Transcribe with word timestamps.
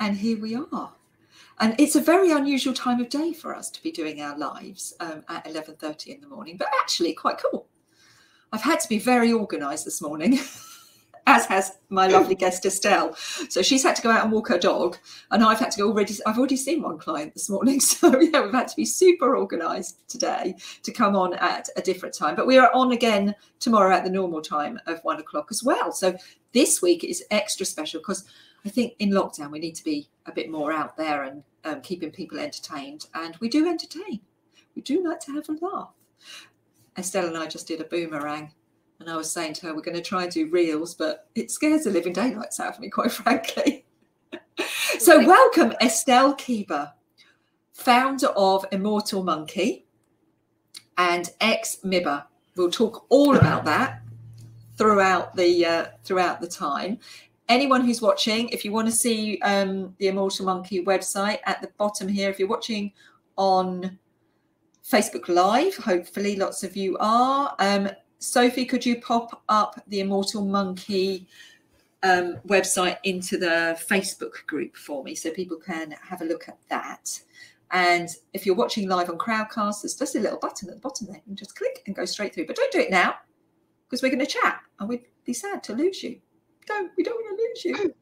and 0.00 0.16
here 0.16 0.40
we 0.40 0.56
are. 0.56 0.94
And 1.60 1.78
it's 1.78 1.94
a 1.94 2.00
very 2.00 2.32
unusual 2.32 2.72
time 2.72 3.00
of 3.00 3.10
day 3.10 3.34
for 3.34 3.54
us 3.54 3.70
to 3.70 3.82
be 3.82 3.92
doing 3.92 4.22
our 4.22 4.36
lives 4.36 4.94
um, 4.98 5.22
at 5.28 5.44
11.30 5.44 6.06
in 6.06 6.20
the 6.22 6.26
morning, 6.26 6.56
but 6.56 6.68
actually 6.80 7.12
quite 7.12 7.40
cool. 7.50 7.66
I've 8.50 8.62
had 8.62 8.80
to 8.80 8.88
be 8.88 8.98
very 8.98 9.32
organised 9.32 9.84
this 9.84 10.00
morning. 10.00 10.38
as 11.26 11.46
has 11.46 11.78
my 11.90 12.06
lovely 12.06 12.34
guest 12.34 12.66
Estelle. 12.66 13.14
So 13.48 13.62
she's 13.62 13.82
had 13.82 13.94
to 13.96 14.02
go 14.02 14.10
out 14.10 14.24
and 14.24 14.32
walk 14.32 14.48
her 14.48 14.58
dog, 14.58 14.96
and 15.30 15.44
I've 15.44 15.58
had 15.58 15.70
to 15.72 15.78
go 15.78 15.88
already. 15.88 16.14
I've 16.26 16.38
already 16.38 16.56
seen 16.56 16.82
one 16.82 16.98
client 16.98 17.34
this 17.34 17.48
morning, 17.48 17.80
so 17.92 18.18
yeah, 18.20 18.42
we've 18.42 18.52
had 18.52 18.68
to 18.68 18.76
be 18.76 18.84
super 18.84 19.36
organised 19.36 20.08
today 20.08 20.56
to 20.82 20.92
come 20.92 21.14
on 21.14 21.34
at 21.34 21.68
a 21.76 21.82
different 21.82 22.14
time. 22.14 22.34
But 22.34 22.46
we 22.46 22.58
are 22.58 22.70
on 22.74 22.92
again 22.92 23.34
tomorrow 23.60 23.94
at 23.94 24.04
the 24.04 24.10
normal 24.10 24.42
time 24.42 24.80
of 24.86 25.00
one 25.02 25.20
o'clock 25.20 25.48
as 25.50 25.62
well. 25.62 25.92
So 25.92 26.16
this 26.52 26.82
week 26.82 27.04
is 27.04 27.22
extra 27.30 27.64
special 27.64 28.00
because 28.00 28.24
I 28.64 28.68
think 28.68 28.94
in 28.98 29.10
lockdown 29.10 29.50
we 29.50 29.58
need 29.58 29.74
to 29.76 29.84
be 29.84 30.08
a 30.26 30.32
bit 30.32 30.50
more 30.50 30.72
out 30.72 30.96
there 30.96 31.24
and 31.24 31.42
um, 31.64 31.80
keeping 31.80 32.10
people 32.10 32.38
entertained, 32.38 33.06
and 33.14 33.36
we 33.36 33.48
do 33.48 33.68
entertain. 33.68 34.20
We 34.74 34.82
do 34.82 35.02
like 35.06 35.20
to 35.20 35.32
have 35.32 35.48
a 35.48 35.64
laugh. 35.64 35.92
Estelle 36.98 37.26
and 37.26 37.36
I 37.36 37.46
just 37.46 37.66
did 37.66 37.80
a 37.80 37.84
boomerang 37.84 38.52
and 39.00 39.08
I 39.08 39.16
was 39.16 39.32
saying 39.32 39.54
to 39.54 39.66
her, 39.66 39.74
we're 39.74 39.80
going 39.80 39.96
to 39.96 40.02
try 40.02 40.24
and 40.24 40.32
do 40.32 40.50
reels, 40.50 40.94
but 40.94 41.26
it 41.34 41.50
scares 41.50 41.84
the 41.84 41.90
living 41.90 42.12
daylights 42.12 42.60
out 42.60 42.74
of 42.74 42.80
me, 42.80 42.90
quite 42.90 43.10
frankly. 43.12 43.86
so, 44.98 45.26
welcome, 45.26 45.72
Estelle 45.82 46.34
Keeber, 46.36 46.92
founder 47.72 48.28
of 48.28 48.66
Immortal 48.72 49.24
Monkey 49.24 49.86
and 50.98 51.30
ex 51.40 51.78
MIBA. 51.82 52.24
We'll 52.56 52.70
talk 52.70 53.06
all 53.08 53.36
about 53.36 53.64
that 53.64 54.02
throughout 54.76 55.34
the 55.34 55.64
uh, 55.64 55.86
throughout 56.04 56.42
the 56.42 56.48
time. 56.48 56.98
Anyone 57.50 57.84
who's 57.84 58.00
watching, 58.00 58.48
if 58.50 58.64
you 58.64 58.70
want 58.70 58.86
to 58.86 58.94
see 58.94 59.40
um, 59.40 59.92
the 59.98 60.06
Immortal 60.06 60.46
Monkey 60.46 60.84
website 60.84 61.40
at 61.46 61.60
the 61.60 61.68
bottom 61.78 62.06
here, 62.06 62.30
if 62.30 62.38
you're 62.38 62.46
watching 62.46 62.92
on 63.36 63.98
Facebook 64.88 65.28
Live, 65.28 65.74
hopefully 65.74 66.36
lots 66.36 66.62
of 66.62 66.76
you 66.76 66.96
are. 67.00 67.56
Um, 67.58 67.90
Sophie, 68.20 68.64
could 68.64 68.86
you 68.86 69.00
pop 69.00 69.42
up 69.48 69.82
the 69.88 69.98
Immortal 69.98 70.46
Monkey 70.46 71.26
um, 72.04 72.36
website 72.46 72.98
into 73.02 73.36
the 73.36 73.76
Facebook 73.90 74.46
group 74.46 74.76
for 74.76 75.02
me 75.02 75.16
so 75.16 75.32
people 75.32 75.56
can 75.56 75.96
have 76.08 76.22
a 76.22 76.26
look 76.26 76.48
at 76.48 76.58
that? 76.68 77.20
And 77.72 78.08
if 78.32 78.46
you're 78.46 78.54
watching 78.54 78.88
live 78.88 79.10
on 79.10 79.18
Crowdcast, 79.18 79.82
there's 79.82 79.96
just 79.96 80.14
a 80.14 80.20
little 80.20 80.38
button 80.38 80.68
at 80.68 80.76
the 80.76 80.80
bottom 80.80 81.08
there. 81.08 81.16
You 81.16 81.22
can 81.22 81.36
just 81.36 81.56
click 81.56 81.82
and 81.88 81.96
go 81.96 82.04
straight 82.04 82.32
through. 82.32 82.46
But 82.46 82.54
don't 82.54 82.70
do 82.70 82.78
it 82.78 82.92
now 82.92 83.16
because 83.88 84.04
we're 84.04 84.10
going 84.10 84.24
to 84.24 84.26
chat 84.26 84.60
and 84.78 84.88
we'd 84.88 85.06
be 85.24 85.32
sad 85.32 85.64
to 85.64 85.72
lose 85.72 86.00
you. 86.04 86.20
Don't, 86.66 86.90
we 86.96 87.02
don't 87.02 87.14
want 87.14 87.38
to 87.38 87.42
lose 87.42 87.64
you. 87.64 87.94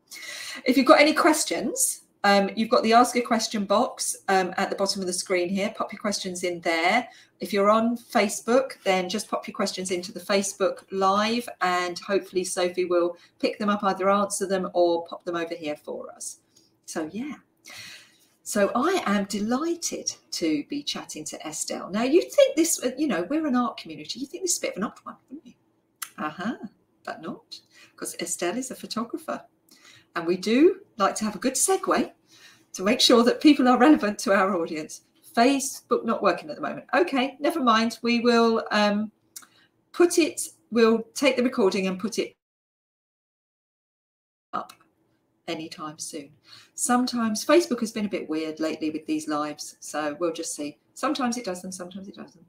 If 0.64 0.76
you've 0.76 0.86
got 0.86 1.00
any 1.00 1.14
questions, 1.14 2.02
um, 2.24 2.50
you've 2.56 2.68
got 2.68 2.82
the 2.82 2.92
ask 2.92 3.16
a 3.16 3.20
question 3.20 3.64
box 3.64 4.16
um, 4.28 4.52
at 4.56 4.70
the 4.70 4.76
bottom 4.76 5.00
of 5.00 5.06
the 5.06 5.12
screen 5.12 5.48
here. 5.48 5.72
Pop 5.76 5.92
your 5.92 6.00
questions 6.00 6.42
in 6.42 6.60
there. 6.60 7.08
If 7.40 7.52
you're 7.52 7.70
on 7.70 7.96
Facebook, 7.96 8.72
then 8.84 9.08
just 9.08 9.30
pop 9.30 9.46
your 9.46 9.54
questions 9.54 9.90
into 9.92 10.12
the 10.12 10.20
Facebook 10.20 10.82
Live, 10.90 11.48
and 11.60 11.98
hopefully 12.00 12.44
Sophie 12.44 12.84
will 12.84 13.16
pick 13.38 13.58
them 13.58 13.68
up, 13.68 13.84
either 13.84 14.10
answer 14.10 14.46
them 14.46 14.68
or 14.74 15.06
pop 15.06 15.24
them 15.24 15.36
over 15.36 15.54
here 15.54 15.76
for 15.76 16.12
us. 16.12 16.40
So, 16.86 17.08
yeah. 17.12 17.34
So 18.42 18.72
I 18.74 19.02
am 19.06 19.24
delighted 19.26 20.10
to 20.32 20.64
be 20.70 20.82
chatting 20.82 21.22
to 21.26 21.46
Estelle. 21.46 21.90
Now, 21.90 22.02
you 22.02 22.22
think 22.22 22.56
this, 22.56 22.84
you 22.96 23.06
know, 23.06 23.26
we're 23.28 23.46
an 23.46 23.54
art 23.54 23.76
community. 23.76 24.20
You 24.20 24.26
think 24.26 24.42
this 24.42 24.52
is 24.52 24.58
a 24.58 24.62
bit 24.62 24.70
of 24.72 24.78
an 24.78 24.84
odd 24.84 24.98
one, 25.02 25.16
wouldn't 25.28 25.46
you? 25.46 25.52
Uh 26.16 26.30
huh, 26.30 26.56
but 27.08 27.22
not, 27.22 27.58
because 27.92 28.14
Estelle 28.20 28.58
is 28.58 28.70
a 28.70 28.74
photographer. 28.74 29.42
And 30.14 30.26
we 30.26 30.36
do 30.36 30.80
like 30.98 31.14
to 31.16 31.24
have 31.24 31.36
a 31.36 31.38
good 31.38 31.54
segue 31.54 32.10
to 32.74 32.82
make 32.82 33.00
sure 33.00 33.24
that 33.24 33.40
people 33.40 33.66
are 33.66 33.78
relevant 33.78 34.18
to 34.20 34.34
our 34.34 34.54
audience. 34.54 35.02
Facebook 35.34 36.04
not 36.04 36.22
working 36.22 36.50
at 36.50 36.56
the 36.56 36.62
moment. 36.62 36.84
Okay, 36.94 37.36
never 37.40 37.60
mind. 37.60 37.98
We 38.02 38.20
will 38.20 38.62
um, 38.72 39.10
put 39.94 40.18
it, 40.18 40.48
we'll 40.70 41.02
take 41.14 41.38
the 41.38 41.42
recording 41.42 41.86
and 41.86 41.98
put 41.98 42.18
it 42.18 42.34
up 44.52 44.74
anytime 45.46 45.98
soon. 45.98 46.28
Sometimes 46.74 47.42
Facebook 47.42 47.80
has 47.80 47.92
been 47.92 48.04
a 48.04 48.10
bit 48.16 48.28
weird 48.28 48.60
lately 48.60 48.90
with 48.90 49.06
these 49.06 49.28
lives. 49.28 49.76
So 49.80 50.14
we'll 50.20 50.34
just 50.34 50.54
see. 50.54 50.76
Sometimes 50.92 51.38
it 51.38 51.46
does 51.46 51.62
them, 51.62 51.72
sometimes 51.72 52.06
it 52.06 52.16
doesn't. 52.16 52.44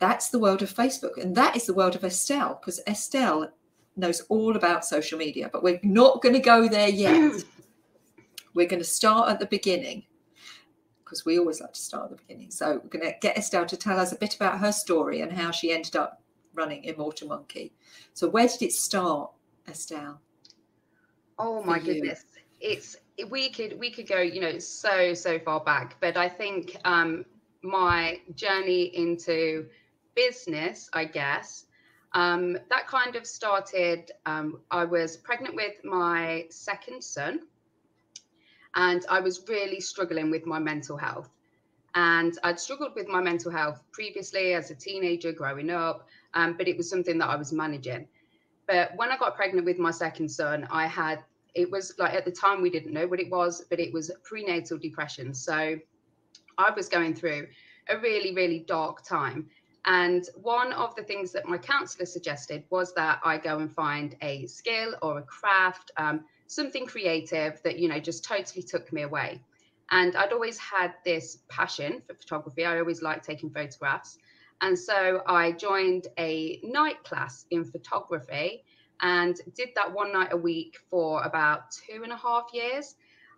That's 0.00 0.30
the 0.30 0.38
world 0.38 0.62
of 0.62 0.74
Facebook. 0.74 1.22
And 1.22 1.36
that 1.36 1.54
is 1.54 1.66
the 1.66 1.74
world 1.74 1.94
of 1.94 2.04
Estelle, 2.04 2.58
because 2.60 2.80
Estelle 2.88 3.50
knows 3.96 4.22
all 4.22 4.56
about 4.56 4.84
social 4.84 5.18
media, 5.18 5.50
but 5.52 5.62
we're 5.62 5.78
not 5.82 6.22
going 6.22 6.34
to 6.34 6.40
go 6.40 6.68
there 6.68 6.88
yet. 6.88 7.44
we're 8.54 8.66
going 8.66 8.82
to 8.82 8.88
start 8.88 9.28
at 9.28 9.38
the 9.38 9.46
beginning 9.46 10.04
because 11.04 11.24
we 11.24 11.38
always 11.38 11.60
like 11.60 11.72
to 11.72 11.80
start 11.80 12.04
at 12.04 12.10
the 12.10 12.24
beginning. 12.24 12.50
So 12.50 12.80
we're 12.82 12.98
going 13.00 13.12
to 13.12 13.18
get 13.20 13.36
Estelle 13.36 13.66
to 13.66 13.76
tell 13.76 14.00
us 14.00 14.12
a 14.12 14.16
bit 14.16 14.36
about 14.36 14.58
her 14.58 14.72
story 14.72 15.20
and 15.20 15.32
how 15.32 15.50
she 15.50 15.72
ended 15.72 15.96
up 15.96 16.22
running 16.54 16.84
Immortal 16.84 17.28
Monkey. 17.28 17.72
So 18.14 18.28
where 18.28 18.48
did 18.48 18.62
it 18.62 18.72
start, 18.72 19.30
Estelle? 19.68 20.20
Oh 21.38 21.62
my 21.62 21.78
goodness, 21.78 22.24
it's 22.60 22.96
we 23.30 23.50
could 23.50 23.78
we 23.78 23.90
could 23.90 24.06
go 24.06 24.20
you 24.20 24.40
know 24.40 24.58
so 24.58 25.14
so 25.14 25.38
far 25.38 25.60
back, 25.60 25.96
but 26.00 26.18
I 26.18 26.28
think 26.28 26.76
um, 26.84 27.24
my 27.62 28.20
journey 28.34 28.94
into 28.94 29.66
business, 30.14 30.88
I 30.92 31.04
guess, 31.04 31.66
um, 32.12 32.58
that 32.68 32.86
kind 32.86 33.16
of 33.16 33.26
started. 33.26 34.10
Um, 34.26 34.60
I 34.70 34.84
was 34.84 35.16
pregnant 35.16 35.54
with 35.54 35.84
my 35.84 36.46
second 36.50 37.02
son, 37.02 37.40
and 38.74 39.04
I 39.08 39.20
was 39.20 39.44
really 39.48 39.80
struggling 39.80 40.30
with 40.30 40.46
my 40.46 40.58
mental 40.58 40.96
health. 40.96 41.30
And 41.94 42.38
I'd 42.44 42.60
struggled 42.60 42.94
with 42.94 43.08
my 43.08 43.20
mental 43.20 43.50
health 43.50 43.82
previously 43.92 44.54
as 44.54 44.70
a 44.70 44.74
teenager 44.74 45.32
growing 45.32 45.70
up, 45.70 46.08
um, 46.34 46.56
but 46.56 46.68
it 46.68 46.76
was 46.76 46.88
something 46.88 47.18
that 47.18 47.28
I 47.28 47.36
was 47.36 47.52
managing. 47.52 48.06
But 48.68 48.92
when 48.94 49.10
I 49.10 49.16
got 49.16 49.34
pregnant 49.34 49.66
with 49.66 49.78
my 49.78 49.90
second 49.90 50.28
son, 50.28 50.68
I 50.70 50.86
had 50.86 51.24
it 51.54 51.68
was 51.68 51.92
like 51.98 52.14
at 52.14 52.24
the 52.24 52.30
time 52.30 52.62
we 52.62 52.70
didn't 52.70 52.92
know 52.92 53.06
what 53.06 53.18
it 53.18 53.30
was, 53.30 53.64
but 53.68 53.80
it 53.80 53.92
was 53.92 54.10
prenatal 54.22 54.78
depression. 54.78 55.34
So 55.34 55.76
I 56.58 56.70
was 56.70 56.88
going 56.88 57.14
through 57.14 57.48
a 57.88 57.98
really, 57.98 58.34
really 58.34 58.60
dark 58.60 59.04
time. 59.04 59.48
And 59.86 60.24
one 60.34 60.72
of 60.72 60.94
the 60.94 61.02
things 61.02 61.32
that 61.32 61.46
my 61.46 61.58
counselor 61.58 62.06
suggested 62.06 62.64
was 62.70 62.92
that 62.94 63.20
I 63.24 63.38
go 63.38 63.58
and 63.58 63.72
find 63.72 64.14
a 64.20 64.46
skill 64.46 64.94
or 65.02 65.18
a 65.18 65.22
craft, 65.22 65.90
um, 65.96 66.24
something 66.46 66.86
creative 66.86 67.60
that, 67.64 67.78
you 67.78 67.88
know, 67.88 67.98
just 67.98 68.24
totally 68.24 68.62
took 68.62 68.92
me 68.92 69.02
away. 69.02 69.40
And 69.90 70.14
I'd 70.16 70.32
always 70.32 70.58
had 70.58 70.94
this 71.04 71.38
passion 71.48 72.02
for 72.06 72.14
photography. 72.14 72.64
I 72.64 72.78
always 72.78 73.02
liked 73.02 73.24
taking 73.24 73.50
photographs. 73.50 74.18
And 74.60 74.78
so 74.78 75.22
I 75.26 75.52
joined 75.52 76.08
a 76.18 76.60
night 76.62 77.02
class 77.02 77.46
in 77.50 77.64
photography 77.64 78.64
and 79.00 79.34
did 79.56 79.70
that 79.76 79.92
one 79.92 80.12
night 80.12 80.32
a 80.32 80.36
week 80.36 80.76
for 80.90 81.22
about 81.22 81.70
two 81.70 82.02
and 82.02 82.12
a 82.12 82.16
half 82.16 82.44
years. 82.52 82.94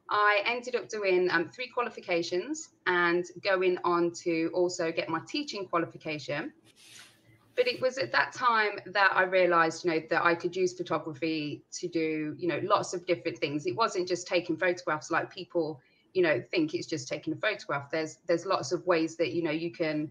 I 0.08 0.42
ended 0.44 0.76
up 0.76 0.88
doing 0.88 1.30
um, 1.30 1.48
three 1.48 1.68
qualifications 1.68 2.70
and 2.86 3.24
going 3.42 3.78
on 3.84 4.12
to 4.22 4.50
also 4.52 4.92
get 4.92 5.08
my 5.08 5.20
teaching 5.26 5.66
qualification. 5.66 6.52
But 7.54 7.66
it 7.66 7.80
was 7.80 7.98
at 7.98 8.12
that 8.12 8.32
time 8.32 8.80
that 8.86 9.12
I 9.14 9.24
realized, 9.24 9.84
you 9.84 9.90
know, 9.90 10.00
that 10.08 10.24
I 10.24 10.34
could 10.34 10.56
use 10.56 10.72
photography 10.74 11.62
to 11.72 11.88
do, 11.88 12.34
you 12.38 12.48
know, 12.48 12.60
lots 12.62 12.94
of 12.94 13.06
different 13.06 13.38
things. 13.38 13.66
It 13.66 13.76
wasn't 13.76 14.08
just 14.08 14.26
taking 14.26 14.56
photographs 14.56 15.10
like 15.10 15.30
people, 15.30 15.80
you 16.14 16.22
know, 16.22 16.42
think 16.50 16.74
it's 16.74 16.86
just 16.86 17.08
taking 17.08 17.34
a 17.34 17.36
photograph. 17.36 17.90
There's 17.90 18.18
there's 18.26 18.46
lots 18.46 18.72
of 18.72 18.86
ways 18.86 19.16
that, 19.16 19.32
you 19.32 19.42
know, 19.42 19.50
you 19.50 19.70
can 19.70 20.10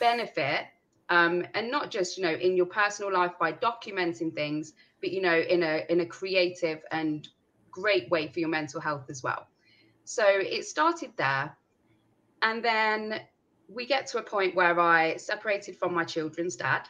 benefit 0.00 0.66
um, 1.08 1.44
and 1.54 1.70
not 1.70 1.90
just, 1.90 2.16
you 2.16 2.24
know, 2.24 2.32
in 2.32 2.56
your 2.56 2.66
personal 2.66 3.12
life 3.12 3.32
by 3.38 3.52
documenting 3.52 4.34
things, 4.34 4.72
but 5.00 5.12
you 5.12 5.20
know, 5.20 5.38
in 5.38 5.62
a 5.62 5.84
in 5.88 6.00
a 6.00 6.06
creative 6.06 6.82
and 6.90 7.28
great 7.72 8.08
way 8.10 8.28
for 8.28 8.38
your 8.38 8.48
mental 8.48 8.80
health 8.80 9.06
as 9.10 9.22
well. 9.22 9.48
So 10.04 10.24
it 10.26 10.64
started 10.64 11.10
there. 11.16 11.56
And 12.42 12.64
then 12.64 13.20
we 13.68 13.86
get 13.86 14.06
to 14.08 14.18
a 14.18 14.22
point 14.22 14.54
where 14.54 14.78
I 14.78 15.16
separated 15.16 15.76
from 15.76 15.94
my 15.94 16.04
children's 16.04 16.56
dad. 16.56 16.88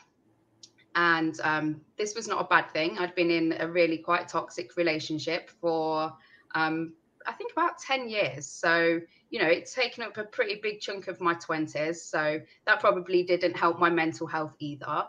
And 0.94 1.38
um, 1.42 1.80
this 1.96 2.14
was 2.14 2.28
not 2.28 2.40
a 2.40 2.44
bad 2.44 2.70
thing. 2.70 2.98
I'd 2.98 3.14
been 3.14 3.30
in 3.30 3.54
a 3.58 3.66
really 3.66 3.98
quite 3.98 4.28
toxic 4.28 4.76
relationship 4.76 5.48
for, 5.48 6.12
um, 6.54 6.94
I 7.26 7.32
think, 7.32 7.52
about 7.52 7.78
10 7.78 8.08
years. 8.08 8.46
So, 8.46 9.00
you 9.30 9.38
know, 9.40 9.48
it's 9.48 9.74
taken 9.74 10.04
up 10.04 10.18
a 10.18 10.24
pretty 10.24 10.60
big 10.62 10.80
chunk 10.80 11.08
of 11.08 11.20
my 11.20 11.34
20s. 11.34 11.96
So 11.96 12.40
that 12.66 12.80
probably 12.80 13.22
didn't 13.22 13.56
help 13.56 13.78
my 13.78 13.88
mental 13.88 14.26
health 14.26 14.54
either. 14.58 15.06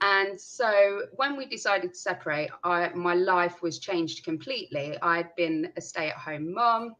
And 0.00 0.38
so 0.38 1.02
when 1.12 1.36
we 1.36 1.46
decided 1.46 1.94
to 1.94 1.98
separate, 1.98 2.50
I, 2.64 2.90
my 2.90 3.14
life 3.14 3.62
was 3.62 3.78
changed 3.78 4.24
completely. 4.24 4.96
I'd 5.00 5.34
been 5.36 5.72
a 5.76 5.80
stay 5.80 6.08
at 6.08 6.16
home 6.16 6.52
mom. 6.52 6.96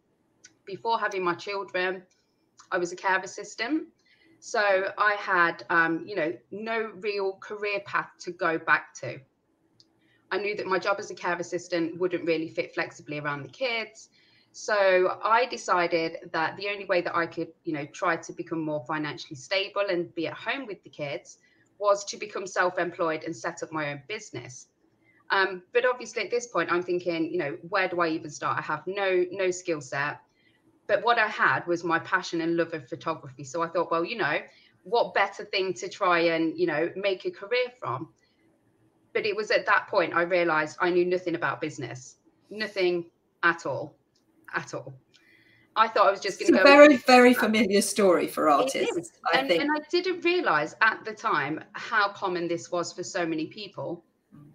Before 0.65 0.99
having 0.99 1.23
my 1.23 1.35
children, 1.35 2.03
I 2.73 2.79
was 2.79 2.93
a 2.93 2.97
care 2.97 3.21
assistant. 3.21 3.85
So 4.41 4.93
I 4.97 5.15
had, 5.19 5.65
um, 5.71 6.05
you 6.07 6.17
know, 6.17 6.33
no 6.51 6.91
real 7.01 7.35
career 7.35 7.81
path 7.85 8.11
to 8.21 8.33
go 8.33 8.59
back 8.59 8.95
to. 9.01 9.19
I 10.31 10.39
knew 10.39 10.57
that 10.57 10.67
my 10.67 10.79
job 10.79 10.97
as 10.99 11.11
a 11.11 11.15
care 11.15 11.37
assistant 11.37 12.01
wouldn't 12.01 12.25
really 12.27 12.49
fit 12.49 12.75
flexibly 12.75 13.19
around 13.19 13.43
the 13.43 13.49
kids. 13.49 14.09
So 14.53 15.19
I 15.23 15.47
decided 15.47 16.31
that 16.33 16.57
the 16.57 16.69
only 16.69 16.87
way 16.87 17.03
that 17.03 17.15
I 17.15 17.27
could, 17.27 17.49
you 17.65 17.75
know, 17.75 17.85
try 17.87 18.17
to 18.17 18.33
become 18.33 18.65
more 18.65 18.85
financially 18.87 19.37
stable 19.37 19.85
and 19.91 20.13
be 20.15 20.27
at 20.29 20.35
home 20.35 20.67
with 20.67 20.83
the 20.83 20.91
kids 20.91 21.39
was 21.79 22.05
to 22.07 22.17
become 22.17 22.47
self-employed 22.47 23.25
and 23.25 23.37
set 23.37 23.63
up 23.63 23.73
my 23.73 23.93
own 23.93 24.03
business. 24.09 24.69
Um, 25.31 25.63
but 25.73 25.85
obviously 25.85 26.23
at 26.23 26.31
this 26.31 26.47
point, 26.47 26.71
I'm 26.71 26.83
thinking, 26.83 27.31
you 27.31 27.39
know, 27.39 27.59
where 27.69 27.89
do 27.89 28.01
I 28.01 28.09
even 28.09 28.31
start? 28.31 28.59
I 28.59 28.63
have 28.63 28.87
no 28.87 29.25
no 29.31 29.51
skill 29.51 29.81
set. 29.81 30.21
But 30.87 31.03
what 31.03 31.19
I 31.19 31.27
had 31.27 31.67
was 31.67 31.83
my 31.83 31.99
passion 31.99 32.41
and 32.41 32.57
love 32.57 32.73
of 32.73 32.89
photography. 32.89 33.43
So 33.43 33.63
I 33.63 33.67
thought, 33.67 33.91
well, 33.91 34.05
you 34.05 34.17
know, 34.17 34.39
what 34.85 35.15
better 35.15 35.45
thing 35.45 35.75
to 35.75 35.89
try 35.89 36.21
and, 36.21 36.57
you 36.57 36.67
know, 36.67 36.91
make 36.95 37.25
a 37.25 37.31
career 37.31 37.67
from? 37.81 38.09
But 39.13 39.27
it 39.27 39.35
was 39.35 39.51
at 39.51 39.67
that 39.67 39.89
point 39.89 40.15
I 40.15 40.23
realized 40.23 40.79
I 40.81 40.91
knew 40.91 41.05
nothing 41.05 41.35
about 41.35 41.61
business, 41.61 42.17
nothing 42.51 43.07
at 43.43 43.67
all 43.67 43.97
at 44.55 44.75
all. 44.75 44.95
I 45.77 45.89
thought 45.89 46.07
I 46.07 46.11
was 46.11 46.21
just 46.21 46.41
going 46.41 46.53
to 46.53 46.53
go. 46.53 46.61
It's 46.61 46.69
a 46.69 46.73
very, 46.73 46.97
very 46.97 47.35
familiar 47.35 47.83
story 47.83 48.27
for 48.27 48.49
artists. 48.49 49.13
I 49.33 49.39
and, 49.39 49.49
think. 49.49 49.63
and 49.63 49.71
I 49.71 49.81
didn't 49.91 50.25
realize 50.25 50.75
at 50.81 51.05
the 51.05 51.13
time 51.13 51.63
how 51.73 52.09
common 52.09 52.49
this 52.49 52.71
was 52.73 52.93
for 52.93 53.03
so 53.03 53.27
many 53.27 53.47
people. 53.47 54.03
Hmm. 54.33 54.49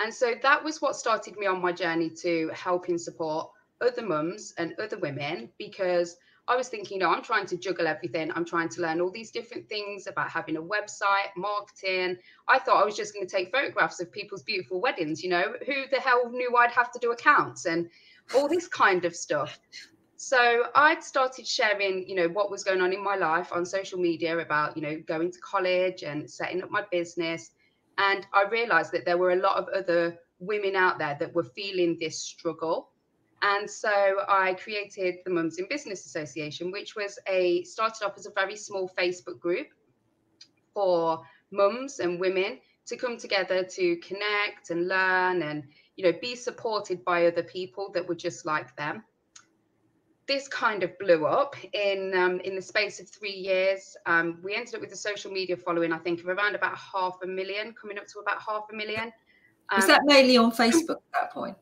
And 0.00 0.12
so 0.12 0.34
that 0.42 0.64
was 0.64 0.80
what 0.80 0.96
started 0.96 1.36
me 1.36 1.46
on 1.46 1.60
my 1.60 1.70
journey 1.70 2.10
to 2.22 2.50
helping 2.54 2.98
support 2.98 3.50
other 3.80 4.02
mums 4.02 4.54
and 4.56 4.74
other 4.82 4.98
women 4.98 5.50
because 5.58 6.16
I 6.46 6.56
was 6.56 6.68
thinking, 6.68 6.98
you 6.98 7.04
know, 7.04 7.10
I'm 7.10 7.22
trying 7.22 7.46
to 7.46 7.56
juggle 7.56 7.86
everything. 7.86 8.30
I'm 8.34 8.44
trying 8.44 8.68
to 8.70 8.82
learn 8.82 9.00
all 9.00 9.10
these 9.10 9.30
different 9.30 9.68
things 9.68 10.06
about 10.06 10.28
having 10.28 10.56
a 10.56 10.62
website, 10.62 11.30
marketing. 11.36 12.16
I 12.48 12.58
thought 12.58 12.82
I 12.82 12.84
was 12.84 12.96
just 12.96 13.14
going 13.14 13.26
to 13.26 13.34
take 13.34 13.50
photographs 13.50 14.00
of 14.00 14.12
people's 14.12 14.42
beautiful 14.42 14.80
weddings. 14.80 15.22
You 15.22 15.30
know, 15.30 15.54
who 15.64 15.84
the 15.90 16.00
hell 16.00 16.30
knew 16.30 16.54
I'd 16.56 16.70
have 16.72 16.92
to 16.92 16.98
do 16.98 17.12
accounts 17.12 17.64
and 17.64 17.88
all 18.34 18.48
this 18.48 18.68
kind 18.68 19.06
of 19.06 19.16
stuff. 19.16 19.58
So 20.26 20.64
I'd 20.74 21.04
started 21.04 21.46
sharing, 21.46 22.08
you 22.08 22.14
know, 22.14 22.28
what 22.28 22.50
was 22.50 22.64
going 22.64 22.80
on 22.80 22.94
in 22.94 23.04
my 23.04 23.14
life 23.14 23.52
on 23.52 23.66
social 23.66 23.98
media 23.98 24.38
about, 24.38 24.74
you 24.74 24.82
know, 24.82 24.96
going 25.06 25.30
to 25.30 25.38
college 25.40 26.02
and 26.02 26.30
setting 26.30 26.62
up 26.62 26.70
my 26.70 26.82
business. 26.90 27.50
And 27.98 28.26
I 28.32 28.44
realized 28.44 28.90
that 28.92 29.04
there 29.04 29.18
were 29.18 29.32
a 29.32 29.36
lot 29.36 29.58
of 29.58 29.68
other 29.68 30.18
women 30.38 30.76
out 30.76 30.98
there 30.98 31.14
that 31.20 31.34
were 31.34 31.44
feeling 31.44 31.98
this 32.00 32.18
struggle. 32.18 32.88
And 33.42 33.68
so 33.68 33.90
I 34.26 34.54
created 34.54 35.16
the 35.26 35.30
Mums 35.30 35.58
in 35.58 35.66
Business 35.68 36.06
Association, 36.06 36.72
which 36.72 36.96
was 36.96 37.18
a 37.28 37.62
started 37.64 38.02
off 38.06 38.16
as 38.16 38.24
a 38.24 38.30
very 38.30 38.56
small 38.56 38.90
Facebook 38.98 39.38
group 39.38 39.66
for 40.72 41.22
mums 41.50 42.00
and 42.00 42.18
women 42.18 42.60
to 42.86 42.96
come 42.96 43.18
together 43.18 43.62
to 43.62 43.96
connect 43.96 44.70
and 44.70 44.88
learn 44.88 45.42
and 45.42 45.64
you 45.96 46.04
know, 46.04 46.18
be 46.18 46.34
supported 46.34 47.04
by 47.04 47.26
other 47.26 47.42
people 47.42 47.90
that 47.92 48.08
were 48.08 48.14
just 48.14 48.46
like 48.46 48.74
them. 48.76 49.04
This 50.26 50.48
kind 50.48 50.82
of 50.82 50.98
blew 50.98 51.26
up 51.26 51.54
in 51.74 52.14
um, 52.16 52.40
in 52.40 52.54
the 52.54 52.62
space 52.62 52.98
of 53.00 53.08
three 53.08 53.32
years. 53.32 53.96
Um, 54.06 54.38
we 54.42 54.54
ended 54.54 54.74
up 54.74 54.80
with 54.80 54.92
a 54.92 54.96
social 54.96 55.30
media 55.30 55.56
following, 55.56 55.92
I 55.92 55.98
think, 55.98 56.20
of 56.20 56.28
around 56.28 56.54
about 56.54 56.76
half 56.76 57.18
a 57.22 57.26
million, 57.26 57.74
coming 57.74 57.98
up 57.98 58.06
to 58.08 58.20
about 58.20 58.40
half 58.40 58.64
a 58.72 58.74
million. 58.74 59.12
Um, 59.70 59.76
was 59.76 59.86
that 59.86 60.02
mainly 60.04 60.36
on 60.36 60.50
Facebook 60.50 60.96
at 60.96 61.12
that 61.12 61.32
point? 61.32 61.56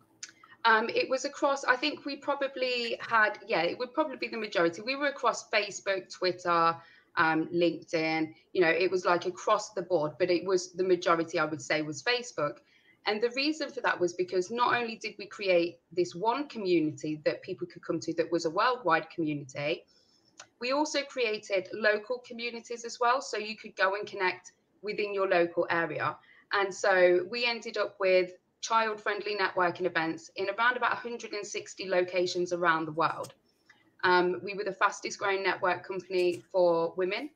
Um, 0.64 0.88
it 0.88 1.09
was 1.11 1.25
across, 1.25 1.64
I 1.64 1.75
think 1.75 2.05
we 2.05 2.17
probably 2.17 2.97
had, 3.00 3.38
yeah, 3.49 3.62
it 3.62 3.76
would 3.79 3.93
probably 3.93 4.17
be 4.17 4.29
the 4.29 4.37
majority. 4.37 4.81
We 4.81 4.94
were 4.94 5.08
across 5.08 5.50
Facebook, 5.50 6.12
Twitter, 6.12 6.76
um, 7.17 7.49
LinkedIn, 7.53 8.32
you 8.53 8.62
know, 8.62 8.70
it 8.70 8.91
was 8.91 9.05
like 9.05 9.26
across 9.26 9.70
the 9.70 9.82
board, 9.82 10.12
but 10.19 10.31
it 10.31 10.44
was 10.44 10.73
the 10.73 10.85
majority, 10.85 11.38
I 11.38 11.44
would 11.44 11.61
say, 11.61 11.82
was 11.82 12.03
Facebook. 12.03 12.58
And 13.07 13.21
the 13.21 13.31
reason 13.31 13.71
for 13.71 13.81
that 13.81 13.99
was 13.99 14.13
because 14.13 14.51
not 14.51 14.75
only 14.75 14.97
did 14.97 15.15
we 15.19 15.27
create 15.27 15.81
this 15.91 16.15
one 16.15 16.49
community 16.49 17.21
that 17.25 17.43
people 17.43 17.67
could 17.67 17.85
come 17.85 17.99
to 18.01 18.15
that 18.15 18.31
was 18.31 18.45
a 18.45 18.51
worldwide 18.51 19.11
community, 19.11 19.85
we 20.61 20.73
also 20.73 21.03
created 21.03 21.69
local 21.73 22.23
communities 22.27 22.85
as 22.85 22.99
well. 23.01 23.21
So 23.21 23.37
you 23.37 23.57
could 23.57 23.75
go 23.75 23.97
and 23.97 24.07
connect 24.07 24.53
within 24.83 25.13
your 25.13 25.29
local 25.29 25.67
area. 25.71 26.17
And 26.53 26.73
so 26.73 27.27
we 27.29 27.45
ended 27.45 27.77
up 27.77 27.97
with 27.99 28.33
child 28.61 29.01
friendly 29.01 29.37
networking 29.37 29.87
events 29.87 30.31
in 30.37 30.49
around 30.51 30.77
about 30.77 30.93
160 30.93 31.89
locations 31.89 32.53
around 32.53 32.87
the 32.87 32.93
world. 32.93 33.35
Um, 34.05 34.41
we 34.43 34.55
were 34.55 34.65
the 34.65 34.73
fastest 34.73 35.19
growing 35.19 35.43
network 35.43 35.87
company 35.87 36.43
for 36.53 36.95
women 36.97 37.31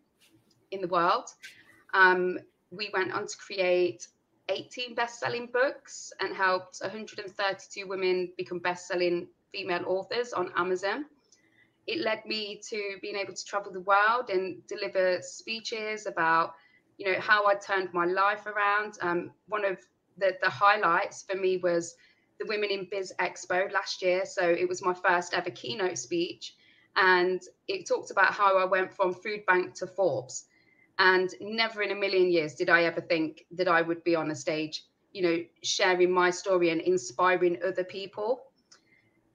in 0.71 0.81
the 0.81 0.89
world. 0.89 1.29
Um, 1.95 2.39
we 2.71 2.91
went 2.93 3.13
on 3.13 3.27
to 3.27 3.37
create 3.37 4.07
18 4.49 4.95
best-selling 4.95 5.49
books 5.53 6.13
and 6.21 6.35
helped 6.35 6.79
132 6.81 7.87
women 7.87 8.33
become 8.37 8.59
best-selling 8.59 9.29
female 9.53 9.85
authors 9.87 10.33
on 10.33 10.53
Amazon. 10.57 11.07
It 11.87 12.01
led 12.01 12.25
me 12.27 12.61
to 12.69 12.97
being 13.01 13.17
able 13.17 13.35
to 13.35 13.45
travel 13.45 13.73
the 13.73 13.81
world 13.81 14.31
and 14.31 14.67
deliver 14.67 15.21
speeches 15.23 16.07
about, 16.07 16.55
you 16.99 17.11
know, 17.11 17.21
how 17.21 17.47
I 17.47 17.55
turned 17.55 17.93
my 17.93 18.07
life 18.07 18.47
around. 18.47 18.99
Um, 19.01 19.31
one 19.49 19.65
of 19.65 19.79
the, 20.19 20.37
the 20.43 20.51
highlights 20.51 21.23
for 21.23 21.37
me 21.37 21.59
was 21.59 21.95
the 22.39 22.47
Women 22.47 22.71
in 22.71 22.89
Biz 22.91 23.15
Expo 23.19 23.71
last 23.73 24.03
year. 24.03 24.25
So 24.27 24.43
it 24.43 24.69
was 24.69 24.83
my 24.83 24.95
first 24.95 25.35
ever 25.35 25.51
keynote 25.51 25.99
speech. 25.99 26.55
And 26.97 27.41
it 27.69 27.87
talked 27.87 28.11
about 28.11 28.33
how 28.33 28.59
I 28.59 28.65
went 28.65 28.93
from 28.93 29.15
food 29.15 29.45
bank 29.47 29.75
to 29.75 29.87
Forbes. 29.87 30.47
And 30.99 31.35
never 31.41 31.83
in 31.83 31.91
a 31.91 31.95
million 31.95 32.31
years 32.31 32.55
did 32.55 32.71
I 32.71 32.85
ever 32.85 33.01
think 33.01 33.45
that 33.53 33.69
I 33.69 33.83
would 33.83 34.03
be 34.03 34.15
on 34.17 34.31
a 34.31 34.35
stage, 34.35 34.85
you 35.13 35.23
know, 35.23 35.45
sharing 35.63 36.11
my 36.11 36.31
story 36.31 36.71
and 36.71 36.81
inspiring 36.81 37.59
other 37.67 37.85
people. 37.85 38.45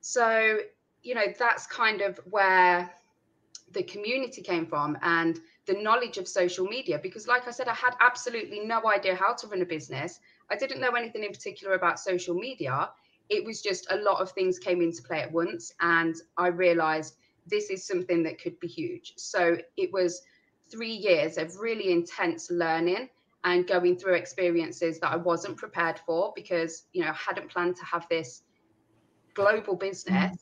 So, 0.01 0.57
you 1.03 1.13
know, 1.13 1.25
that's 1.37 1.67
kind 1.67 2.01
of 2.01 2.19
where 2.29 2.91
the 3.73 3.83
community 3.83 4.41
came 4.41 4.65
from 4.65 4.97
and 5.01 5.39
the 5.67 5.73
knowledge 5.73 6.17
of 6.17 6.27
social 6.27 6.65
media. 6.65 6.99
Because, 7.01 7.27
like 7.27 7.47
I 7.47 7.51
said, 7.51 7.67
I 7.67 7.75
had 7.75 7.95
absolutely 8.01 8.59
no 8.59 8.81
idea 8.87 9.15
how 9.15 9.33
to 9.33 9.47
run 9.47 9.61
a 9.61 9.65
business. 9.65 10.19
I 10.49 10.55
didn't 10.55 10.81
know 10.81 10.91
anything 10.91 11.23
in 11.23 11.31
particular 11.31 11.75
about 11.75 11.99
social 11.99 12.35
media. 12.35 12.89
It 13.29 13.45
was 13.45 13.61
just 13.61 13.87
a 13.91 13.97
lot 13.97 14.19
of 14.19 14.31
things 14.31 14.59
came 14.59 14.81
into 14.81 15.03
play 15.03 15.21
at 15.21 15.31
once. 15.31 15.73
And 15.79 16.15
I 16.37 16.47
realized 16.47 17.15
this 17.47 17.69
is 17.69 17.85
something 17.85 18.23
that 18.23 18.41
could 18.41 18.59
be 18.59 18.67
huge. 18.67 19.13
So 19.17 19.57
it 19.77 19.93
was 19.93 20.23
three 20.71 20.93
years 20.93 21.37
of 21.37 21.57
really 21.59 21.91
intense 21.91 22.49
learning 22.49 23.09
and 23.43 23.67
going 23.67 23.97
through 23.97 24.13
experiences 24.13 24.99
that 24.99 25.11
I 25.11 25.15
wasn't 25.15 25.57
prepared 25.57 25.99
for 26.05 26.31
because, 26.35 26.83
you 26.93 27.01
know, 27.01 27.09
I 27.09 27.13
hadn't 27.13 27.49
planned 27.49 27.75
to 27.77 27.85
have 27.85 28.07
this 28.09 28.43
global 29.33 29.75
business. 29.75 30.31
Mm. 30.35 30.37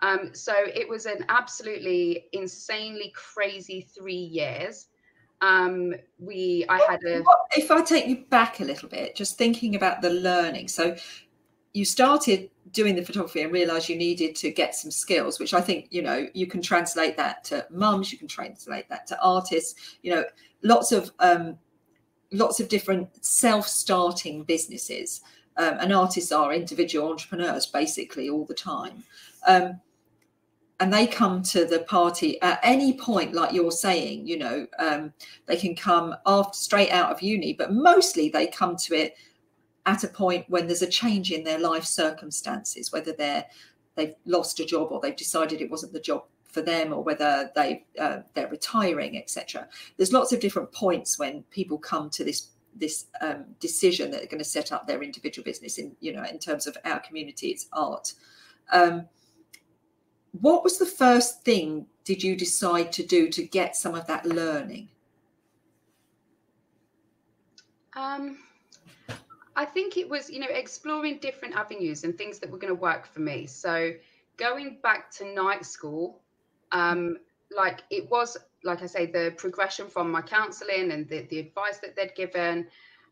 Um, 0.00 0.34
so 0.34 0.54
it 0.56 0.88
was 0.88 1.06
an 1.06 1.24
absolutely 1.28 2.26
insanely 2.32 3.12
crazy 3.14 3.88
three 3.94 4.14
years. 4.14 4.86
Um, 5.40 5.94
we, 6.18 6.64
I 6.68 6.78
had 6.78 7.02
a. 7.04 7.22
If 7.56 7.70
I 7.70 7.82
take 7.82 8.06
you 8.06 8.24
back 8.28 8.60
a 8.60 8.64
little 8.64 8.88
bit, 8.88 9.14
just 9.14 9.38
thinking 9.38 9.76
about 9.76 10.02
the 10.02 10.10
learning. 10.10 10.68
So 10.68 10.96
you 11.78 11.84
started 11.84 12.50
doing 12.72 12.94
the 12.94 13.04
photography 13.04 13.42
and 13.42 13.52
realized 13.52 13.88
you 13.88 13.96
needed 13.96 14.34
to 14.36 14.50
get 14.50 14.74
some 14.74 14.90
skills 14.90 15.38
which 15.38 15.54
i 15.54 15.60
think 15.60 15.86
you 15.90 16.02
know 16.02 16.26
you 16.34 16.46
can 16.46 16.60
translate 16.60 17.16
that 17.16 17.42
to 17.44 17.66
mums 17.70 18.12
you 18.12 18.18
can 18.18 18.28
translate 18.28 18.88
that 18.88 19.06
to 19.06 19.18
artists 19.22 19.96
you 20.02 20.14
know 20.14 20.24
lots 20.62 20.92
of 20.92 21.10
um 21.20 21.58
lots 22.32 22.60
of 22.60 22.68
different 22.68 23.24
self-starting 23.24 24.44
businesses. 24.44 25.22
Um, 25.56 25.78
and 25.80 25.92
artists 25.92 26.30
are 26.30 26.52
individual 26.52 27.10
entrepreneurs 27.10 27.66
basically 27.66 28.28
all 28.28 28.44
the 28.44 28.54
time. 28.54 29.02
Um, 29.46 29.80
and 30.80 30.92
they 30.92 31.08
come 31.08 31.42
to 31.42 31.64
the 31.64 31.80
party 31.80 32.40
at 32.40 32.60
any 32.62 32.92
point 32.92 33.34
like 33.34 33.52
you're 33.52 33.72
saying 33.72 34.24
you 34.28 34.38
know 34.38 34.64
um, 34.78 35.12
they 35.46 35.56
can 35.56 35.74
come 35.74 36.14
after 36.24 36.56
straight 36.56 36.90
out 36.90 37.10
of 37.10 37.20
uni 37.20 37.52
but 37.52 37.72
mostly 37.72 38.28
they 38.28 38.46
come 38.46 38.76
to 38.76 38.94
it 38.94 39.16
at 39.86 40.04
a 40.04 40.08
point 40.08 40.44
when 40.48 40.66
there's 40.66 40.82
a 40.82 40.86
change 40.86 41.32
in 41.32 41.44
their 41.44 41.58
life 41.58 41.84
circumstances, 41.84 42.92
whether 42.92 43.12
they're 43.12 43.44
they've 43.94 44.14
lost 44.26 44.60
a 44.60 44.64
job 44.64 44.92
or 44.92 45.00
they've 45.00 45.16
decided 45.16 45.60
it 45.60 45.70
wasn't 45.70 45.92
the 45.92 46.00
job 46.00 46.22
for 46.44 46.62
them 46.62 46.92
or 46.92 47.02
whether 47.02 47.50
they 47.54 47.84
uh, 47.98 48.18
they're 48.34 48.48
retiring 48.48 49.18
etc 49.18 49.68
there's 49.96 50.12
lots 50.12 50.32
of 50.32 50.40
different 50.40 50.70
points 50.72 51.18
when 51.18 51.42
people 51.50 51.76
come 51.76 52.08
to 52.08 52.24
this 52.24 52.50
this 52.78 53.06
um, 53.20 53.44
decision 53.60 54.10
that 54.10 54.18
they're 54.18 54.26
going 54.26 54.38
to 54.38 54.44
set 54.44 54.72
up 54.72 54.86
their 54.86 55.02
individual 55.02 55.44
business 55.44 55.78
in 55.78 55.94
you 56.00 56.12
know 56.12 56.24
in 56.24 56.38
terms 56.38 56.66
of 56.66 56.76
our 56.84 57.00
community 57.00 57.48
it's 57.48 57.66
art. 57.72 58.14
Um, 58.72 59.08
what 60.40 60.62
was 60.62 60.78
the 60.78 60.86
first 60.86 61.42
thing 61.44 61.86
did 62.04 62.22
you 62.22 62.36
decide 62.36 62.92
to 62.92 63.04
do 63.04 63.28
to 63.30 63.42
get 63.42 63.76
some 63.76 63.94
of 63.94 64.06
that 64.06 64.26
learning? 64.26 64.88
Um 67.96 68.38
I 69.58 69.64
think 69.64 69.96
it 69.96 70.08
was, 70.08 70.30
you 70.30 70.38
know, 70.38 70.46
exploring 70.48 71.18
different 71.18 71.56
avenues 71.56 72.04
and 72.04 72.16
things 72.16 72.38
that 72.38 72.48
were 72.48 72.58
going 72.58 72.72
to 72.72 72.80
work 72.80 73.08
for 73.12 73.18
me. 73.18 73.46
So 73.46 73.92
going 74.36 74.78
back 74.84 75.10
to 75.16 75.34
night 75.34 75.66
school, 75.66 76.20
um, 76.70 77.16
like 77.54 77.82
it 77.90 78.08
was, 78.08 78.36
like 78.62 78.84
I 78.84 78.86
say, 78.86 79.06
the 79.06 79.34
progression 79.36 79.88
from 79.88 80.12
my 80.12 80.22
counselling 80.22 80.92
and 80.92 81.08
the, 81.08 81.22
the 81.22 81.40
advice 81.40 81.78
that 81.78 81.96
they'd 81.96 82.14
given. 82.14 82.68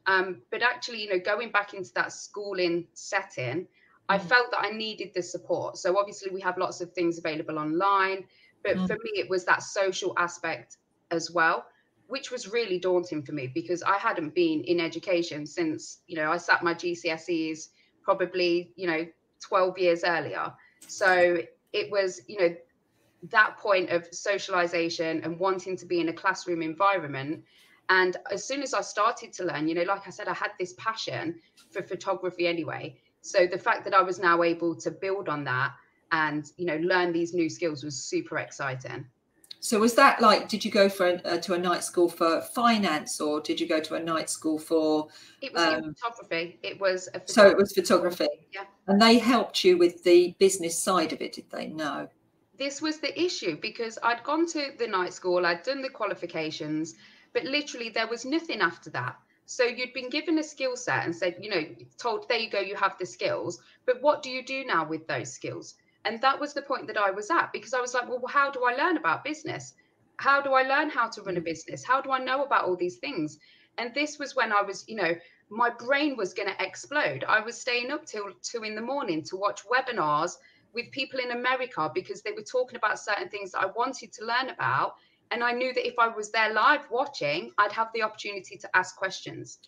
Um, 0.06 0.42
but 0.52 0.62
actually, 0.62 1.02
you 1.02 1.10
know, 1.10 1.18
going 1.18 1.50
back 1.50 1.74
into 1.74 1.92
that 1.94 2.12
schooling 2.12 2.86
setting, 2.94 3.66
I 4.08 4.16
mm. 4.16 4.22
felt 4.22 4.52
that 4.52 4.60
I 4.60 4.70
needed 4.70 5.14
the 5.16 5.24
support. 5.24 5.78
So 5.78 5.98
obviously 5.98 6.30
we 6.32 6.40
have 6.42 6.58
lots 6.58 6.80
of 6.80 6.92
things 6.92 7.18
available 7.18 7.58
online, 7.58 8.22
but 8.62 8.76
mm. 8.76 8.86
for 8.86 8.94
me 8.94 9.10
it 9.16 9.28
was 9.28 9.44
that 9.46 9.64
social 9.64 10.14
aspect 10.16 10.76
as 11.10 11.28
well, 11.28 11.66
which 12.08 12.30
was 12.30 12.48
really 12.48 12.78
daunting 12.78 13.22
for 13.22 13.32
me 13.32 13.48
because 13.48 13.82
I 13.82 13.98
hadn't 13.98 14.34
been 14.34 14.62
in 14.62 14.80
education 14.80 15.46
since, 15.46 16.00
you 16.06 16.16
know, 16.16 16.30
I 16.30 16.36
sat 16.36 16.62
my 16.62 16.74
GCSEs 16.74 17.68
probably, 18.02 18.72
you 18.76 18.86
know, 18.86 19.06
12 19.40 19.78
years 19.78 20.04
earlier. 20.04 20.52
So 20.86 21.38
it 21.72 21.90
was, 21.90 22.20
you 22.28 22.40
know, 22.40 22.54
that 23.30 23.56
point 23.58 23.90
of 23.90 24.06
socialization 24.12 25.22
and 25.24 25.38
wanting 25.38 25.76
to 25.78 25.86
be 25.86 26.00
in 26.00 26.08
a 26.08 26.12
classroom 26.12 26.62
environment. 26.62 27.44
And 27.88 28.16
as 28.30 28.44
soon 28.44 28.62
as 28.62 28.74
I 28.74 28.82
started 28.82 29.32
to 29.34 29.44
learn, 29.44 29.68
you 29.68 29.74
know, 29.74 29.82
like 29.82 30.06
I 30.06 30.10
said, 30.10 30.28
I 30.28 30.34
had 30.34 30.52
this 30.58 30.74
passion 30.74 31.40
for 31.70 31.82
photography 31.82 32.46
anyway. 32.46 32.96
So 33.20 33.46
the 33.46 33.58
fact 33.58 33.84
that 33.84 33.94
I 33.94 34.02
was 34.02 34.20
now 34.20 34.42
able 34.44 34.76
to 34.76 34.90
build 34.90 35.28
on 35.28 35.44
that 35.44 35.72
and, 36.12 36.50
you 36.56 36.66
know, 36.66 36.76
learn 36.76 37.12
these 37.12 37.34
new 37.34 37.50
skills 37.50 37.82
was 37.82 37.96
super 37.96 38.38
exciting. 38.38 39.06
So 39.66 39.80
was 39.80 39.94
that 39.94 40.20
like? 40.20 40.48
Did 40.48 40.64
you 40.64 40.70
go 40.70 40.88
for 40.88 41.20
uh, 41.24 41.38
to 41.38 41.54
a 41.54 41.58
night 41.58 41.82
school 41.82 42.08
for 42.08 42.40
finance, 42.40 43.20
or 43.20 43.40
did 43.40 43.58
you 43.58 43.66
go 43.66 43.80
to 43.80 43.96
a 43.96 44.00
night 44.00 44.30
school 44.30 44.60
for? 44.60 45.08
It 45.42 45.52
was 45.52 45.60
um, 45.60 45.92
photography. 45.94 46.60
It 46.62 46.80
was 46.80 47.08
so 47.24 47.48
it 47.48 47.56
was 47.56 47.72
photography. 47.72 48.28
Yeah, 48.54 48.66
and 48.86 49.02
they 49.02 49.18
helped 49.18 49.64
you 49.64 49.76
with 49.76 50.04
the 50.04 50.36
business 50.38 50.80
side 50.80 51.12
of 51.12 51.20
it, 51.20 51.32
did 51.32 51.50
they? 51.50 51.66
No. 51.66 52.06
This 52.56 52.80
was 52.80 53.00
the 53.00 53.20
issue 53.20 53.58
because 53.60 53.98
I'd 54.04 54.22
gone 54.22 54.46
to 54.52 54.70
the 54.78 54.86
night 54.86 55.12
school, 55.12 55.44
I'd 55.44 55.64
done 55.64 55.82
the 55.82 55.90
qualifications, 55.90 56.94
but 57.32 57.42
literally 57.42 57.88
there 57.88 58.06
was 58.06 58.24
nothing 58.24 58.60
after 58.60 58.90
that. 58.90 59.16
So 59.46 59.64
you'd 59.64 59.92
been 59.92 60.10
given 60.10 60.38
a 60.38 60.44
skill 60.44 60.76
set 60.76 61.04
and 61.04 61.14
said, 61.14 61.38
you 61.40 61.50
know, 61.50 61.64
told 61.98 62.28
there 62.28 62.38
you 62.38 62.50
go, 62.50 62.60
you 62.60 62.76
have 62.76 62.96
the 63.00 63.06
skills, 63.06 63.60
but 63.84 64.00
what 64.00 64.22
do 64.22 64.30
you 64.30 64.44
do 64.44 64.64
now 64.64 64.86
with 64.86 65.08
those 65.08 65.32
skills? 65.32 65.74
And 66.06 66.20
that 66.20 66.38
was 66.38 66.54
the 66.54 66.62
point 66.62 66.86
that 66.86 66.96
I 66.96 67.10
was 67.10 67.30
at 67.32 67.52
because 67.52 67.74
I 67.74 67.80
was 67.80 67.92
like, 67.92 68.08
well, 68.08 68.22
how 68.28 68.48
do 68.50 68.64
I 68.64 68.76
learn 68.76 68.96
about 68.96 69.24
business? 69.24 69.74
How 70.18 70.40
do 70.40 70.52
I 70.52 70.62
learn 70.62 70.88
how 70.88 71.08
to 71.08 71.20
run 71.22 71.36
a 71.36 71.40
mm. 71.40 71.44
business? 71.44 71.84
How 71.84 72.00
do 72.00 72.12
I 72.12 72.20
know 72.20 72.44
about 72.44 72.64
all 72.64 72.76
these 72.76 72.98
things? 72.98 73.38
And 73.76 73.92
this 73.92 74.16
was 74.16 74.36
when 74.36 74.52
I 74.52 74.62
was, 74.62 74.84
you 74.86 74.94
know, 74.94 75.14
my 75.50 75.68
brain 75.68 76.16
was 76.16 76.32
going 76.32 76.48
to 76.48 76.64
explode. 76.64 77.24
I 77.28 77.40
was 77.40 77.60
staying 77.60 77.90
up 77.90 78.06
till 78.06 78.26
two 78.40 78.62
in 78.62 78.76
the 78.76 78.80
morning 78.80 79.22
to 79.24 79.36
watch 79.36 79.62
webinars 79.66 80.36
with 80.74 80.90
people 80.92 81.18
in 81.18 81.32
America 81.32 81.90
because 81.92 82.22
they 82.22 82.32
were 82.32 82.42
talking 82.42 82.76
about 82.76 83.00
certain 83.00 83.28
things 83.28 83.50
that 83.52 83.62
I 83.62 83.66
wanted 83.66 84.12
to 84.12 84.24
learn 84.24 84.50
about. 84.50 84.94
And 85.32 85.42
I 85.42 85.50
knew 85.52 85.74
that 85.74 85.86
if 85.86 85.98
I 85.98 86.06
was 86.06 86.30
there 86.30 86.52
live 86.52 86.82
watching, 86.88 87.50
I'd 87.58 87.72
have 87.72 87.88
the 87.94 88.02
opportunity 88.02 88.56
to 88.58 88.76
ask 88.76 88.96
questions. 88.96 89.58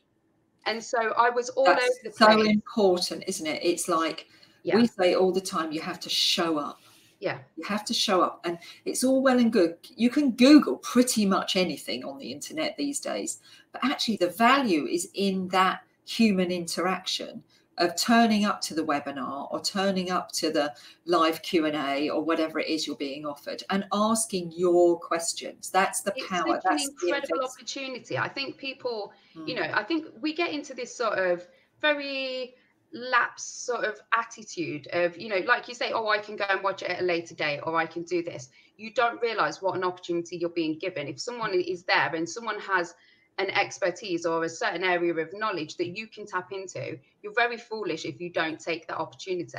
And 0.66 0.82
so 0.82 1.12
I 1.16 1.30
was 1.30 1.48
all 1.50 1.64
That's 1.64 1.82
over 1.82 1.90
the 2.04 2.10
place. 2.10 2.44
So 2.44 2.50
important, 2.50 3.24
isn't 3.26 3.46
it? 3.46 3.60
It's 3.64 3.88
like 3.88 4.28
yeah. 4.62 4.76
we 4.76 4.86
say 4.86 5.14
all 5.14 5.32
the 5.32 5.40
time 5.40 5.72
you 5.72 5.80
have 5.80 6.00
to 6.00 6.08
show 6.08 6.58
up. 6.58 6.80
Yeah. 7.20 7.38
You 7.56 7.64
have 7.64 7.84
to 7.86 7.94
show 7.94 8.22
up 8.22 8.40
and 8.44 8.58
it's 8.84 9.02
all 9.02 9.22
well 9.22 9.38
and 9.38 9.52
good. 9.52 9.76
You 9.96 10.08
can 10.08 10.32
google 10.32 10.76
pretty 10.76 11.26
much 11.26 11.56
anything 11.56 12.04
on 12.04 12.18
the 12.18 12.30
internet 12.30 12.76
these 12.76 13.00
days 13.00 13.40
but 13.72 13.84
actually 13.84 14.16
the 14.16 14.30
value 14.30 14.86
is 14.86 15.08
in 15.14 15.48
that 15.48 15.82
human 16.04 16.50
interaction 16.50 17.42
of 17.78 17.94
turning 17.96 18.44
up 18.44 18.60
to 18.60 18.74
the 18.74 18.84
webinar 18.84 19.52
or 19.52 19.60
turning 19.60 20.10
up 20.10 20.32
to 20.32 20.50
the 20.50 20.74
live 21.06 21.40
q&a 21.42 22.08
or 22.08 22.22
whatever 22.22 22.58
it 22.58 22.66
is 22.66 22.86
you're 22.86 22.96
being 22.96 23.24
offered 23.24 23.62
and 23.70 23.84
asking 23.92 24.52
your 24.56 24.98
questions. 24.98 25.70
That's 25.70 26.00
the 26.00 26.12
it's 26.16 26.26
power 26.26 26.60
that's 26.64 26.86
an 26.86 26.90
incredible 26.90 27.44
opportunity. 27.44 28.18
I 28.18 28.28
think 28.28 28.56
people 28.56 29.12
mm. 29.36 29.46
you 29.46 29.54
know 29.54 29.70
i 29.74 29.82
think 29.82 30.06
we 30.20 30.34
get 30.34 30.50
into 30.52 30.74
this 30.74 30.94
sort 30.94 31.18
of 31.18 31.46
very 31.80 32.54
lapse 32.92 33.44
sort 33.44 33.84
of 33.84 34.00
attitude 34.12 34.88
of 34.92 35.16
you 35.18 35.28
know 35.28 35.40
like 35.46 35.68
you 35.68 35.74
say 35.74 35.92
oh 35.92 36.08
i 36.08 36.18
can 36.18 36.36
go 36.36 36.46
and 36.48 36.62
watch 36.62 36.82
it 36.82 36.90
at 36.90 37.02
a 37.02 37.04
later 37.04 37.34
date 37.34 37.60
or 37.64 37.76
i 37.76 37.86
can 37.86 38.02
do 38.02 38.22
this. 38.22 38.48
You 38.76 38.92
don't 38.92 39.20
realize 39.20 39.60
what 39.60 39.74
an 39.76 39.82
opportunity 39.82 40.36
you're 40.36 40.50
being 40.50 40.78
given. 40.78 41.08
If 41.08 41.18
someone 41.20 41.52
is 41.52 41.82
there 41.82 42.14
and 42.14 42.28
someone 42.28 42.60
has 42.60 42.94
an 43.38 43.50
expertise 43.50 44.24
or 44.24 44.44
a 44.44 44.48
certain 44.48 44.84
area 44.84 45.12
of 45.14 45.32
knowledge 45.32 45.76
that 45.76 45.96
you 45.96 46.06
can 46.06 46.26
tap 46.26 46.52
into 46.52 46.98
you're 47.22 47.34
very 47.34 47.56
foolish 47.56 48.04
if 48.04 48.20
you 48.20 48.30
don't 48.30 48.60
take 48.60 48.86
that 48.88 48.98
opportunity. 48.98 49.58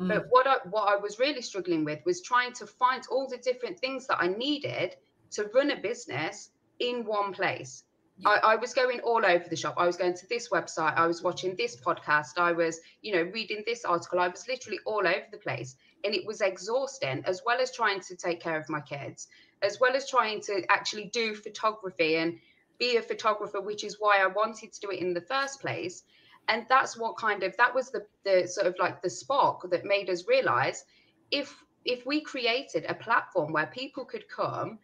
Mm. 0.00 0.08
but 0.08 0.26
what 0.30 0.46
I, 0.46 0.56
what 0.70 0.88
I 0.88 0.96
was 0.96 1.18
really 1.18 1.42
struggling 1.42 1.84
with 1.84 2.00
was 2.06 2.22
trying 2.22 2.52
to 2.54 2.66
find 2.66 3.02
all 3.10 3.28
the 3.28 3.36
different 3.36 3.78
things 3.78 4.06
that 4.06 4.18
i 4.20 4.26
needed 4.26 4.96
to 5.32 5.50
run 5.54 5.70
a 5.70 5.76
business 5.76 6.50
in 6.78 7.04
one 7.04 7.32
place 7.32 7.84
I, 8.24 8.38
I, 8.52 8.56
was 8.56 8.74
going 8.74 9.00
all 9.00 9.24
over 9.24 9.48
the 9.48 9.56
shop. 9.56 9.74
I 9.78 9.86
was 9.86 9.96
going 9.96 10.14
to 10.14 10.28
this 10.28 10.48
website. 10.50 10.96
I 10.96 11.06
was 11.06 11.22
watching 11.22 11.56
this 11.56 11.76
podcast. 11.76 12.38
I 12.38 12.52
was, 12.52 12.80
you 13.00 13.14
know, 13.14 13.22
reading 13.22 13.62
this 13.66 13.84
article. 13.84 14.20
I 14.20 14.28
was 14.28 14.46
literally 14.46 14.78
all 14.84 15.06
over 15.06 15.26
the 15.30 15.38
place. 15.38 15.76
And 16.04 16.14
it 16.14 16.26
was 16.26 16.40
exhausting, 16.40 17.22
as 17.26 17.42
well 17.44 17.60
as 17.60 17.74
trying 17.74 18.00
to 18.00 18.16
take 18.16 18.40
care 18.40 18.58
of 18.58 18.68
my 18.68 18.80
kids, 18.80 19.28
as 19.62 19.80
well 19.80 19.96
as 19.96 20.08
trying 20.08 20.40
to 20.42 20.62
actually 20.70 21.06
do 21.06 21.34
photography 21.34 22.16
and 22.16 22.38
be 22.78 22.96
a 22.96 23.02
photographer, 23.02 23.60
which 23.60 23.84
is 23.84 23.96
why 23.98 24.18
I 24.18 24.26
wanted 24.26 24.72
to 24.72 24.80
do 24.80 24.90
it 24.90 25.00
in 25.00 25.14
the 25.14 25.20
first 25.20 25.60
place. 25.60 26.02
And 26.48 26.66
that's 26.68 26.96
what 26.96 27.16
kind 27.16 27.42
of 27.44 27.56
that 27.56 27.74
was 27.74 27.90
the 27.90 28.04
the 28.24 28.48
sort 28.48 28.66
of 28.66 28.74
like 28.78 29.00
the 29.00 29.10
spark 29.10 29.70
that 29.70 29.84
made 29.84 30.10
us 30.10 30.26
realize 30.26 30.84
if 31.30 31.54
if 31.84 32.04
we 32.04 32.20
created 32.20 32.84
a 32.88 32.94
platform 32.94 33.52
where 33.52 33.66
people 33.66 34.04
could 34.04 34.28
come 34.28 34.78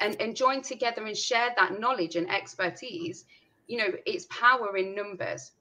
and, 0.00 0.20
and 0.20 0.36
join 0.36 0.62
together 0.62 1.04
and 1.04 1.16
share 1.16 1.50
that 1.56 1.80
knowledge 1.80 2.16
and 2.16 2.30
expertise, 2.30 3.24
you 3.66 3.78
know, 3.78 3.92
it's 4.04 4.26
power 4.26 4.76
in 4.76 4.94
numbers. 4.94 5.52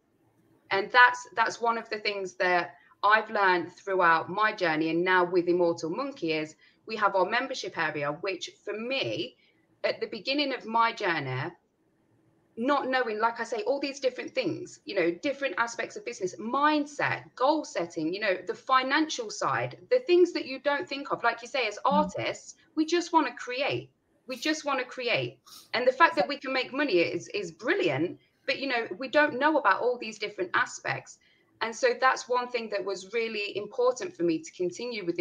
And 0.71 0.91
that's 0.91 1.27
that's 1.35 1.61
one 1.61 1.77
of 1.77 1.89
the 1.89 1.99
things 1.99 2.35
that 2.35 2.75
I've 3.03 3.29
learned 3.29 3.71
throughout 3.73 4.29
my 4.29 4.51
journey 4.51 4.89
and 4.89 5.03
now 5.03 5.23
with 5.23 5.47
Immortal 5.47 5.91
Monkey 5.91 6.33
is 6.33 6.55
we 6.87 6.95
have 6.95 7.15
our 7.15 7.25
membership 7.25 7.77
area, 7.77 8.11
which 8.21 8.49
for 8.63 8.73
me, 8.73 9.37
at 9.83 9.99
the 9.99 10.07
beginning 10.07 10.53
of 10.53 10.65
my 10.65 10.91
journey, 10.91 11.51
not 12.57 12.87
knowing, 12.87 13.19
like 13.19 13.39
I 13.39 13.43
say, 13.43 13.63
all 13.63 13.79
these 13.79 13.99
different 13.99 14.33
things, 14.33 14.79
you 14.85 14.95
know, 14.95 15.11
different 15.11 15.55
aspects 15.57 15.95
of 15.97 16.05
business, 16.05 16.35
mindset, 16.37 17.23
goal 17.35 17.65
setting, 17.65 18.13
you 18.13 18.19
know, 18.19 18.37
the 18.47 18.55
financial 18.55 19.29
side, 19.29 19.77
the 19.89 19.99
things 19.99 20.31
that 20.33 20.45
you 20.45 20.59
don't 20.59 20.87
think 20.87 21.11
of. 21.11 21.23
Like 21.23 21.41
you 21.41 21.47
say, 21.47 21.67
as 21.67 21.75
mm. 21.75 21.91
artists, 21.91 22.55
we 22.75 22.85
just 22.85 23.11
want 23.11 23.27
to 23.27 23.33
create 23.33 23.91
we 24.27 24.35
just 24.35 24.65
want 24.65 24.79
to 24.79 24.85
create. 24.85 25.39
And 25.73 25.87
the 25.87 25.91
fact 25.91 26.15
that 26.15 26.27
we 26.27 26.37
can 26.37 26.53
make 26.53 26.73
money 26.73 26.99
is 26.99 27.27
is 27.29 27.51
brilliant 27.51 28.19
but 28.45 28.59
you 28.59 28.67
know 28.67 28.87
we 28.97 29.07
don't 29.07 29.39
know 29.39 29.57
about 29.57 29.81
all 29.81 29.97
these 29.97 30.19
different 30.19 30.51
aspects. 30.53 31.17
And 31.61 31.75
so 31.75 31.93
that's 31.99 32.27
one 32.27 32.49
thing 32.49 32.69
that 32.69 32.83
was 32.83 33.13
really 33.13 33.57
important 33.57 34.15
for 34.15 34.23
me 34.23 34.39
to 34.39 34.51
continue 34.51 35.05
with 35.05 35.19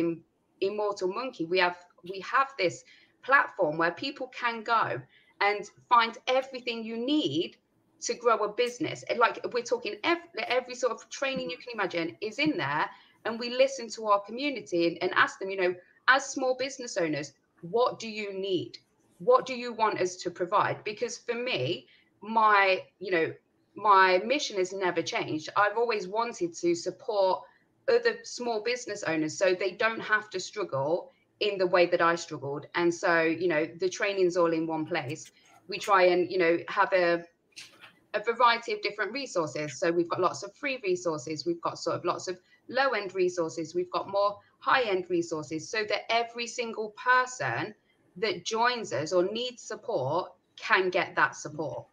immortal 0.60 1.08
monkey. 1.08 1.44
We 1.44 1.58
have 1.60 1.76
we 2.02 2.20
have 2.20 2.48
this 2.58 2.84
platform 3.22 3.78
where 3.78 3.92
people 3.92 4.28
can 4.28 4.62
go 4.62 5.00
and 5.40 5.70
find 5.88 6.18
everything 6.26 6.84
you 6.84 6.96
need 6.96 7.56
to 8.02 8.14
grow 8.14 8.36
a 8.44 8.52
business. 8.52 9.04
Like 9.16 9.40
we're 9.52 9.62
talking 9.62 9.96
every, 10.04 10.42
every 10.46 10.74
sort 10.74 10.92
of 10.92 11.08
training 11.08 11.50
you 11.50 11.56
can 11.56 11.72
imagine 11.72 12.16
is 12.20 12.38
in 12.38 12.58
there 12.58 12.90
and 13.24 13.38
we 13.38 13.50
listen 13.50 13.88
to 13.88 14.06
our 14.06 14.20
community 14.20 14.86
and, 14.86 14.98
and 15.02 15.12
ask 15.14 15.38
them 15.38 15.50
you 15.50 15.56
know 15.56 15.74
as 16.08 16.26
small 16.26 16.54
business 16.58 16.96
owners 16.96 17.32
what 17.62 17.98
do 17.98 18.08
you 18.08 18.32
need 18.38 18.78
what 19.18 19.46
do 19.46 19.54
you 19.54 19.72
want 19.72 20.00
us 20.00 20.16
to 20.16 20.30
provide? 20.30 20.84
Because 20.84 21.18
for 21.18 21.34
me 21.34 21.86
my 22.20 22.82
you 22.98 23.10
know 23.10 23.32
my 23.76 24.18
mission 24.24 24.56
has 24.56 24.72
never 24.72 25.02
changed. 25.02 25.48
I've 25.56 25.76
always 25.76 26.06
wanted 26.06 26.54
to 26.54 26.74
support 26.74 27.42
other 27.88 28.16
small 28.22 28.62
business 28.62 29.02
owners 29.02 29.36
so 29.36 29.54
they 29.54 29.72
don't 29.72 30.00
have 30.00 30.30
to 30.30 30.40
struggle 30.40 31.10
in 31.40 31.58
the 31.58 31.66
way 31.66 31.86
that 31.86 32.00
i 32.00 32.14
struggled. 32.14 32.66
And 32.74 32.94
so 32.94 33.22
you 33.22 33.48
know 33.48 33.66
the 33.78 33.88
training's 33.88 34.36
all 34.36 34.52
in 34.52 34.66
one 34.66 34.86
place. 34.86 35.30
We 35.68 35.78
try 35.78 36.04
and 36.04 36.30
you 36.30 36.38
know 36.38 36.58
have 36.68 36.92
a 36.92 37.24
a 38.14 38.22
variety 38.22 38.72
of 38.72 38.80
different 38.80 39.12
resources. 39.12 39.78
So 39.78 39.90
we've 39.90 40.08
got 40.08 40.20
lots 40.20 40.44
of 40.44 40.54
free 40.54 40.78
resources. 40.84 41.44
We've 41.44 41.60
got 41.60 41.78
sort 41.78 41.96
of 41.96 42.04
lots 42.04 42.28
of 42.28 42.38
low 42.68 42.90
end 42.90 43.14
resources. 43.14 43.74
We've 43.74 43.90
got 43.90 44.08
more 44.08 44.38
high 44.60 44.82
end 44.82 45.10
resources 45.10 45.68
so 45.68 45.84
that 45.84 46.10
every 46.10 46.46
single 46.46 46.90
person 46.90 47.74
that 48.16 48.44
joins 48.44 48.92
us 48.92 49.12
or 49.12 49.24
needs 49.24 49.62
support 49.62 50.32
can 50.56 50.90
get 50.90 51.14
that 51.16 51.36
support. 51.36 51.86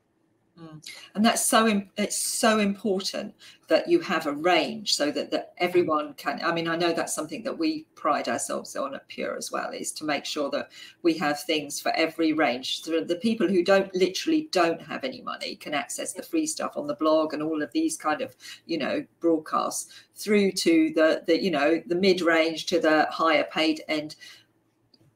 Mm. 0.60 0.86
And 1.16 1.26
that's 1.26 1.46
so 1.46 1.82
it's 1.98 2.18
so 2.18 2.60
important 2.60 3.34
that 3.68 3.88
you 3.88 4.02
have 4.02 4.28
a 4.28 4.34
range 4.34 4.96
so 4.96 5.10
that, 5.12 5.32
that 5.32 5.54
everyone 5.58 6.14
can. 6.16 6.42
I 6.44 6.54
mean, 6.54 6.68
I 6.68 6.76
know 6.76 6.92
that's 6.92 7.16
something 7.16 7.42
that 7.44 7.58
we 7.58 7.88
pride 7.96 8.28
ourselves 8.28 8.76
on 8.76 8.94
at 8.94 9.08
Pure 9.08 9.38
as 9.38 9.52
well, 9.52 9.72
is 9.72 9.94
to 9.94 10.04
make 10.04 10.26
sure 10.26 10.50
that 10.52 10.70
we 11.04 11.18
have 11.18 11.42
things 11.44 11.80
for 11.80 11.92
every 11.94 12.34
range. 12.34 12.84
So 12.84 13.02
the 13.02 13.16
people 13.16 13.48
who 13.48 13.64
don't 13.64 13.94
literally 13.96 14.50
don't 14.52 14.82
have 14.82 15.04
any 15.06 15.22
money 15.22 15.56
can 15.56 15.74
access 15.74 16.14
the 16.14 16.24
free 16.24 16.46
stuff 16.46 16.76
on 16.76 16.86
the 16.86 16.96
blog 16.96 17.34
and 17.34 17.42
all 17.42 17.64
of 17.64 17.72
these 17.72 17.96
kind 17.96 18.22
of, 18.22 18.36
you 18.66 18.78
know, 18.78 19.06
broadcasts 19.22 19.92
through 20.16 20.52
to 20.52 20.92
the 20.96 21.24
the 21.26 21.42
you 21.42 21.50
know 21.50 21.82
the 21.88 21.96
mid 21.96 22.22
range 22.22 22.68
to 22.68 22.80
the 22.80 23.08
higher 23.10 23.46
paid 23.52 23.82
end 23.88 24.16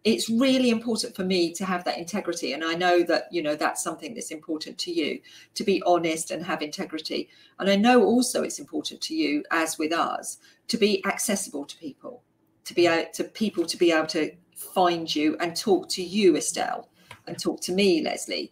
it's 0.06 0.30
really 0.30 0.70
important 0.70 1.16
for 1.16 1.26
me 1.26 1.52
to 1.52 1.66
have 1.66 1.84
that 1.84 1.98
integrity 1.98 2.54
and 2.54 2.64
i 2.64 2.74
know 2.74 3.04
that 3.04 3.28
you 3.32 3.42
know 3.42 3.56
that's 3.56 3.84
something 3.84 4.14
that's 4.14 4.32
important 4.32 4.78
to 4.78 4.92
you 4.92 5.20
to 5.56 5.64
be 5.64 5.82
honest 5.86 6.32
and 6.32 6.46
have 6.46 6.62
integrity 6.62 7.28
and 7.60 7.70
i 7.70 7.76
know 7.76 8.04
also 8.04 8.44
it's 8.44 8.60
important 8.60 9.02
to 9.02 9.16
you 9.16 9.44
as 9.52 9.78
with 9.78 9.92
us 9.92 10.38
to 10.68 10.78
be 10.78 11.04
accessible 11.06 11.66
to 11.66 11.76
people 11.78 12.24
to 12.64 12.74
be 12.74 12.88
able 12.88 13.12
to 13.12 13.24
people 13.24 13.66
to 13.66 13.78
be 13.78 13.92
able 13.92 14.08
to 14.08 14.32
find 14.56 15.14
you 15.14 15.36
and 15.42 15.58
talk 15.58 15.90
to 15.90 16.04
you 16.04 16.38
estelle 16.38 16.88
and 17.28 17.38
talk 17.38 17.60
to 17.60 17.74
me 17.74 18.02
leslie 18.02 18.52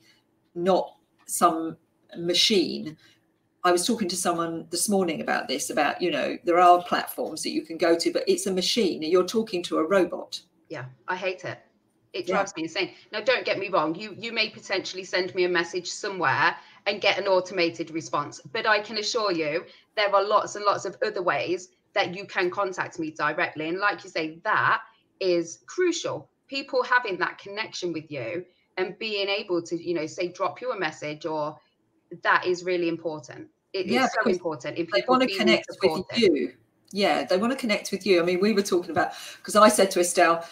not 0.55 0.95
some 1.27 1.77
machine 2.17 2.98
I 3.65 3.72
was 3.72 3.88
talking 3.88 4.10
to 4.10 4.17
someone 4.17 4.67
this 4.72 4.89
morning 4.89 5.22
about 5.22 5.48
this 5.48 5.69
about, 5.69 6.01
you 6.01 6.12
know, 6.12 6.38
there 6.43 6.60
are 6.60 6.83
platforms 6.83 7.43
that 7.43 7.51
you 7.51 7.62
can 7.62 7.77
go 7.77 7.98
to, 7.98 8.12
but 8.12 8.25
it's 8.27 8.45
a 8.45 8.51
machine. 8.51 9.01
You're 9.01 9.25
talking 9.25 9.63
to 9.63 9.77
a 9.77 9.88
robot. 9.88 10.41
Yeah, 10.70 10.86
I 11.08 11.15
hate 11.15 11.46
it. 11.46 11.60
It 12.13 12.27
drives 12.27 12.53
yeah. 12.55 12.62
me 12.62 12.63
insane. 12.67 12.91
Now, 13.12 13.22
don't 13.22 13.46
get 13.46 13.58
me 13.58 13.70
wrong. 13.70 13.96
You 13.96 14.15
you 14.17 14.32
may 14.32 14.50
potentially 14.50 15.03
send 15.03 15.34
me 15.34 15.46
a 15.46 15.50
message 15.50 15.89
somewhere 15.89 16.55
and 16.86 17.01
get 17.01 17.17
an 17.17 17.27
automated 17.27 17.91
response, 17.91 18.39
but 18.51 18.67
I 18.67 18.79
can 18.79 18.98
assure 18.98 19.32
you 19.32 19.65
there 19.96 20.13
are 20.13 20.24
lots 20.24 20.55
and 20.55 20.65
lots 20.65 20.86
of 20.86 20.98
other 21.05 21.24
ways 21.24 21.70
that 21.93 22.15
you 22.15 22.25
can 22.25 22.50
contact 22.50 23.00
me 23.00 23.12
directly. 23.12 23.67
And 23.70 23.79
like 23.79 24.03
you 24.03 24.10
say, 24.10 24.39
that 24.43 24.82
is 25.20 25.60
crucial. 25.65 26.29
People 26.48 26.84
having 26.84 27.17
that 27.20 27.38
connection 27.38 27.93
with 27.93 28.12
you 28.12 28.46
and 28.77 28.98
being 29.00 29.29
able 29.29 29.62
to, 29.62 29.82
you 29.82 29.93
know, 29.93 30.05
say 30.05 30.27
drop 30.27 30.62
you 30.62 30.72
a 30.72 30.79
message 30.79 31.25
or 31.25 31.58
that 32.24 32.46
is 32.46 32.63
really 32.63 32.89
important. 32.89 33.48
It 33.74 33.88
yeah, 33.88 34.05
is 34.05 34.12
so 34.22 34.29
important. 34.29 34.77
If 34.77 34.89
they 34.91 35.03
want 35.08 35.24
to 35.24 35.38
connect 35.38 35.67
with 35.82 36.05
you. 36.15 36.53
Yeah, 36.93 37.25
they 37.25 37.38
want 37.38 37.51
to 37.51 37.57
connect 37.57 37.91
with 37.91 38.05
you. 38.05 38.21
I 38.21 38.23
mean, 38.23 38.39
we 38.39 38.53
were 38.53 38.62
talking 38.62 38.91
about 38.91 39.13
because 39.38 39.55
I 39.55 39.67
said 39.67 39.89
to 39.91 40.00
Estelle, 40.00 40.45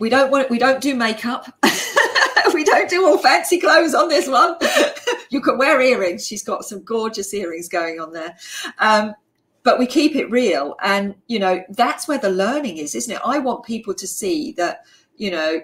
we 0.00 0.10
don't 0.10 0.30
want 0.30 0.50
we 0.50 0.58
don't 0.58 0.82
do 0.82 0.96
makeup. 0.96 1.46
we 2.54 2.64
don't 2.64 2.90
do 2.90 3.06
all 3.06 3.18
fancy 3.18 3.60
clothes 3.60 3.94
on 3.94 4.08
this 4.08 4.28
one. 4.28 4.56
you 5.30 5.40
can 5.40 5.58
wear 5.58 5.80
earrings. 5.80 6.26
She's 6.26 6.42
got 6.42 6.64
some 6.64 6.82
gorgeous 6.82 7.32
earrings 7.32 7.68
going 7.68 8.00
on 8.00 8.12
there. 8.12 8.36
Um, 8.80 9.14
but 9.62 9.78
we 9.78 9.86
keep 9.86 10.16
it 10.16 10.28
real. 10.28 10.74
And, 10.82 11.14
you 11.28 11.38
know, 11.38 11.62
that's 11.70 12.08
where 12.08 12.18
the 12.18 12.30
learning 12.30 12.78
is, 12.78 12.96
isn't 12.96 13.14
it? 13.14 13.20
I 13.24 13.38
want 13.38 13.64
people 13.64 13.94
to 13.94 14.06
see 14.06 14.52
that, 14.52 14.84
you 15.16 15.30
know, 15.30 15.60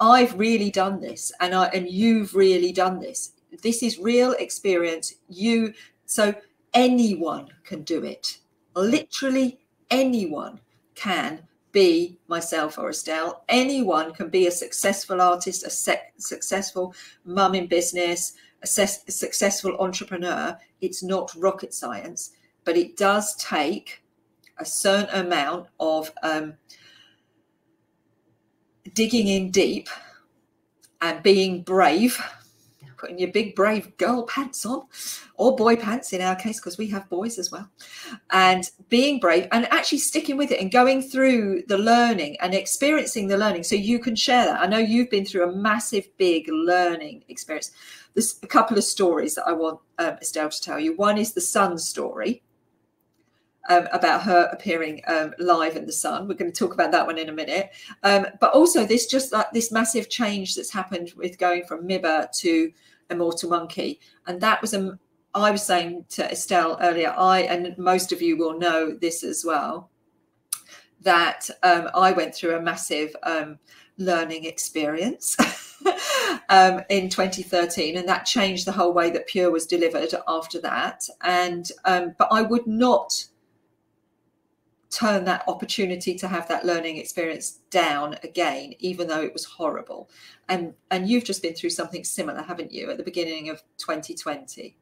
I've 0.00 0.38
really 0.38 0.70
done 0.70 1.00
this 1.00 1.32
and 1.40 1.52
I 1.52 1.66
and 1.68 1.88
you've 1.88 2.34
really 2.34 2.70
done 2.70 3.00
this. 3.00 3.32
This 3.62 3.82
is 3.82 3.98
real 3.98 4.32
experience. 4.32 5.14
You 5.28 5.74
so 6.06 6.34
anyone 6.72 7.48
can 7.64 7.82
do 7.82 8.04
it. 8.04 8.38
Literally 8.78 9.58
anyone 9.90 10.60
can 10.94 11.42
be 11.72 12.18
myself 12.28 12.78
or 12.78 12.90
Estelle. 12.90 13.44
Anyone 13.48 14.12
can 14.12 14.28
be 14.28 14.46
a 14.46 14.50
successful 14.50 15.20
artist, 15.20 15.66
a 15.66 15.70
sec- 15.70 16.14
successful 16.18 16.94
mum 17.24 17.54
in 17.54 17.66
business, 17.66 18.34
a, 18.62 18.66
ses- 18.66 19.04
a 19.06 19.10
successful 19.10 19.76
entrepreneur. 19.78 20.56
It's 20.80 21.02
not 21.02 21.34
rocket 21.36 21.74
science, 21.74 22.32
but 22.64 22.76
it 22.76 22.96
does 22.96 23.34
take 23.36 24.02
a 24.58 24.64
certain 24.64 25.26
amount 25.26 25.68
of 25.78 26.10
um, 26.22 26.54
digging 28.94 29.28
in 29.28 29.50
deep 29.50 29.88
and 31.00 31.22
being 31.22 31.62
brave 31.62 32.20
putting 32.98 33.18
your 33.18 33.32
big 33.32 33.54
brave 33.54 33.96
girl 33.96 34.24
pants 34.24 34.66
on 34.66 34.82
or 35.34 35.56
boy 35.56 35.76
pants 35.76 36.12
in 36.12 36.20
our 36.20 36.36
case 36.36 36.60
because 36.60 36.76
we 36.76 36.88
have 36.88 37.08
boys 37.08 37.38
as 37.38 37.50
well 37.50 37.68
and 38.30 38.70
being 38.88 39.20
brave 39.20 39.46
and 39.52 39.66
actually 39.72 39.98
sticking 39.98 40.36
with 40.36 40.50
it 40.50 40.60
and 40.60 40.70
going 40.70 41.00
through 41.00 41.62
the 41.68 41.78
learning 41.78 42.36
and 42.40 42.54
experiencing 42.54 43.28
the 43.28 43.38
learning. 43.38 43.62
So 43.62 43.74
you 43.74 43.98
can 43.98 44.16
share 44.16 44.46
that. 44.46 44.60
I 44.60 44.66
know 44.66 44.78
you've 44.78 45.10
been 45.10 45.24
through 45.24 45.48
a 45.48 45.56
massive 45.56 46.06
big 46.18 46.48
learning 46.48 47.24
experience. 47.28 47.70
There's 48.14 48.38
a 48.42 48.46
couple 48.46 48.76
of 48.76 48.84
stories 48.84 49.34
that 49.36 49.46
i 49.46 49.52
want 49.52 49.78
um, 49.98 50.16
estelle 50.20 50.48
to 50.50 50.60
tell 50.60 50.80
you. 50.80 50.96
One 50.96 51.18
is 51.18 51.32
the 51.32 51.40
sun 51.40 51.78
story 51.78 52.42
um, 53.68 53.86
about 53.92 54.22
her 54.22 54.48
appearing 54.52 55.02
um, 55.06 55.34
live 55.38 55.76
in 55.76 55.86
the 55.86 55.92
sun. 55.92 56.26
We're 56.26 56.34
going 56.34 56.52
to 56.52 56.58
talk 56.58 56.74
about 56.74 56.90
that 56.92 57.06
one 57.06 57.18
in 57.18 57.28
a 57.28 57.32
minute. 57.32 57.70
Um, 58.02 58.26
but 58.40 58.52
also 58.52 58.84
this 58.84 59.06
just 59.06 59.32
like 59.32 59.52
this 59.52 59.70
massive 59.70 60.08
change 60.08 60.54
that's 60.54 60.72
happened 60.72 61.12
with 61.16 61.38
going 61.38 61.64
from 61.64 61.86
MIBA 61.86 62.32
to 62.40 62.72
Immortal 63.10 63.50
Monkey. 63.50 64.00
And 64.26 64.40
that 64.40 64.60
was 64.60 64.74
a, 64.74 64.98
I 65.34 65.50
was 65.50 65.62
saying 65.62 66.06
to 66.10 66.30
Estelle 66.30 66.78
earlier, 66.80 67.14
I, 67.16 67.40
and 67.40 67.76
most 67.78 68.12
of 68.12 68.22
you 68.22 68.36
will 68.36 68.58
know 68.58 68.92
this 68.92 69.22
as 69.22 69.44
well, 69.44 69.90
that 71.02 71.48
um, 71.62 71.88
I 71.94 72.12
went 72.12 72.34
through 72.34 72.56
a 72.56 72.62
massive 72.62 73.14
um, 73.22 73.58
learning 73.98 74.44
experience. 74.44 75.36
um, 76.48 76.82
in 76.88 77.08
2013, 77.08 77.96
and 77.96 78.08
that 78.08 78.24
changed 78.24 78.66
the 78.66 78.72
whole 78.72 78.92
way 78.92 79.10
that 79.10 79.26
Pure 79.26 79.50
was 79.50 79.66
delivered 79.66 80.12
after 80.26 80.60
that. 80.60 81.04
And 81.22 81.70
um, 81.84 82.14
but 82.18 82.28
I 82.32 82.42
would 82.42 82.66
not 82.66 83.24
turn 84.90 85.24
that 85.24 85.44
opportunity 85.48 86.14
to 86.14 86.26
have 86.26 86.48
that 86.48 86.64
learning 86.64 86.96
experience 86.96 87.58
down 87.70 88.16
again 88.22 88.72
even 88.78 89.06
though 89.06 89.20
it 89.20 89.32
was 89.32 89.44
horrible 89.44 90.08
and 90.48 90.72
and 90.90 91.08
you've 91.08 91.24
just 91.24 91.42
been 91.42 91.54
through 91.54 91.68
something 91.70 92.04
similar 92.04 92.40
haven't 92.40 92.72
you 92.72 92.90
at 92.90 92.96
the 92.96 93.02
beginning 93.02 93.50
of 93.50 93.62
2020 93.76 94.74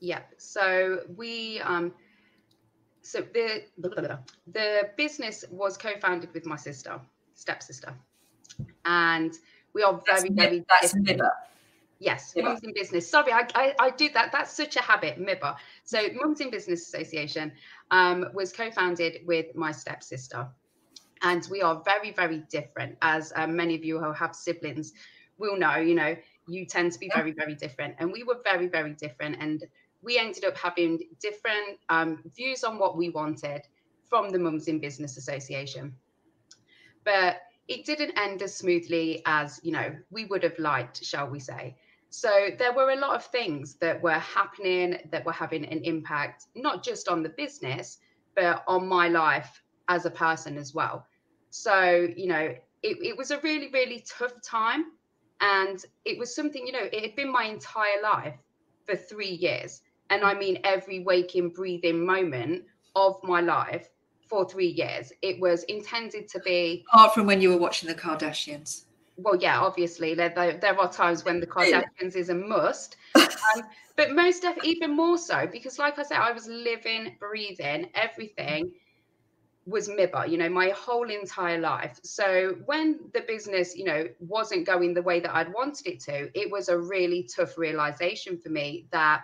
yep 0.00 0.32
so 0.38 1.00
we 1.16 1.60
um 1.60 1.92
so 3.02 3.20
the 3.34 3.64
the 4.52 4.90
business 4.96 5.44
was 5.50 5.76
co-founded 5.76 6.32
with 6.32 6.46
my 6.46 6.56
sister 6.56 6.98
stepsister 7.34 7.92
and 8.86 9.34
we 9.74 9.82
are 9.82 10.00
very 10.06 10.30
that's, 10.30 10.40
very 10.40 10.64
that's. 10.68 10.94
Yes, 12.00 12.34
Mums 12.36 12.60
in 12.62 12.74
Business. 12.74 13.08
Sorry, 13.08 13.32
I, 13.32 13.46
I, 13.54 13.74
I 13.80 13.90
do 13.90 14.10
that. 14.10 14.30
That's 14.32 14.52
such 14.52 14.76
a 14.76 14.82
habit, 14.82 15.18
MIBA. 15.18 15.56
So, 15.84 16.02
Mums 16.14 16.40
in 16.40 16.50
Business 16.50 16.86
Association 16.86 17.52
um, 17.90 18.26
was 18.34 18.52
co 18.52 18.70
founded 18.70 19.22
with 19.26 19.54
my 19.54 19.72
stepsister. 19.72 20.48
And 21.22 21.46
we 21.50 21.62
are 21.62 21.82
very, 21.84 22.12
very 22.12 22.44
different, 22.50 22.98
as 23.00 23.32
um, 23.34 23.56
many 23.56 23.74
of 23.74 23.84
you 23.84 23.98
who 23.98 24.12
have 24.12 24.34
siblings 24.34 24.92
will 25.38 25.56
know, 25.56 25.76
you 25.76 25.94
know, 25.94 26.16
you 26.46 26.66
tend 26.66 26.92
to 26.92 26.98
be 26.98 27.10
very, 27.14 27.32
very 27.32 27.54
different. 27.54 27.94
And 27.98 28.12
we 28.12 28.22
were 28.22 28.38
very, 28.44 28.68
very 28.68 28.92
different. 28.92 29.36
And 29.40 29.64
we 30.02 30.18
ended 30.18 30.44
up 30.44 30.56
having 30.56 31.00
different 31.20 31.78
um, 31.88 32.22
views 32.36 32.62
on 32.62 32.78
what 32.78 32.96
we 32.96 33.08
wanted 33.08 33.62
from 34.08 34.30
the 34.30 34.38
Mums 34.38 34.68
in 34.68 34.78
Business 34.78 35.16
Association. 35.16 35.94
But 37.04 37.40
it 37.68 37.86
didn't 37.86 38.18
end 38.18 38.42
as 38.42 38.54
smoothly 38.54 39.22
as, 39.24 39.60
you 39.62 39.72
know, 39.72 39.96
we 40.10 40.26
would 40.26 40.42
have 40.42 40.58
liked, 40.58 41.02
shall 41.02 41.28
we 41.28 41.40
say. 41.40 41.76
So 42.16 42.50
there 42.56 42.72
were 42.72 42.90
a 42.90 42.96
lot 42.96 43.16
of 43.16 43.24
things 43.24 43.74
that 43.80 44.00
were 44.00 44.12
happening 44.12 44.98
that 45.10 45.26
were 45.26 45.32
having 45.32 45.64
an 45.64 45.80
impact, 45.82 46.46
not 46.54 46.84
just 46.84 47.08
on 47.08 47.24
the 47.24 47.30
business, 47.30 47.98
but 48.36 48.62
on 48.68 48.86
my 48.86 49.08
life 49.08 49.60
as 49.88 50.06
a 50.06 50.12
person 50.12 50.56
as 50.56 50.72
well. 50.72 51.04
So, 51.50 52.08
you 52.16 52.28
know, 52.28 52.54
it, 52.84 52.96
it 53.02 53.18
was 53.18 53.32
a 53.32 53.40
really, 53.40 53.68
really 53.72 54.04
tough 54.06 54.40
time. 54.42 54.92
And 55.40 55.84
it 56.04 56.16
was 56.16 56.32
something, 56.32 56.64
you 56.64 56.72
know, 56.72 56.88
it 56.92 57.02
had 57.02 57.16
been 57.16 57.32
my 57.32 57.46
entire 57.46 58.00
life 58.00 58.38
for 58.86 58.94
three 58.94 59.34
years. 59.34 59.82
And 60.08 60.22
I 60.22 60.34
mean, 60.34 60.60
every 60.62 61.00
waking, 61.00 61.48
breathing 61.48 62.06
moment 62.06 62.62
of 62.94 63.18
my 63.24 63.40
life 63.40 63.88
for 64.28 64.48
three 64.48 64.68
years. 64.68 65.12
It 65.20 65.40
was 65.40 65.64
intended 65.64 66.28
to 66.28 66.38
be. 66.40 66.84
Apart 66.92 67.12
from 67.12 67.26
when 67.26 67.40
you 67.40 67.50
were 67.50 67.58
watching 67.58 67.88
the 67.88 67.94
Kardashians 67.96 68.84
well, 69.16 69.36
yeah, 69.36 69.60
obviously 69.60 70.14
there, 70.14 70.30
there, 70.30 70.56
there 70.58 70.78
are 70.78 70.90
times 70.90 71.24
when 71.24 71.40
the 71.40 71.46
Kardashians 71.46 72.16
is 72.16 72.30
a 72.30 72.34
must, 72.34 72.96
um, 73.14 73.62
but 73.96 74.12
most 74.12 74.42
def- 74.42 74.64
even 74.64 74.94
more 74.94 75.18
so 75.18 75.46
because, 75.50 75.78
like 75.78 75.98
I 75.98 76.02
said, 76.02 76.18
I 76.18 76.32
was 76.32 76.48
living, 76.48 77.16
breathing, 77.20 77.90
everything 77.94 78.72
was 79.66 79.88
MIBA, 79.88 80.28
you 80.28 80.36
know, 80.36 80.48
my 80.48 80.70
whole 80.70 81.08
entire 81.08 81.58
life. 81.58 81.98
So 82.02 82.56
when 82.66 82.98
the 83.14 83.22
business, 83.22 83.74
you 83.76 83.84
know, 83.84 84.06
wasn't 84.18 84.66
going 84.66 84.92
the 84.92 85.02
way 85.02 85.20
that 85.20 85.34
I'd 85.34 85.52
wanted 85.52 85.86
it 85.86 86.00
to, 86.00 86.30
it 86.38 86.50
was 86.50 86.68
a 86.68 86.78
really 86.78 87.28
tough 87.34 87.56
realization 87.56 88.36
for 88.38 88.50
me 88.50 88.86
that 88.90 89.22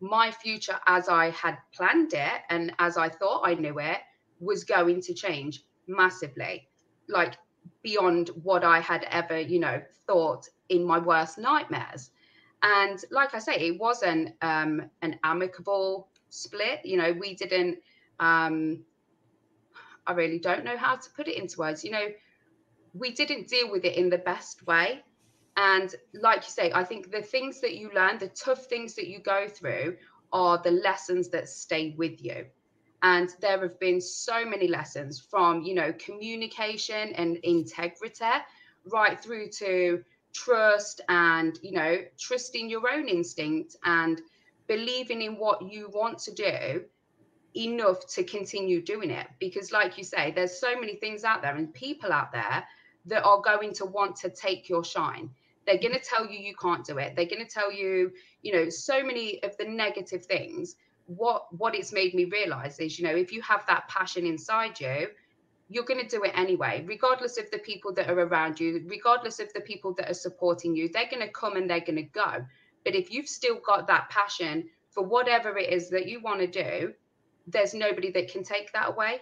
my 0.00 0.30
future, 0.30 0.78
as 0.86 1.08
I 1.08 1.30
had 1.30 1.58
planned 1.74 2.14
it 2.14 2.42
and 2.48 2.72
as 2.78 2.96
I 2.96 3.08
thought 3.08 3.42
I 3.44 3.54
knew 3.54 3.78
it, 3.78 3.98
was 4.40 4.64
going 4.64 5.00
to 5.02 5.14
change 5.14 5.64
massively. 5.86 6.68
Like 7.08 7.36
beyond 7.82 8.30
what 8.42 8.64
I 8.64 8.80
had 8.80 9.06
ever, 9.10 9.38
you 9.38 9.58
know, 9.58 9.82
thought 10.06 10.48
in 10.68 10.84
my 10.84 10.98
worst 10.98 11.38
nightmares. 11.38 12.10
And 12.62 12.98
like 13.10 13.34
I 13.34 13.38
say, 13.38 13.56
it 13.56 13.78
wasn't 13.78 14.34
um, 14.40 14.90
an 15.02 15.18
amicable 15.22 16.08
split. 16.30 16.80
You 16.84 16.96
know, 16.96 17.12
we 17.12 17.34
didn't. 17.34 17.78
Um, 18.20 18.84
I 20.06 20.12
really 20.12 20.38
don't 20.38 20.64
know 20.64 20.76
how 20.76 20.96
to 20.96 21.10
put 21.10 21.28
it 21.28 21.36
into 21.36 21.58
words. 21.58 21.84
You 21.84 21.90
know, 21.90 22.08
we 22.94 23.12
didn't 23.12 23.48
deal 23.48 23.70
with 23.70 23.84
it 23.84 23.96
in 23.96 24.08
the 24.08 24.18
best 24.18 24.66
way. 24.66 25.02
And 25.56 25.94
like 26.14 26.42
you 26.44 26.50
say, 26.50 26.72
I 26.72 26.84
think 26.84 27.10
the 27.10 27.22
things 27.22 27.60
that 27.60 27.76
you 27.76 27.90
learn, 27.94 28.18
the 28.18 28.28
tough 28.28 28.66
things 28.66 28.94
that 28.94 29.08
you 29.08 29.20
go 29.20 29.46
through, 29.48 29.96
are 30.32 30.58
the 30.58 30.70
lessons 30.70 31.28
that 31.28 31.48
stay 31.48 31.94
with 31.96 32.22
you. 32.22 32.46
And 33.04 33.36
there 33.40 33.60
have 33.60 33.78
been 33.78 34.00
so 34.00 34.44
many 34.46 34.66
lessons 34.66 35.20
from 35.20 35.62
you 35.62 35.74
know 35.74 35.92
communication 35.92 37.12
and 37.12 37.36
integrity 37.44 38.24
right 38.90 39.22
through 39.22 39.48
to 39.48 40.02
trust 40.32 41.00
and 41.08 41.60
you 41.62 41.72
know 41.72 41.98
trusting 42.18 42.68
your 42.68 42.90
own 42.90 43.06
instinct 43.06 43.76
and 43.84 44.20
believing 44.66 45.22
in 45.22 45.34
what 45.34 45.62
you 45.70 45.88
want 45.92 46.18
to 46.18 46.32
do 46.32 46.82
enough 47.56 48.04
to 48.08 48.24
continue 48.24 48.82
doing 48.82 49.10
it. 49.10 49.26
Because 49.38 49.70
like 49.70 49.96
you 49.96 50.02
say 50.02 50.32
there's 50.34 50.58
so 50.58 50.74
many 50.80 50.96
things 50.96 51.22
out 51.22 51.42
there 51.42 51.54
and 51.54 51.72
people 51.72 52.10
out 52.12 52.32
there 52.32 52.64
that 53.06 53.22
are 53.22 53.40
going 53.42 53.72
to 53.74 53.84
want 53.84 54.16
to 54.16 54.30
take 54.30 54.68
your 54.68 54.82
shine. 54.82 55.30
They're 55.66 55.78
going 55.78 55.94
to 55.94 56.00
tell 56.00 56.26
you 56.26 56.38
you 56.38 56.54
can't 56.56 56.84
do 56.84 56.98
it. 56.98 57.14
They're 57.14 57.26
going 57.26 57.44
to 57.44 57.50
tell 57.50 57.70
you 57.70 58.10
you 58.42 58.52
know 58.54 58.70
so 58.70 59.04
many 59.04 59.42
of 59.42 59.56
the 59.58 59.66
negative 59.66 60.24
things 60.24 60.76
what 61.06 61.46
what 61.56 61.74
it's 61.74 61.92
made 61.92 62.14
me 62.14 62.24
realize 62.24 62.78
is 62.78 62.98
you 62.98 63.06
know 63.06 63.14
if 63.14 63.30
you 63.32 63.42
have 63.42 63.64
that 63.66 63.86
passion 63.88 64.24
inside 64.24 64.80
you 64.80 65.08
you're 65.68 65.84
going 65.84 66.00
to 66.00 66.06
do 66.06 66.22
it 66.24 66.32
anyway 66.34 66.84
regardless 66.86 67.38
of 67.38 67.50
the 67.50 67.58
people 67.58 67.92
that 67.92 68.08
are 68.10 68.20
around 68.20 68.60
you 68.60 68.82
regardless 68.86 69.40
of 69.40 69.52
the 69.54 69.60
people 69.60 69.92
that 69.94 70.10
are 70.10 70.14
supporting 70.14 70.74
you 70.76 70.88
they're 70.88 71.08
going 71.10 71.22
to 71.22 71.32
come 71.32 71.56
and 71.56 71.68
they're 71.68 71.80
going 71.80 71.96
to 71.96 72.02
go. 72.02 72.44
But 72.84 72.94
if 72.94 73.10
you've 73.10 73.28
still 73.28 73.58
got 73.66 73.86
that 73.86 74.10
passion 74.10 74.68
for 74.90 75.02
whatever 75.02 75.56
it 75.56 75.72
is 75.72 75.88
that 75.90 76.06
you 76.06 76.20
want 76.20 76.40
to 76.40 76.46
do 76.46 76.92
there's 77.46 77.74
nobody 77.74 78.10
that 78.12 78.30
can 78.30 78.42
take 78.42 78.72
that 78.72 78.90
away. 78.90 79.20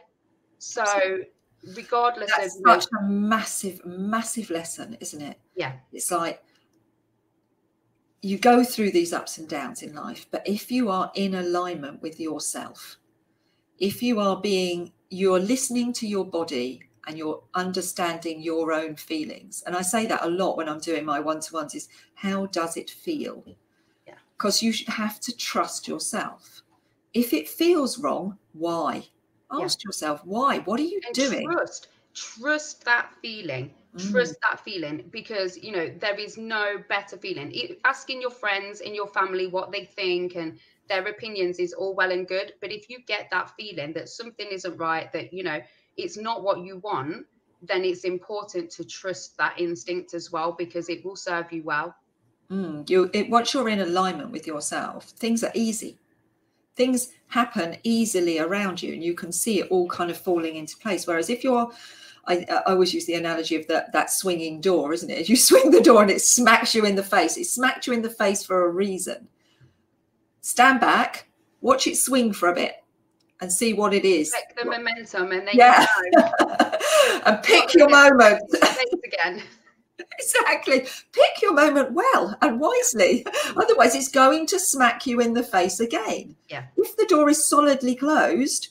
So 0.59 0.85
regardless 1.77 2.31
That's 2.37 2.57
of 2.57 2.83
such 2.83 2.87
a 3.01 3.05
massive 3.05 3.85
massive 3.85 4.51
lesson 4.51 4.97
isn't 5.01 5.23
it? 5.23 5.39
Yeah. 5.55 5.73
It's 5.93 6.11
like 6.11 6.43
you 8.23 8.39
go 8.39 8.63
through 8.63 8.93
these 8.93 9.13
ups 9.13 9.39
and 9.39 9.49
downs 9.49 9.83
in 9.83 9.95
life, 9.95 10.27
but 10.31 10.47
if 10.47 10.71
you 10.71 10.91
are 10.91 11.11
in 11.17 11.35
alignment 11.35 12.01
with 12.03 12.21
yourself, 12.21 12.97
if 13.79 14.01
you 14.01 14.21
are 14.21 14.41
being, 14.41 14.93
you're 15.11 15.41
listening 15.41 15.93
to 15.95 16.07
your 16.07 16.25
body 16.25 16.85
and 17.09 17.19
you're 17.19 17.43
understanding 17.55 18.41
your 18.41 18.73
own 18.73 18.95
feelings. 18.95 19.65
And 19.67 19.75
I 19.75 19.83
say 19.83 20.07
that 20.07 20.25
a 20.25 20.31
lot 20.31 20.57
when 20.57 20.69
I'm 20.69 20.79
doing 20.79 21.05
my 21.05 21.19
one 21.19 21.41
to 21.41 21.53
ones 21.53 21.75
is 21.75 21.89
how 22.15 22.47
does 22.47 22.77
it 22.77 22.91
feel? 22.91 23.45
Because 24.37 24.63
you 24.63 24.73
have 24.87 25.19
to 25.21 25.37
trust 25.37 25.89
yourself. 25.89 26.63
If 27.15 27.33
it 27.33 27.49
feels 27.49 27.99
wrong, 27.99 28.39
why? 28.53 29.09
Ask 29.51 29.83
yeah. 29.83 29.89
yourself, 29.89 30.25
why? 30.25 30.61
What 30.61 30.81
are 30.81 30.85
you 30.85 31.01
and 31.07 31.15
doing? 31.15 31.51
Trust, 31.51 31.89
trust 32.15 32.85
that 32.85 33.13
feeling 33.23 33.73
trust 33.99 34.35
mm. 34.35 34.41
that 34.51 34.61
feeling 34.61 35.05
because 35.11 35.57
you 35.59 35.71
know 35.71 35.91
there 36.01 36.19
is 36.19 36.39
no 36.39 36.77
better 36.89 37.17
feeling 37.17 37.53
asking 37.85 38.23
your 38.23 38.31
friends 38.31 38.81
in 38.81 38.95
your 38.95 39.07
family 39.07 39.47
what 39.47 39.71
they 39.71 39.85
think 39.85 40.35
and 40.35 40.59
their 40.89 41.07
opinions 41.07 41.59
is 41.59 41.75
all 41.75 41.95
well 41.95 42.11
and 42.11 42.27
good 42.27 42.55
but 42.61 42.73
if 42.73 42.89
you 42.89 42.99
get 43.07 43.29
that 43.31 43.51
feeling 43.51 43.93
that 43.93 44.09
something 44.09 44.47
isn't 44.51 44.77
right 44.79 45.13
that 45.13 45.33
you 45.33 45.43
know 45.43 45.61
it's 45.99 46.17
not 46.17 46.43
what 46.43 46.61
you 46.61 46.79
want 46.79 47.27
then 47.63 47.85
it's 47.85 48.05
important 48.05 48.71
to 48.71 48.85
trust 48.85 49.37
that 49.37 49.59
instinct 49.61 50.15
as 50.15 50.33
well 50.33 50.53
because 50.53 50.89
it 50.89 51.05
will 51.05 51.17
serve 51.17 51.53
you 51.53 51.63
well 51.63 51.95
mm. 52.51 52.89
you 52.89 53.11
it, 53.13 53.29
once 53.29 53.53
you're 53.53 53.69
in 53.69 53.81
alignment 53.81 54.31
with 54.31 54.47
yourself 54.47 55.11
things 55.11 55.45
are 55.45 55.53
easy 55.55 55.99
things 56.77 57.11
happen 57.29 57.77
easily 57.83 58.39
around 58.39 58.83
you 58.83 58.95
and 58.95 59.05
you 59.05 59.13
can 59.13 59.31
see 59.31 59.61
it 59.61 59.69
all 59.71 59.87
kind 59.89 60.11
of 60.11 60.17
falling 60.17 60.57
into 60.57 60.77
place 60.79 61.07
whereas 61.07 61.29
if 61.29 61.45
you're 61.45 61.71
I, 62.27 62.47
I, 62.49 62.73
always 62.73 62.95
use 62.95 63.07
the 63.07 63.15
analogy 63.15 63.57
of 63.57 63.67
that 63.67 63.93
that 63.93 64.11
swinging 64.11 64.61
door, 64.61 64.93
isn't 64.93 65.11
it? 65.11 65.29
You 65.29 65.37
swing 65.37 65.71
the 65.71 65.81
door 65.81 66.03
and 66.03 66.11
it 66.11 66.23
smacks 66.23 66.75
you 66.75 66.85
in 66.85 66.95
the 66.95 67.03
face, 67.03 67.37
it 67.37 67.47
smacked 67.47 67.87
you 67.87 67.93
in 67.93 68.03
the 68.03 68.11
face 68.11 68.45
for 68.45 68.65
a 68.65 68.71
reason. 68.71 69.29
Stand 70.41 70.81
back, 70.81 71.29
watch 71.61 71.87
it 71.87 71.97
swing 71.97 72.33
for 72.33 72.49
a 72.49 72.55
bit, 72.55 72.77
and 73.41 73.53
see 73.53 73.73
what 73.75 73.95
it 73.95 74.05
is. 74.05 74.33
Check 74.33 74.57
the 74.57 74.65
momentum, 74.65 75.33
and 75.33 75.47
then 75.47 75.55
yeah, 75.55 75.87
and 77.27 77.43
pick 77.43 77.75
your 77.75 77.89
moment 77.89 78.43
again. 79.05 79.43
exactly. 80.19 80.81
Pick 81.13 81.43
your 81.43 81.55
moment 81.55 81.93
well 81.93 82.37
and 82.43 82.61
wisely. 82.61 83.27
Otherwise, 83.57 83.95
it's 83.95 84.09
going 84.09 84.47
to 84.47 84.59
smack 84.59 85.07
you 85.07 85.21
in 85.21 85.35
the 85.35 85.43
face 85.43 85.81
again. 85.81 86.37
Yeah. 86.49 86.65
If 86.77 86.97
the 86.97 87.07
door 87.07 87.29
is 87.29 87.49
solidly 87.49 87.95
closed, 87.95 88.69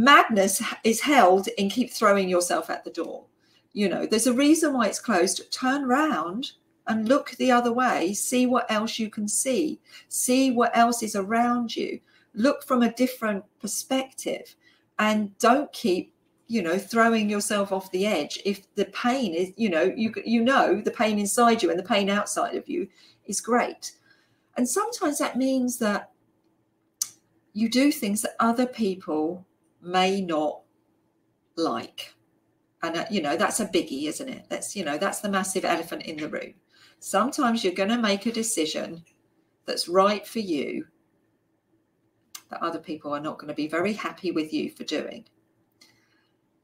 madness 0.00 0.62
is 0.82 1.00
held 1.00 1.46
in 1.58 1.68
keep 1.68 1.90
throwing 1.90 2.28
yourself 2.28 2.70
at 2.70 2.84
the 2.84 2.90
door. 2.90 3.24
You 3.72 3.88
know, 3.88 4.06
there's 4.06 4.26
a 4.26 4.32
reason 4.32 4.72
why 4.72 4.86
it's 4.86 4.98
closed. 4.98 5.52
Turn 5.52 5.86
round 5.86 6.52
and 6.86 7.08
look 7.08 7.32
the 7.32 7.52
other 7.52 7.72
way. 7.72 8.14
See 8.14 8.46
what 8.46 8.70
else 8.70 8.98
you 8.98 9.10
can 9.10 9.28
see. 9.28 9.78
See 10.08 10.50
what 10.50 10.76
else 10.76 11.02
is 11.02 11.14
around 11.14 11.76
you. 11.76 12.00
Look 12.34 12.64
from 12.64 12.82
a 12.82 12.92
different 12.94 13.44
perspective 13.60 14.56
and 14.98 15.36
don't 15.38 15.72
keep 15.72 16.14
you 16.46 16.62
know 16.62 16.78
throwing 16.78 17.30
yourself 17.30 17.70
off 17.70 17.92
the 17.92 18.06
edge 18.06 18.40
if 18.44 18.74
the 18.74 18.86
pain 18.86 19.34
is 19.34 19.52
you 19.56 19.70
know 19.70 19.92
you 19.96 20.12
you 20.24 20.42
know 20.42 20.80
the 20.80 20.90
pain 20.90 21.16
inside 21.16 21.62
you 21.62 21.70
and 21.70 21.78
the 21.78 21.92
pain 21.94 22.10
outside 22.10 22.56
of 22.56 22.68
you 22.68 22.88
is 23.26 23.40
great 23.40 23.92
and 24.56 24.68
sometimes 24.68 25.16
that 25.18 25.36
means 25.36 25.78
that 25.78 26.10
you 27.52 27.68
do 27.68 27.92
things 27.92 28.22
that 28.22 28.34
other 28.40 28.66
people 28.66 29.46
may 29.82 30.20
not 30.20 30.62
like. 31.56 32.14
And, 32.82 32.96
uh, 32.96 33.04
you 33.10 33.20
know, 33.20 33.36
that's 33.36 33.60
a 33.60 33.66
biggie, 33.66 34.06
isn't 34.06 34.28
it? 34.28 34.46
That's, 34.48 34.74
you 34.74 34.84
know, 34.84 34.98
that's 34.98 35.20
the 35.20 35.28
massive 35.28 35.64
elephant 35.64 36.02
in 36.02 36.16
the 36.16 36.28
room. 36.28 36.54
Sometimes 36.98 37.62
you're 37.62 37.74
going 37.74 37.88
to 37.90 37.98
make 37.98 38.26
a 38.26 38.32
decision 38.32 39.04
that's 39.66 39.88
right 39.88 40.26
for 40.26 40.38
you 40.38 40.86
that 42.50 42.62
other 42.62 42.78
people 42.78 43.14
are 43.14 43.20
not 43.20 43.38
going 43.38 43.48
to 43.48 43.54
be 43.54 43.68
very 43.68 43.92
happy 43.92 44.30
with 44.30 44.52
you 44.52 44.70
for 44.70 44.84
doing. 44.84 45.24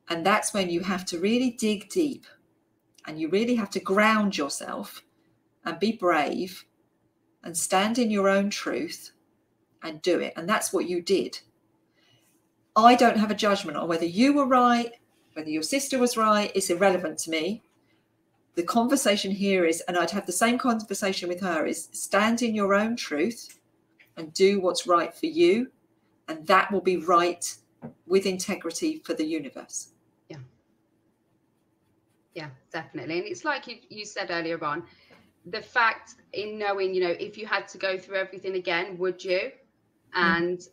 And 0.09 0.24
that's 0.24 0.55
when 0.55 0.70
you 0.70 0.81
have 0.81 1.05
to 1.07 1.18
really 1.18 1.50
dig 1.50 1.88
deep 1.88 2.26
and 3.07 3.20
you 3.20 3.29
really 3.29 3.55
have 3.55 3.70
to 3.70 3.81
ground 3.81 4.37
yourself 4.37 5.02
and 5.64 5.79
be 5.79 5.92
brave 5.92 6.64
and 7.42 7.57
stand 7.57 7.98
in 7.98 8.11
your 8.11 8.29
own 8.29 8.50
truth 8.50 9.12
and 9.83 10.02
do 10.02 10.18
it. 10.20 10.33
And 10.37 10.48
that's 10.48 10.72
what 10.72 10.88
you 10.88 11.00
did. 11.00 11.40
I 12.76 12.94
don't 12.94 13.18
have 13.18 13.30
a 13.30 13.34
judgment 13.34 13.76
on 13.78 13.88
whether 13.88 14.04
you 14.04 14.34
were 14.34 14.46
right, 14.46 14.92
whether 15.32 15.48
your 15.48 15.62
sister 15.62 15.98
was 15.98 16.16
right. 16.16 16.52
It's 16.54 16.70
irrelevant 16.70 17.18
to 17.20 17.30
me. 17.30 17.62
The 18.54 18.62
conversation 18.62 19.30
here 19.30 19.64
is, 19.64 19.82
and 19.82 19.96
I'd 19.96 20.10
have 20.10 20.26
the 20.26 20.32
same 20.32 20.58
conversation 20.58 21.28
with 21.28 21.40
her, 21.40 21.66
is 21.66 21.88
stand 21.92 22.42
in 22.42 22.54
your 22.54 22.74
own 22.74 22.96
truth 22.96 23.58
and 24.16 24.32
do 24.32 24.60
what's 24.60 24.86
right 24.86 25.14
for 25.14 25.26
you. 25.26 25.70
And 26.28 26.46
that 26.46 26.70
will 26.70 26.80
be 26.80 26.96
right 26.96 27.54
with 28.06 28.26
integrity 28.26 29.00
for 29.04 29.14
the 29.14 29.24
universe. 29.24 29.88
Yeah. 30.28 30.38
Yeah, 32.34 32.48
definitely. 32.72 33.18
And 33.18 33.26
it's 33.26 33.44
like 33.44 33.66
you, 33.66 33.76
you 33.88 34.04
said 34.04 34.30
earlier 34.30 34.62
on, 34.64 34.84
the 35.46 35.62
fact 35.62 36.16
in 36.32 36.58
knowing, 36.58 36.94
you 36.94 37.02
know, 37.02 37.14
if 37.20 37.38
you 37.38 37.46
had 37.46 37.68
to 37.68 37.78
go 37.78 37.96
through 37.96 38.16
everything 38.16 38.56
again, 38.56 38.98
would 38.98 39.22
you? 39.22 39.52
Mm. 40.16 40.40
And 40.40 40.68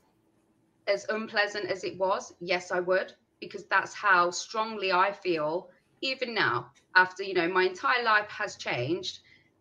as 0.88 1.06
unpleasant 1.10 1.66
as 1.70 1.84
it 1.84 1.98
was, 1.98 2.34
yes, 2.40 2.72
I 2.72 2.80
would, 2.80 3.14
because 3.40 3.66
that's 3.66 3.94
how 3.94 4.32
strongly 4.32 4.92
I 4.92 5.12
feel 5.12 5.70
even 6.02 6.34
now, 6.34 6.72
after, 6.96 7.24
you 7.24 7.34
know, 7.34 7.48
my 7.48 7.64
entire 7.64 8.04
life 8.04 8.30
has 8.30 8.58
changed. 8.58 9.20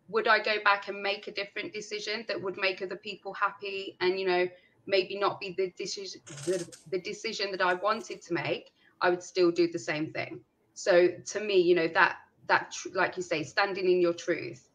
Would 0.09 0.27
I 0.27 0.39
go 0.39 0.55
back 0.63 0.89
and 0.89 1.01
make 1.01 1.27
a 1.27 1.31
different 1.31 1.73
decision 1.73 2.25
that 2.27 2.41
would 2.41 2.57
make 2.57 2.81
other 2.81 2.97
people 2.97 3.33
happy 3.33 3.95
and, 4.01 4.19
you 4.19 4.27
know, 4.27 4.47
maybe 4.85 5.17
not 5.17 5.39
be 5.39 5.55
the 5.57 5.71
decision, 5.77 6.21
the, 6.45 6.77
the 6.91 6.99
decision 6.99 7.51
that 7.51 7.61
I 7.61 7.75
wanted 7.75 8.21
to 8.23 8.33
make? 8.33 8.71
I 8.99 9.09
would 9.09 9.23
still 9.23 9.51
do 9.51 9.71
the 9.71 9.79
same 9.79 10.11
thing. 10.11 10.41
So 10.73 11.09
to 11.25 11.39
me, 11.39 11.59
you 11.61 11.75
know, 11.75 11.87
that, 11.93 12.17
that, 12.47 12.75
like 12.93 13.15
you 13.15 13.23
say, 13.23 13.43
standing 13.43 13.89
in 13.89 14.01
your 14.01 14.13
truth, 14.13 14.67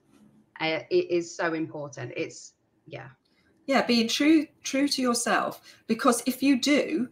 uh, 0.61 0.81
it 0.91 1.11
is 1.11 1.37
so 1.37 1.53
important. 1.53 2.13
It's, 2.17 2.55
yeah 2.87 3.09
yeah 3.69 3.87
being 3.87 4.09
true 4.09 4.45
true 4.65 4.89
to 4.89 5.01
yourself 5.01 5.61
because 5.87 6.25
if 6.27 6.43
you 6.43 6.61
do 6.61 7.09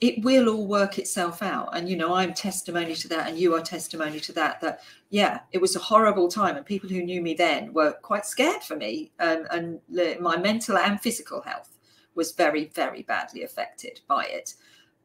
it 0.00 0.22
will 0.22 0.48
all 0.50 0.66
work 0.66 0.98
itself 0.98 1.42
out. 1.42 1.70
And 1.72 1.88
you 1.88 1.96
know 1.96 2.14
i'm 2.14 2.34
testimony 2.34 2.94
to 2.94 3.08
that 3.08 3.28
and 3.28 3.38
you 3.38 3.54
are 3.54 3.60
testimony 3.60 4.20
to 4.20 4.32
that 4.32 4.60
that 4.60 4.80
yeah 5.10 5.40
it 5.52 5.60
was 5.60 5.76
a 5.76 5.80
horrible 5.80 6.28
time. 6.28 6.56
And 6.56 6.66
people 6.66 6.88
who 6.88 7.02
knew 7.02 7.20
me 7.20 7.34
then 7.34 7.72
were 7.72 7.92
quite 7.92 8.26
scared 8.26 8.62
for 8.62 8.76
me 8.76 9.12
and, 9.18 9.46
and 9.50 9.80
my 10.20 10.36
mental 10.36 10.76
and 10.76 11.00
physical 11.00 11.42
health 11.42 11.78
was 12.14 12.32
very 12.32 12.66
very 12.66 13.02
badly 13.02 13.42
affected 13.42 14.00
by 14.08 14.24
it. 14.26 14.54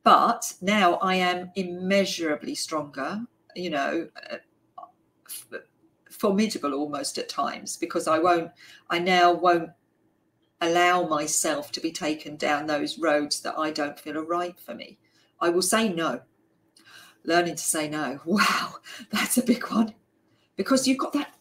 But 0.03 0.53
now 0.61 0.95
i 0.95 1.15
am 1.15 1.51
immeasurably 1.55 2.55
stronger 2.55 3.21
you 3.55 3.69
know 3.69 4.07
uh, 4.31 5.57
formidable 6.09 6.73
almost 6.73 7.17
at 7.17 7.29
times 7.29 7.77
because 7.77 8.07
i 8.07 8.17
won't 8.17 8.51
i 8.89 8.99
now 8.99 9.31
won't 9.31 9.69
allow 10.61 11.07
myself 11.07 11.71
to 11.71 11.81
be 11.81 11.91
taken 11.91 12.35
down 12.37 12.67
those 12.67 12.99
roads 12.99 13.41
that 13.41 13.57
I 13.57 13.71
don't 13.71 13.99
feel 13.99 14.17
are 14.17 14.23
right 14.23 14.57
for 14.59 14.75
me. 14.75 14.97
I 15.39 15.49
will 15.49 15.63
say 15.63 15.91
no. 15.91 16.21
Learning 17.23 17.55
to 17.55 17.63
say 17.63 17.89
no. 17.89 18.19
Wow, 18.25 18.75
that's 19.11 19.37
a 19.37 19.43
big 19.43 19.67
one. 19.69 19.93
Because 20.55 20.87
you've 20.87 20.99
got 20.99 21.13
that 21.13 21.35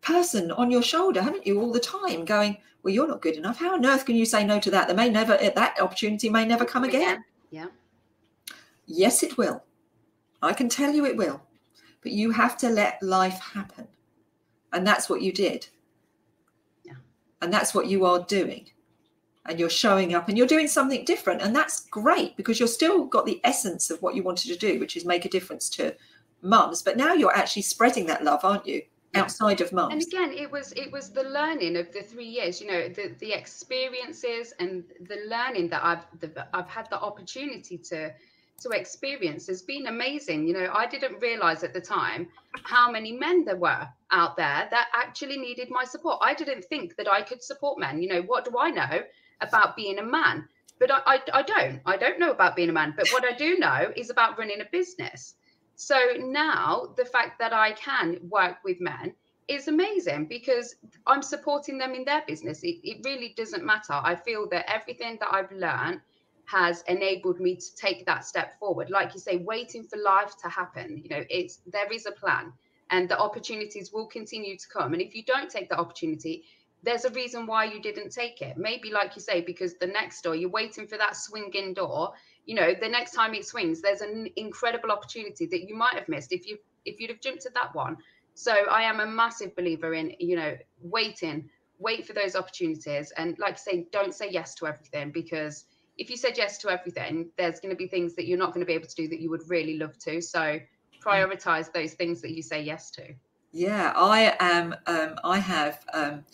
person 0.00 0.50
on 0.50 0.70
your 0.70 0.82
shoulder, 0.82 1.22
haven't 1.22 1.46
you, 1.46 1.60
all 1.60 1.72
the 1.72 1.80
time 1.80 2.24
going, 2.24 2.58
Well, 2.82 2.92
you're 2.92 3.08
not 3.08 3.22
good 3.22 3.36
enough. 3.36 3.58
How 3.58 3.74
on 3.74 3.86
earth 3.86 4.04
can 4.04 4.16
you 4.16 4.26
say 4.26 4.44
no 4.44 4.58
to 4.60 4.70
that? 4.72 4.88
There 4.88 4.96
may 4.96 5.08
never 5.08 5.36
that 5.36 5.80
opportunity 5.80 6.28
may 6.28 6.44
never 6.44 6.64
come 6.64 6.84
again. 6.84 7.24
Yeah. 7.50 7.66
Yes, 8.86 9.22
it 9.22 9.38
will. 9.38 9.62
I 10.42 10.52
can 10.52 10.68
tell 10.68 10.92
you 10.92 11.06
it 11.06 11.16
will. 11.16 11.40
But 12.02 12.12
you 12.12 12.30
have 12.30 12.56
to 12.58 12.68
let 12.68 13.02
life 13.02 13.40
happen. 13.40 13.88
And 14.72 14.86
that's 14.86 15.08
what 15.08 15.22
you 15.22 15.32
did. 15.32 15.66
And 17.46 17.54
that's 17.54 17.72
what 17.72 17.86
you 17.86 18.04
are 18.04 18.24
doing. 18.24 18.68
And 19.48 19.60
you're 19.60 19.70
showing 19.70 20.14
up 20.14 20.28
and 20.28 20.36
you're 20.36 20.48
doing 20.48 20.66
something 20.66 21.04
different. 21.04 21.42
And 21.42 21.54
that's 21.54 21.86
great 21.86 22.36
because 22.36 22.58
you're 22.58 22.66
still 22.66 23.04
got 23.04 23.24
the 23.24 23.40
essence 23.44 23.88
of 23.88 24.02
what 24.02 24.16
you 24.16 24.24
wanted 24.24 24.48
to 24.48 24.56
do, 24.56 24.80
which 24.80 24.96
is 24.96 25.04
make 25.04 25.24
a 25.24 25.28
difference 25.28 25.70
to 25.70 25.94
mums. 26.42 26.82
But 26.82 26.96
now 26.96 27.12
you're 27.12 27.36
actually 27.36 27.62
spreading 27.62 28.06
that 28.06 28.24
love, 28.24 28.44
aren't 28.44 28.66
you? 28.66 28.82
outside 29.14 29.62
of 29.62 29.72
mums 29.72 29.94
and 29.94 30.02
again 30.02 30.30
it 30.36 30.50
was 30.50 30.72
it 30.72 30.92
was 30.92 31.10
the 31.10 31.22
learning 31.22 31.74
of 31.76 31.90
the 31.92 32.02
three 32.02 32.26
years 32.26 32.60
you 32.60 32.66
know 32.66 32.86
the 32.88 33.14
the 33.20 33.32
experiences 33.32 34.52
and 34.58 34.84
the 35.08 35.16
learning 35.26 35.70
that 35.70 35.82
i've 35.82 36.04
the, 36.20 36.46
i've 36.52 36.68
had 36.68 36.86
the 36.90 37.00
opportunity 37.00 37.78
to 37.78 38.12
to 38.62 38.70
experience 38.70 39.46
has 39.46 39.62
been 39.62 39.86
amazing. 39.86 40.46
You 40.46 40.54
know 40.54 40.70
i 40.72 40.86
didn't 40.86 41.20
realize 41.20 41.62
at 41.62 41.74
the 41.74 41.80
time 41.80 42.28
how 42.64 42.90
many 42.90 43.12
men 43.12 43.44
there 43.44 43.56
were 43.56 43.88
out 44.10 44.36
there 44.36 44.68
that 44.70 44.88
actually 44.94 45.38
needed 45.38 45.68
my 45.70 45.84
support. 45.84 46.18
I 46.22 46.34
didn't 46.34 46.64
think 46.64 46.96
that 46.96 47.10
i 47.10 47.22
could 47.22 47.42
support 47.42 47.78
men. 47.78 48.02
You 48.02 48.08
know 48.08 48.22
what 48.22 48.44
do 48.44 48.58
i 48.58 48.70
know 48.70 49.02
about 49.40 49.76
being 49.76 49.98
a 49.98 50.02
man? 50.02 50.48
But 50.78 50.90
I, 50.90 51.00
I, 51.06 51.20
I 51.32 51.42
don't. 51.42 51.80
I 51.86 51.96
don't 51.96 52.18
know 52.18 52.30
about 52.30 52.56
being 52.56 52.68
a 52.68 52.72
man. 52.72 52.94
But 52.96 53.08
what 53.08 53.24
i 53.24 53.32
do 53.32 53.58
know 53.58 53.92
is 53.96 54.10
about 54.10 54.38
running 54.38 54.60
a 54.60 54.66
business. 54.70 55.34
So 55.76 55.98
now 56.18 56.94
the 56.96 57.04
fact 57.04 57.38
that 57.38 57.52
I 57.52 57.72
can 57.72 58.18
work 58.28 58.56
with 58.64 58.80
men 58.80 59.14
is 59.48 59.68
amazing 59.68 60.26
because 60.26 60.74
I'm 61.06 61.22
supporting 61.22 61.78
them 61.78 61.94
in 61.94 62.04
their 62.04 62.22
business. 62.26 62.62
It, 62.62 62.76
it 62.82 63.04
really 63.04 63.34
doesn't 63.36 63.64
matter. 63.64 63.92
I 63.92 64.16
feel 64.16 64.48
that 64.50 64.70
everything 64.70 65.18
that 65.20 65.28
I've 65.30 65.52
learned 65.52 66.00
has 66.46 66.82
enabled 66.88 67.40
me 67.40 67.56
to 67.56 67.76
take 67.76 68.06
that 68.06 68.24
step 68.24 68.58
forward. 68.58 68.90
Like 68.90 69.14
you 69.14 69.20
say, 69.20 69.36
waiting 69.38 69.84
for 69.84 69.98
life 69.98 70.36
to 70.42 70.48
happen, 70.48 71.00
you 71.02 71.08
know, 71.10 71.24
it's 71.28 71.60
there 71.66 71.92
is 71.92 72.06
a 72.06 72.12
plan 72.12 72.52
and 72.90 73.08
the 73.08 73.18
opportunities 73.18 73.92
will 73.92 74.06
continue 74.06 74.56
to 74.56 74.68
come. 74.68 74.92
And 74.92 75.02
if 75.02 75.14
you 75.14 75.24
don't 75.24 75.50
take 75.50 75.68
the 75.68 75.78
opportunity, 75.78 76.44
there's 76.82 77.04
a 77.04 77.10
reason 77.10 77.46
why 77.46 77.64
you 77.64 77.82
didn't 77.82 78.10
take 78.10 78.42
it. 78.42 78.56
Maybe, 78.56 78.90
like 78.92 79.16
you 79.16 79.22
say, 79.22 79.40
because 79.40 79.74
the 79.74 79.88
next 79.88 80.22
door, 80.22 80.36
you're 80.36 80.50
waiting 80.50 80.86
for 80.86 80.96
that 80.98 81.16
swinging 81.16 81.74
door 81.74 82.12
you 82.46 82.54
know 82.54 82.72
the 82.80 82.88
next 82.88 83.12
time 83.12 83.34
it 83.34 83.44
swings 83.44 83.82
there's 83.82 84.00
an 84.00 84.28
incredible 84.36 84.90
opportunity 84.90 85.46
that 85.46 85.68
you 85.68 85.76
might 85.76 85.94
have 85.94 86.08
missed 86.08 86.32
if 86.32 86.46
you 86.46 86.56
if 86.84 87.00
you'd 87.00 87.10
have 87.10 87.20
jumped 87.20 87.44
at 87.44 87.54
that 87.54 87.74
one 87.74 87.96
so 88.34 88.52
i 88.70 88.82
am 88.82 89.00
a 89.00 89.06
massive 89.06 89.54
believer 89.56 89.92
in 89.94 90.12
you 90.18 90.36
know 90.36 90.56
waiting 90.80 91.48
wait 91.78 92.06
for 92.06 92.14
those 92.14 92.36
opportunities 92.36 93.12
and 93.18 93.38
like 93.38 93.54
I 93.54 93.56
say 93.56 93.86
don't 93.92 94.14
say 94.14 94.30
yes 94.30 94.54
to 94.56 94.66
everything 94.66 95.10
because 95.10 95.66
if 95.98 96.10
you 96.10 96.16
said 96.16 96.36
yes 96.36 96.58
to 96.58 96.68
everything 96.68 97.30
there's 97.38 97.60
going 97.60 97.70
to 97.70 97.76
be 97.76 97.86
things 97.86 98.14
that 98.14 98.26
you're 98.26 98.38
not 98.38 98.52
going 98.52 98.60
to 98.60 98.66
be 98.66 98.74
able 98.74 98.86
to 98.86 98.94
do 98.94 99.08
that 99.08 99.20
you 99.20 99.30
would 99.30 99.48
really 99.48 99.78
love 99.78 99.98
to. 99.98 100.20
So 100.20 100.58
prioritize 101.00 101.72
those 101.72 101.94
things 101.94 102.20
that 102.22 102.32
you 102.32 102.42
say 102.42 102.62
yes 102.62 102.90
to. 102.92 103.14
Yeah 103.52 103.92
i 103.96 104.36
am 104.40 104.74
um, 104.86 105.14
i 105.24 105.38
have 105.38 105.84
um, 105.94 106.24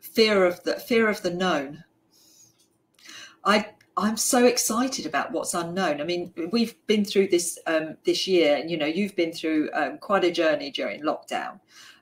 fear 0.00 0.44
of 0.44 0.62
the 0.64 0.74
fear 0.74 1.08
of 1.08 1.22
the 1.22 1.30
known. 1.30 1.84
I 3.44 3.66
I'm 3.96 4.16
so 4.16 4.46
excited 4.46 5.04
about 5.04 5.32
what's 5.32 5.52
unknown. 5.52 6.00
I 6.00 6.04
mean, 6.04 6.32
we've 6.52 6.74
been 6.86 7.04
through 7.04 7.28
this 7.28 7.58
um, 7.66 7.96
this 8.04 8.26
year, 8.26 8.56
and 8.56 8.70
you 8.70 8.76
know, 8.76 8.86
you've 8.86 9.16
been 9.16 9.32
through 9.32 9.70
um, 9.74 9.98
quite 9.98 10.24
a 10.24 10.30
journey 10.30 10.70
during 10.70 11.02
lockdown, 11.02 11.60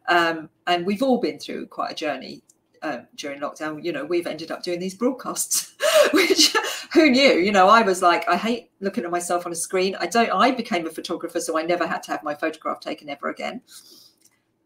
um, 0.09 0.49
and 0.67 0.87
we've 0.87 1.03
all 1.03 1.19
been 1.19 1.39
through 1.39 1.67
quite 1.67 1.93
a 1.93 1.95
journey 1.95 2.43
um, 2.83 3.07
during 3.17 3.41
lockdown. 3.41 3.85
You 3.85 3.93
know, 3.93 4.05
we've 4.05 4.27
ended 4.27 4.51
up 4.51 4.63
doing 4.63 4.79
these 4.79 4.95
broadcasts, 4.95 5.75
which 6.13 6.55
who 6.93 7.11
knew? 7.11 7.35
You 7.35 7.53
know, 7.53 7.69
I 7.69 7.83
was 7.83 8.03
like, 8.03 8.29
I 8.29 8.37
hate 8.37 8.71
looking 8.81 9.05
at 9.05 9.11
myself 9.11 9.47
on 9.47 9.53
a 9.53 9.57
screen. 9.57 9.97
I 10.01 10.07
don't. 10.07 10.31
I 10.31 10.51
became 10.51 10.87
a 10.87 10.91
photographer, 10.91 11.41
so 11.41 11.59
I 11.59 11.63
never 11.63 11.87
had 11.87 12.03
to 12.05 12.13
have 12.13 12.23
my 12.23 12.35
photograph 12.35 12.81
taken 12.81 13.09
ever 13.09 13.29
again. 13.29 13.63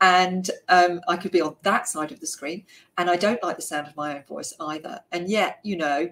And 0.01 0.51
um, 0.69 1.01
I 1.07 1.17
could 1.17 1.31
be 1.31 1.41
on 1.41 1.57
that 1.63 1.89
side 1.89 2.11
of 2.11 2.21
the 2.21 2.27
screen, 2.27 2.65
and 2.99 3.09
I 3.09 3.17
don't 3.17 3.43
like 3.43 3.57
the 3.57 3.63
sound 3.63 3.87
of 3.87 3.97
my 3.97 4.17
own 4.17 4.25
voice 4.25 4.53
either. 4.61 5.01
And 5.13 5.29
yet, 5.29 5.61
you 5.63 5.77
know 5.77 6.11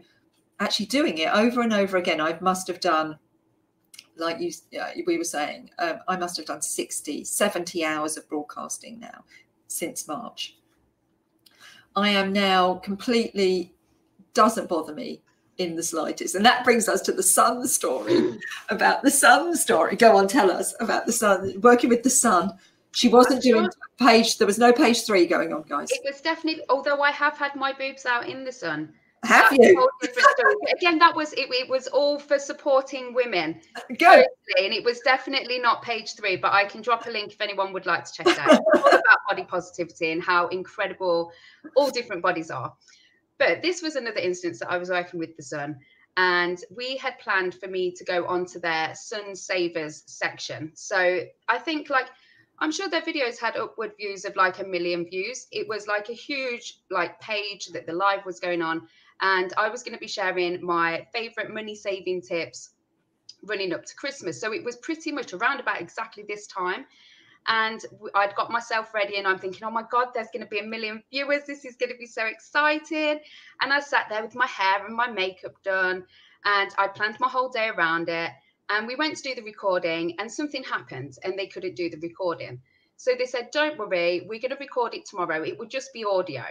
actually 0.60 0.86
doing 0.86 1.18
it 1.18 1.34
over 1.34 1.62
and 1.62 1.72
over 1.72 1.96
again. 1.96 2.20
I 2.20 2.38
must 2.40 2.68
have 2.68 2.80
done, 2.80 3.18
like 4.16 4.38
you, 4.40 4.52
we 5.06 5.18
were 5.18 5.24
saying, 5.24 5.70
um, 5.78 6.00
I 6.06 6.16
must 6.16 6.36
have 6.36 6.46
done 6.46 6.62
60, 6.62 7.24
70 7.24 7.84
hours 7.84 8.16
of 8.16 8.28
broadcasting 8.28 9.00
now 9.00 9.24
since 9.66 10.06
March. 10.06 10.58
I 11.96 12.10
am 12.10 12.32
now 12.32 12.74
completely, 12.74 13.74
doesn't 14.34 14.68
bother 14.68 14.94
me 14.94 15.22
in 15.58 15.76
the 15.76 15.82
slightest. 15.82 16.34
And 16.34 16.44
that 16.44 16.64
brings 16.64 16.88
us 16.88 17.02
to 17.02 17.12
the 17.12 17.22
sun 17.22 17.66
story 17.66 18.38
about 18.68 19.02
the 19.02 19.10
sun 19.10 19.56
story. 19.56 19.96
Go 19.96 20.16
on, 20.16 20.26
tell 20.26 20.50
us 20.50 20.74
about 20.80 21.06
the 21.06 21.12
sun, 21.12 21.60
working 21.60 21.90
with 21.90 22.02
the 22.02 22.10
sun. 22.10 22.52
She 22.92 23.08
wasn't 23.08 23.42
doing 23.42 23.68
page, 23.98 24.38
there 24.38 24.46
was 24.46 24.58
no 24.58 24.72
page 24.72 25.04
three 25.04 25.26
going 25.26 25.52
on, 25.52 25.62
guys. 25.68 25.90
It 25.90 26.00
was 26.04 26.20
definitely, 26.20 26.64
although 26.68 27.02
I 27.02 27.12
have 27.12 27.36
had 27.36 27.54
my 27.54 27.72
boobs 27.72 28.04
out 28.04 28.28
in 28.28 28.44
the 28.44 28.52
sun. 28.52 28.92
Have 29.24 29.52
you? 29.52 29.88
Again, 30.74 30.98
that 30.98 31.14
was 31.14 31.32
it, 31.34 31.50
it. 31.50 31.68
was 31.68 31.86
all 31.88 32.18
for 32.18 32.38
supporting 32.38 33.12
women. 33.12 33.60
Good. 33.98 34.26
And 34.58 34.72
it 34.72 34.82
was 34.82 35.00
definitely 35.00 35.58
not 35.58 35.82
page 35.82 36.14
three, 36.14 36.36
but 36.36 36.52
I 36.52 36.64
can 36.64 36.80
drop 36.80 37.06
a 37.06 37.10
link 37.10 37.32
if 37.32 37.40
anyone 37.40 37.72
would 37.72 37.86
like 37.86 38.04
to 38.06 38.12
check 38.12 38.26
it 38.26 38.38
out. 38.38 38.60
All 38.74 38.88
about 38.88 39.02
body 39.28 39.44
positivity 39.44 40.12
and 40.12 40.22
how 40.22 40.48
incredible 40.48 41.32
all 41.76 41.90
different 41.90 42.22
bodies 42.22 42.50
are. 42.50 42.72
But 43.38 43.62
this 43.62 43.82
was 43.82 43.96
another 43.96 44.20
instance 44.20 44.58
that 44.60 44.70
I 44.70 44.78
was 44.78 44.90
working 44.90 45.20
with 45.20 45.36
the 45.36 45.42
Sun, 45.42 45.78
and 46.16 46.58
we 46.74 46.96
had 46.96 47.18
planned 47.18 47.54
for 47.54 47.68
me 47.68 47.92
to 47.92 48.04
go 48.04 48.26
onto 48.26 48.58
their 48.58 48.94
Sun 48.94 49.36
Savers 49.36 50.02
section. 50.06 50.72
So 50.74 51.24
I 51.48 51.58
think 51.58 51.90
like 51.90 52.06
I'm 52.58 52.72
sure 52.72 52.88
their 52.88 53.00
videos 53.00 53.38
had 53.38 53.56
upward 53.56 53.92
views 53.98 54.24
of 54.24 54.36
like 54.36 54.60
a 54.60 54.64
million 54.64 55.06
views. 55.08 55.46
It 55.50 55.66
was 55.68 55.86
like 55.86 56.10
a 56.10 56.14
huge 56.14 56.78
like 56.90 57.18
page 57.20 57.66
that 57.68 57.86
the 57.86 57.92
live 57.94 58.24
was 58.26 58.38
going 58.38 58.60
on 58.60 58.86
and 59.20 59.52
I 59.56 59.68
was 59.68 59.82
going 59.82 59.94
to 59.94 60.00
be 60.00 60.08
sharing 60.08 60.64
my 60.64 61.06
favorite 61.12 61.52
money 61.52 61.74
saving 61.74 62.22
tips 62.22 62.70
running 63.42 63.72
up 63.72 63.84
to 63.86 63.94
Christmas. 63.96 64.40
So 64.40 64.52
it 64.52 64.64
was 64.64 64.76
pretty 64.76 65.12
much 65.12 65.32
around 65.32 65.60
about 65.60 65.80
exactly 65.80 66.24
this 66.28 66.46
time. 66.46 66.86
And 67.46 67.80
I'd 68.14 68.34
got 68.34 68.50
myself 68.50 68.92
ready, 68.92 69.16
and 69.16 69.26
I'm 69.26 69.38
thinking, 69.38 69.64
oh 69.64 69.70
my 69.70 69.84
God, 69.90 70.08
there's 70.14 70.28
going 70.32 70.44
to 70.44 70.48
be 70.48 70.58
a 70.58 70.66
million 70.66 71.02
viewers. 71.10 71.44
This 71.46 71.64
is 71.64 71.76
going 71.76 71.90
to 71.90 71.96
be 71.96 72.06
so 72.06 72.26
exciting. 72.26 73.18
And 73.62 73.72
I 73.72 73.80
sat 73.80 74.06
there 74.10 74.22
with 74.22 74.34
my 74.34 74.46
hair 74.46 74.84
and 74.84 74.94
my 74.94 75.08
makeup 75.10 75.54
done, 75.62 76.04
and 76.44 76.70
I 76.76 76.88
planned 76.88 77.18
my 77.18 77.28
whole 77.28 77.48
day 77.48 77.68
around 77.68 78.10
it. 78.10 78.30
And 78.68 78.86
we 78.86 78.94
went 78.94 79.16
to 79.16 79.22
do 79.22 79.34
the 79.34 79.42
recording, 79.42 80.16
and 80.18 80.30
something 80.30 80.62
happened, 80.62 81.16
and 81.24 81.38
they 81.38 81.46
couldn't 81.46 81.76
do 81.76 81.88
the 81.88 81.96
recording. 81.96 82.60
So 82.96 83.12
they 83.18 83.24
said, 83.24 83.48
don't 83.52 83.78
worry, 83.78 84.26
we're 84.28 84.38
going 84.38 84.50
to 84.50 84.56
record 84.60 84.92
it 84.94 85.06
tomorrow. 85.06 85.42
It 85.42 85.58
would 85.58 85.70
just 85.70 85.94
be 85.94 86.04
audio. 86.04 86.44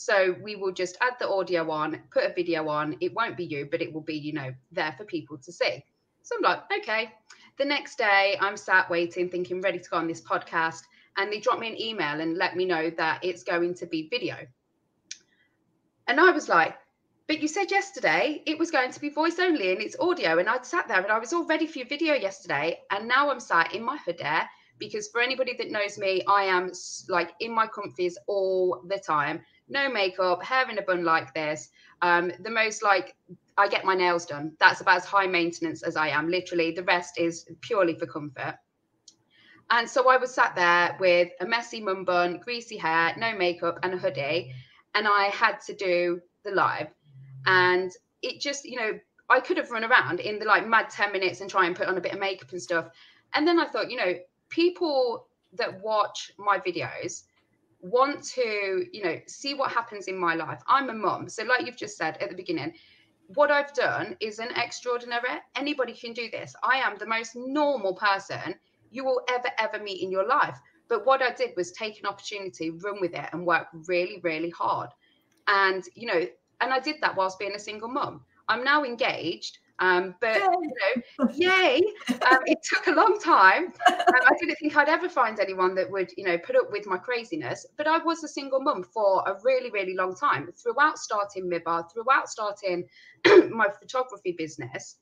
So 0.00 0.34
we 0.42 0.56
will 0.56 0.72
just 0.72 0.96
add 1.02 1.16
the 1.18 1.28
audio 1.28 1.70
on, 1.70 2.00
put 2.10 2.24
a 2.24 2.32
video 2.32 2.68
on. 2.68 2.96
It 3.00 3.12
won't 3.12 3.36
be 3.36 3.44
you, 3.44 3.68
but 3.70 3.82
it 3.82 3.92
will 3.92 4.00
be, 4.00 4.14
you 4.14 4.32
know, 4.32 4.50
there 4.72 4.94
for 4.96 5.04
people 5.04 5.36
to 5.36 5.52
see. 5.52 5.84
So 6.22 6.36
I'm 6.36 6.42
like, 6.42 6.62
okay. 6.78 7.12
The 7.58 7.66
next 7.66 7.98
day, 7.98 8.38
I'm 8.40 8.56
sat 8.56 8.88
waiting, 8.88 9.28
thinking, 9.28 9.60
ready 9.60 9.78
to 9.78 9.90
go 9.90 9.98
on 9.98 10.06
this 10.06 10.22
podcast. 10.22 10.84
And 11.18 11.30
they 11.30 11.38
drop 11.38 11.58
me 11.58 11.68
an 11.68 11.78
email 11.78 12.18
and 12.18 12.38
let 12.38 12.56
me 12.56 12.64
know 12.64 12.88
that 12.96 13.22
it's 13.22 13.42
going 13.42 13.74
to 13.74 13.86
be 13.86 14.08
video. 14.08 14.36
And 16.08 16.18
I 16.18 16.30
was 16.30 16.48
like, 16.48 16.78
but 17.28 17.42
you 17.42 17.46
said 17.46 17.70
yesterday 17.70 18.42
it 18.46 18.58
was 18.58 18.70
going 18.70 18.92
to 18.92 19.00
be 19.00 19.10
voice 19.10 19.38
only 19.38 19.70
and 19.70 19.82
it's 19.82 19.96
audio. 20.00 20.38
And 20.38 20.48
I'd 20.48 20.64
sat 20.64 20.88
there 20.88 21.02
and 21.02 21.12
I 21.12 21.18
was 21.18 21.34
all 21.34 21.44
ready 21.44 21.66
for 21.66 21.78
your 21.78 21.88
video 21.88 22.14
yesterday. 22.14 22.78
And 22.90 23.06
now 23.06 23.30
I'm 23.30 23.38
sat 23.38 23.74
in 23.74 23.82
my 23.82 23.98
hood 23.98 24.16
there 24.18 24.48
because 24.78 25.08
for 25.08 25.20
anybody 25.20 25.54
that 25.58 25.70
knows 25.70 25.98
me, 25.98 26.22
I 26.26 26.44
am 26.44 26.72
like 27.08 27.32
in 27.40 27.54
my 27.54 27.66
comfies 27.66 28.14
all 28.26 28.82
the 28.88 28.98
time 28.98 29.42
no 29.70 29.88
makeup, 29.88 30.42
hair 30.42 30.68
in 30.68 30.78
a 30.78 30.82
bun 30.82 31.04
like 31.04 31.32
this. 31.34 31.70
Um, 32.02 32.32
the 32.40 32.50
most 32.50 32.82
like 32.82 33.14
I 33.56 33.68
get 33.68 33.84
my 33.84 33.94
nails 33.94 34.26
done. 34.26 34.52
That's 34.58 34.80
about 34.80 34.96
as 34.96 35.04
high 35.04 35.26
maintenance 35.26 35.82
as 35.82 35.96
I 35.96 36.08
am. 36.08 36.28
Literally, 36.28 36.72
the 36.72 36.82
rest 36.84 37.18
is 37.18 37.46
purely 37.60 37.94
for 37.94 38.06
comfort. 38.06 38.56
And 39.70 39.88
so 39.88 40.08
I 40.10 40.16
was 40.16 40.34
sat 40.34 40.56
there 40.56 40.96
with 40.98 41.28
a 41.40 41.46
messy 41.46 41.80
mum 41.80 42.04
bun, 42.04 42.38
greasy 42.38 42.76
hair, 42.76 43.14
no 43.16 43.36
makeup, 43.36 43.78
and 43.82 43.94
a 43.94 43.96
hoodie, 43.96 44.52
and 44.94 45.06
I 45.06 45.26
had 45.26 45.60
to 45.66 45.74
do 45.74 46.20
the 46.42 46.50
live. 46.50 46.88
And 47.46 47.92
it 48.22 48.40
just, 48.40 48.64
you 48.64 48.76
know, 48.76 48.98
I 49.28 49.38
could 49.38 49.58
have 49.58 49.70
run 49.70 49.84
around 49.84 50.18
in 50.18 50.40
the 50.40 50.44
like 50.44 50.66
mad 50.66 50.90
10 50.90 51.12
minutes 51.12 51.40
and 51.40 51.48
try 51.48 51.66
and 51.66 51.76
put 51.76 51.86
on 51.86 51.96
a 51.96 52.00
bit 52.00 52.12
of 52.12 52.18
makeup 52.18 52.50
and 52.50 52.60
stuff. 52.60 52.88
And 53.32 53.46
then 53.46 53.60
I 53.60 53.68
thought, 53.68 53.90
you 53.90 53.96
know, 53.96 54.14
people 54.48 55.28
that 55.52 55.80
watch 55.80 56.32
my 56.36 56.58
videos 56.58 57.22
want 57.80 58.22
to, 58.22 58.86
you 58.92 59.02
know, 59.02 59.18
see 59.26 59.54
what 59.54 59.72
happens 59.72 60.06
in 60.06 60.16
my 60.16 60.34
life. 60.34 60.60
I'm 60.66 60.90
a 60.90 60.94
mum. 60.94 61.28
So, 61.28 61.44
like 61.44 61.66
you've 61.66 61.76
just 61.76 61.96
said 61.96 62.18
at 62.20 62.28
the 62.28 62.36
beginning, 62.36 62.74
what 63.34 63.50
I've 63.50 63.72
done 63.74 64.16
is 64.20 64.38
an 64.38 64.48
extraordinary. 64.56 65.28
Anybody 65.56 65.92
can 65.92 66.12
do 66.12 66.28
this. 66.30 66.54
I 66.62 66.76
am 66.78 66.96
the 66.98 67.06
most 67.06 67.36
normal 67.36 67.94
person 67.94 68.54
you 68.90 69.04
will 69.04 69.22
ever, 69.28 69.48
ever 69.58 69.82
meet 69.82 70.02
in 70.02 70.10
your 70.10 70.26
life. 70.26 70.58
But 70.88 71.06
what 71.06 71.22
I 71.22 71.32
did 71.32 71.50
was 71.56 71.70
take 71.70 72.00
an 72.00 72.06
opportunity, 72.06 72.70
run 72.70 73.00
with 73.00 73.14
it, 73.14 73.28
and 73.32 73.46
work 73.46 73.68
really, 73.86 74.20
really 74.24 74.50
hard. 74.50 74.90
And, 75.46 75.84
you 75.94 76.08
know, 76.08 76.26
and 76.60 76.72
I 76.72 76.80
did 76.80 76.96
that 77.00 77.16
whilst 77.16 77.38
being 77.38 77.54
a 77.54 77.60
single 77.60 77.88
mum. 77.88 78.22
I'm 78.48 78.64
now 78.64 78.82
engaged 78.82 79.58
Um, 79.80 80.14
but 80.20 80.36
you 80.36 80.72
know, 81.18 81.28
yay! 81.32 81.82
Um, 82.30 82.40
it 82.46 82.58
took 82.62 82.86
a 82.86 82.92
long 82.92 83.18
time. 83.22 83.72
Um, 84.10 84.26
I 84.26 84.32
didn't 84.40 84.56
think 84.56 84.76
I'd 84.76 84.88
ever 84.88 85.08
find 85.08 85.38
anyone 85.38 85.74
that 85.76 85.88
would, 85.88 86.10
you 86.16 86.24
know, 86.24 86.36
put 86.38 86.56
up 86.56 86.72
with 86.72 86.84
my 86.84 86.96
craziness. 86.96 87.64
But 87.76 87.86
I 87.86 87.98
was 87.98 88.24
a 88.24 88.28
single 88.28 88.60
mum 88.60 88.82
for 88.82 89.22
a 89.24 89.36
really, 89.44 89.70
really 89.70 89.94
long 89.94 90.16
time. 90.16 90.50
Throughout 90.56 90.98
starting 90.98 91.48
MIBA, 91.48 91.92
throughout 91.92 92.28
starting 92.28 92.88
my 93.50 93.68
photography 93.68 94.34
business. 94.36 94.96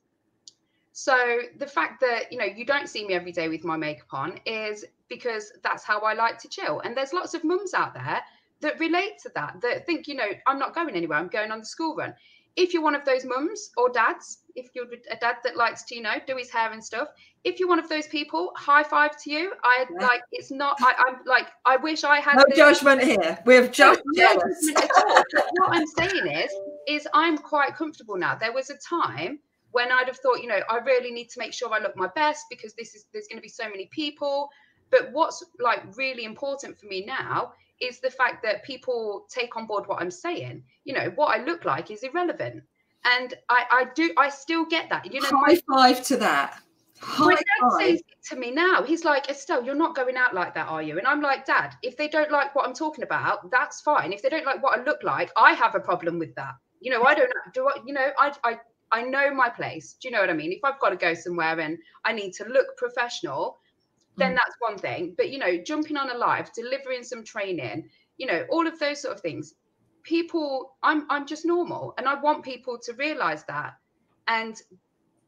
So 0.93 1.41
the 1.59 1.67
fact 1.67 2.01
that 2.01 2.31
you 2.31 2.39
know 2.39 2.45
you 2.45 2.67
don't 2.67 2.89
see 2.89 3.07
me 3.07 3.15
every 3.15 3.33
day 3.33 3.49
with 3.49 3.65
my 3.65 3.77
makeup 3.77 4.13
on 4.13 4.41
is 4.45 4.85
because 5.09 5.53
that's 5.63 5.85
how 5.85 6.01
I 6.01 6.13
like 6.13 6.39
to 6.41 6.49
chill. 6.49 6.81
And 6.81 6.97
there's 6.97 7.13
lots 7.13 7.35
of 7.35 7.45
mums 7.45 7.73
out 7.73 7.95
there 7.95 8.21
that 8.61 8.81
relate 8.81 9.19
to 9.23 9.31
that, 9.35 9.61
that 9.63 9.87
think, 9.87 10.09
you 10.09 10.15
know, 10.15 10.29
I'm 10.47 10.59
not 10.59 10.75
going 10.75 10.95
anywhere, 10.95 11.19
I'm 11.19 11.29
going 11.29 11.51
on 11.51 11.61
the 11.61 11.67
school 11.67 11.95
run. 11.95 12.15
If 12.59 12.75
you're 12.75 12.83
one 12.83 12.97
of 12.97 13.05
those 13.05 13.25
mums 13.25 13.71
or 13.77 13.89
dads, 13.89 14.39
if 14.57 14.67
you're 14.75 14.87
a 15.13 15.17
dad 15.17 15.37
that 15.45 15.57
likes 15.57 15.85
to, 15.85 15.95
you 15.95 16.03
know, 16.03 16.15
do 16.27 16.37
his 16.37 16.51
hair 16.51 16.73
and 16.73 16.85
stuff, 16.85 17.07
if 17.45 17.61
you're 17.61 17.69
one 17.69 17.79
of 17.79 17.89
those 17.89 18.09
people, 18.09 18.51
high 18.57 18.83
five 18.83 19.17
to 19.23 19.31
you. 19.31 19.53
I 19.63 19.87
yeah. 19.89 20.05
like 20.05 20.23
it's 20.33 20.51
not 20.51 20.77
I, 20.81 20.93
am 21.09 21.21
like 21.25 21.47
I 21.65 21.77
wish 21.77 22.03
I 22.03 22.19
had 22.19 22.35
no 22.37 22.45
this. 22.49 22.59
judgment 22.59 23.01
here. 23.01 23.39
We 23.47 23.55
have 23.55 23.71
just 23.71 24.03
no, 24.05 24.25
jealous. 24.25 24.73
No 24.75 24.89
what 25.59 25.77
I'm 25.77 25.87
saying 25.87 26.27
is, 26.27 26.53
is 26.89 27.09
I'm 27.15 27.39
quite 27.39 27.77
comfortable 27.77 28.17
now. 28.17 28.35
There 28.35 28.53
was 28.53 28.71
a 28.71 28.77
time 28.79 29.39
when 29.71 29.93
I'd 29.93 30.09
have 30.09 30.17
thought, 30.17 30.43
you 30.43 30.49
know, 30.49 30.59
I 30.69 30.79
really 30.79 31.13
need 31.13 31.29
to 31.31 31.39
make 31.39 31.53
sure 31.53 31.73
I 31.73 31.79
look 31.79 31.97
my 31.97 32.09
best 32.17 32.47
because 32.51 32.75
this 32.75 32.97
is 32.97 33.05
there's 33.13 33.29
going 33.29 33.39
to 33.39 33.43
be 33.43 33.49
so 33.49 33.69
many 33.69 33.87
people. 33.93 34.49
But 34.91 35.13
what's 35.13 35.45
like 35.61 35.83
really 35.97 36.25
important 36.25 36.81
for 36.81 36.87
me 36.87 37.05
now 37.07 37.53
is 37.81 38.01
the 38.01 38.11
fact 38.11 38.43
that 38.43 38.65
people 38.65 39.27
take 39.31 39.57
on 39.57 39.67
board 39.67 39.87
what 39.87 40.01
I'm 40.01 40.11
saying. 40.11 40.63
You 40.85 40.95
know, 40.95 41.13
what 41.15 41.39
I 41.39 41.45
look 41.45 41.65
like 41.65 41.91
is 41.91 42.03
irrelevant. 42.03 42.63
And 43.05 43.35
I, 43.49 43.65
I 43.71 43.87
do, 43.95 44.13
I 44.17 44.29
still 44.29 44.67
get 44.67 44.89
that. 44.91 45.13
You 45.13 45.21
know, 45.21 45.29
high 45.29 45.61
my, 45.69 45.93
five 45.93 46.05
to 46.07 46.17
that. 46.17 46.61
High 47.01 47.27
my 47.27 47.35
dad 47.35 47.79
says 47.79 48.03
to 48.31 48.37
me 48.37 48.51
now, 48.51 48.83
he's 48.83 49.05
like, 49.05 49.31
Estelle, 49.31 49.65
you're 49.65 49.75
not 49.75 49.95
going 49.95 50.17
out 50.17 50.35
like 50.35 50.55
that, 50.55 50.69
are 50.69 50.83
you? 50.83 50.99
And 50.99 51.07
I'm 51.07 51.23
like, 51.23 51.47
Dad, 51.47 51.75
if 51.83 51.97
they 51.97 52.09
don't 52.09 52.31
like 52.31 52.55
what 52.55 52.67
I'm 52.67 52.75
talking 52.75 53.05
about, 53.05 53.51
that's 53.51 53.81
fine. 53.81 54.13
If 54.13 54.23
they 54.23 54.29
don't 54.29 54.45
like 54.45 54.63
what 54.63 54.79
I 54.79 54.83
look 54.83 55.03
like, 55.05 55.31
I 55.37 55.53
have 55.53 55.75
a 55.75 55.81
problem 55.81 56.19
with 56.19 56.35
that. 56.35 56.55
You 56.81 56.91
know, 56.91 57.05
I 57.05 57.15
don't 57.15 57.31
do 57.55 57.65
what, 57.65 57.87
you 57.87 57.95
know, 57.95 58.09
I, 58.19 58.33
I, 58.45 58.59
I 58.91 59.03
know 59.03 59.33
my 59.33 59.49
place. 59.49 59.97
Do 60.01 60.09
you 60.09 60.13
know 60.13 60.21
what 60.21 60.31
I 60.31 60.35
mean? 60.35 60.53
If 60.53 60.61
I've 60.65 60.81
got 60.81 60.91
to 60.91 60.97
go 60.97 61.15
somewhere 61.15 61.59
and 61.61 61.79
I 62.05 62.13
need 62.13 62.33
to 62.35 62.45
look 62.45 62.77
professional, 62.77 63.59
then 64.19 64.33
mm. 64.33 64.37
that's 64.37 64.57
one 64.61 64.79
thing. 64.79 65.15
But 65.17 65.31
you 65.31 65.39
know, 65.39 65.57
jumping 65.57 65.97
on 65.97 66.11
a 66.11 66.17
live, 66.17 66.53
delivering 66.53 67.03
some 67.03 67.25
training, 67.25 67.89
you 68.17 68.27
know, 68.27 68.45
all 68.51 68.67
of 68.67 68.79
those 68.79 69.01
sort 69.03 69.15
of 69.15 69.21
things. 69.21 69.55
People, 70.03 70.77
I'm 70.83 71.07
I'm 71.11 71.27
just 71.27 71.45
normal, 71.45 71.95
and 71.99 72.09
I 72.09 72.15
want 72.21 72.43
people 72.43 72.79
to 72.79 72.93
realize 72.95 73.45
that 73.45 73.75
and 74.27 74.61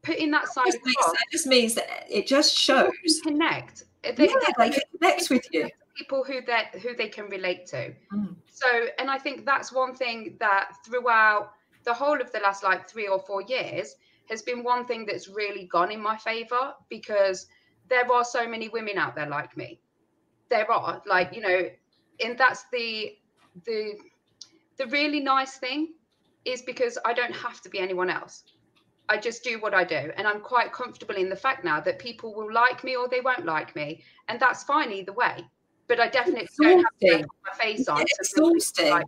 putting 0.03 0.31
that 0.31 0.47
side 0.47 0.65
just, 0.67 0.77
across, 0.77 1.11
that 1.11 1.25
just 1.31 1.47
means 1.47 1.75
that 1.75 2.05
it 2.09 2.27
just 2.27 2.55
shows 2.55 2.91
connect. 3.23 3.83
They, 4.03 4.11
yeah, 4.27 4.33
they, 4.57 4.69
they 4.69 4.79
connect 4.97 5.29
with 5.29 5.45
you. 5.51 5.69
People 5.95 6.23
who 6.23 6.41
they 6.41 6.79
who 6.79 6.95
they 6.95 7.09
can 7.09 7.25
relate 7.25 7.65
to. 7.67 7.93
Mm. 8.13 8.35
So, 8.47 8.67
and 8.97 9.09
I 9.09 9.17
think 9.17 9.45
that's 9.45 9.71
one 9.71 9.93
thing 9.93 10.37
that 10.39 10.71
throughout 10.85 11.51
the 11.83 11.93
whole 11.93 12.19
of 12.19 12.31
the 12.31 12.39
last 12.39 12.63
like 12.63 12.89
three 12.89 13.07
or 13.07 13.19
four 13.19 13.41
years 13.41 13.95
has 14.29 14.41
been 14.41 14.63
one 14.63 14.85
thing 14.85 15.05
that's 15.05 15.27
really 15.27 15.65
gone 15.65 15.91
in 15.91 16.01
my 16.01 16.15
favor 16.17 16.73
because 16.89 17.47
there 17.91 18.11
are 18.11 18.23
so 18.23 18.47
many 18.47 18.69
women 18.69 18.97
out 18.97 19.15
there 19.15 19.27
like 19.27 19.55
me. 19.55 19.79
There 20.49 20.69
are 20.71 21.03
like, 21.05 21.35
you 21.35 21.41
know, 21.41 21.69
and 22.23 22.37
that's 22.37 22.65
the 22.71 23.17
the 23.65 23.95
the 24.77 24.87
really 24.87 25.19
nice 25.19 25.57
thing 25.57 25.93
is 26.45 26.61
because 26.61 26.97
I 27.05 27.13
don't 27.13 27.35
have 27.35 27.61
to 27.61 27.69
be 27.69 27.79
anyone 27.79 28.09
else. 28.09 28.43
I 29.09 29.17
just 29.17 29.43
do 29.43 29.59
what 29.59 29.73
I 29.73 29.83
do. 29.83 30.11
And 30.15 30.25
I'm 30.25 30.39
quite 30.39 30.71
comfortable 30.71 31.15
in 31.15 31.29
the 31.29 31.35
fact 31.35 31.65
now 31.65 31.81
that 31.81 31.99
people 31.99 32.33
will 32.33 32.51
like 32.51 32.83
me 32.83 32.95
or 32.95 33.09
they 33.09 33.19
won't 33.19 33.45
like 33.45 33.75
me. 33.75 34.03
And 34.29 34.39
that's 34.39 34.63
fine 34.63 34.91
either 34.91 35.11
way. 35.11 35.45
But 35.89 35.99
I 35.99 36.07
definitely 36.07 36.47
don't 36.61 36.77
have 36.77 36.97
to 37.01 37.17
put 37.17 37.27
my 37.45 37.63
face 37.63 37.89
on. 37.89 38.01
It's 38.01 38.31
exhausting. 38.31 38.89
Like 38.89 39.07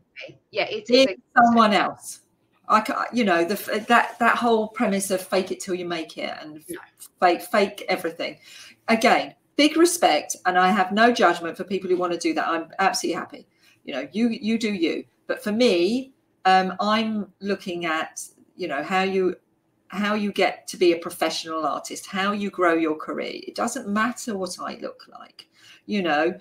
yeah, 0.52 0.66
it 0.66 0.90
is. 0.90 1.16
someone 1.38 1.74
else. 1.74 2.20
I 2.68 2.82
can, 2.82 2.96
you 3.12 3.24
know, 3.24 3.44
the 3.44 3.86
that 3.88 4.18
that 4.20 4.38
whole 4.38 4.70
premise 4.70 5.12
of 5.12 5.22
fake 5.22 5.52
it 5.52 5.60
till 5.60 5.76
you 5.76 5.86
make 5.86 6.18
it 6.18 6.34
and 6.42 6.64
no. 6.70 6.80
fake 7.20 7.42
fake 7.42 7.86
everything 7.90 8.38
again, 8.88 9.36
big 9.56 9.78
respect, 9.78 10.36
and 10.46 10.58
I 10.58 10.72
have 10.72 10.92
no 10.92 11.12
judgment 11.12 11.58
for 11.58 11.64
people 11.64 11.90
who 11.90 11.98
want 11.98 12.14
to 12.14 12.20
do 12.20 12.34
that. 12.34 12.48
I'm 12.48 12.70
absolutely 12.80 13.20
happy. 13.20 13.48
You 13.84 13.94
know, 13.94 14.08
you 14.12 14.30
you 14.30 14.58
do 14.58 14.74
you. 14.74 15.04
But 15.28 15.44
for 15.44 15.52
me, 15.52 16.14
um, 16.46 16.74
I'm 16.80 17.32
looking 17.40 17.86
at 17.86 18.22
you 18.56 18.68
know 18.68 18.84
how 18.84 19.04
you 19.04 19.36
how 19.88 20.16
you 20.16 20.32
get 20.32 20.68
to 20.68 20.78
be 20.78 20.94
a 20.94 20.98
professional 20.98 21.66
artist, 21.66 22.08
how 22.08 22.32
you 22.32 22.50
grow 22.50 22.74
your 22.74 22.96
career. 22.96 23.42
It 23.48 23.56
doesn't 23.56 23.88
matter 23.88 24.36
what 24.36 24.58
I 24.60 24.80
look 24.82 25.04
like, 25.08 25.48
you 25.86 26.02
know, 26.02 26.34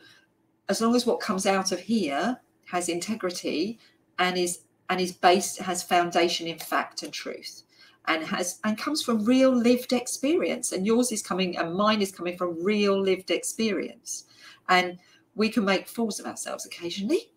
as 0.71 0.81
long 0.81 0.97
as 0.97 1.05
what 1.05 1.21
comes 1.21 1.45
out 1.45 1.71
of 1.71 1.79
here 1.79 2.41
has 2.67 2.89
integrity 2.89 3.79
and 4.19 4.39
is 4.39 4.61
and 4.89 5.01
is 5.01 5.13
based 5.13 5.61
has 5.61 5.83
foundation 5.83 6.47
in 6.47 6.59
fact 6.59 7.03
and 7.03 7.13
truth 7.13 7.63
and 8.07 8.25
has 8.25 8.59
and 8.65 8.77
comes 8.77 9.03
from 9.03 9.25
real 9.25 9.55
lived 9.55 9.93
experience. 9.93 10.73
And 10.73 10.87
yours 10.87 11.13
is 11.13 11.23
coming 11.23 11.57
and 11.57 11.75
mine 11.75 12.03
is 12.03 12.13
coming 12.13 12.37
from 12.37 12.63
real 12.63 13.01
lived 13.01 13.31
experience. 13.31 14.25
And 14.69 14.99
we 15.35 15.49
can 15.49 15.65
make 15.65 15.89
fools 15.89 16.21
of 16.21 16.27
ourselves 16.27 16.67
occasionally 16.67 17.33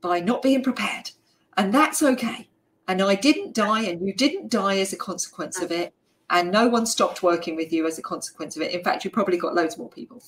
by 0.00 0.20
not 0.20 0.42
being 0.42 0.62
prepared. 0.62 1.10
And 1.56 1.72
that's 1.72 2.02
okay. 2.02 2.48
And 2.88 3.00
i 3.00 3.14
didn't 3.14 3.54
die 3.54 3.82
and 3.82 4.04
you 4.06 4.12
didn't 4.12 4.50
die 4.50 4.78
as 4.78 4.92
a 4.92 4.96
consequence 4.96 5.60
of 5.60 5.70
it. 5.70 5.94
And 6.30 6.50
no 6.50 6.66
one 6.68 6.86
stopped 6.86 7.22
working 7.22 7.56
with 7.56 7.72
you 7.72 7.86
as 7.86 7.98
a 7.98 8.02
consequence 8.02 8.56
of 8.56 8.62
it. 8.62 8.72
In 8.72 8.82
fact 8.82 9.04
you 9.04 9.10
probably 9.10 9.38
got 9.38 9.54
loads 9.54 9.78
more 9.78 9.88
people 9.88 10.22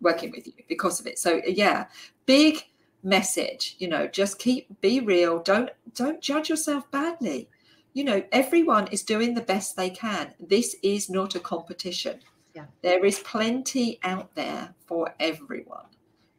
working 0.00 0.32
with 0.32 0.46
you 0.46 0.54
because 0.68 1.00
of 1.00 1.06
it. 1.06 1.18
So 1.18 1.40
yeah 1.46 1.86
big 2.26 2.64
message 3.04 3.76
you 3.78 3.86
know 3.86 4.06
just 4.06 4.38
keep 4.38 4.80
be 4.80 4.98
real 4.98 5.38
don't 5.40 5.70
don't 5.94 6.20
judge 6.20 6.48
yourself 6.48 6.90
badly 6.90 7.48
you 7.94 8.02
know, 8.02 8.22
everyone 8.32 8.88
is 8.88 9.04
doing 9.04 9.34
the 9.34 9.40
best 9.40 9.76
they 9.76 9.88
can. 9.88 10.34
This 10.40 10.74
is 10.82 11.08
not 11.08 11.36
a 11.36 11.40
competition. 11.40 12.18
Yeah. 12.52 12.66
There 12.82 13.04
is 13.04 13.20
plenty 13.20 14.00
out 14.02 14.34
there 14.34 14.74
for 14.86 15.14
everyone. 15.20 15.86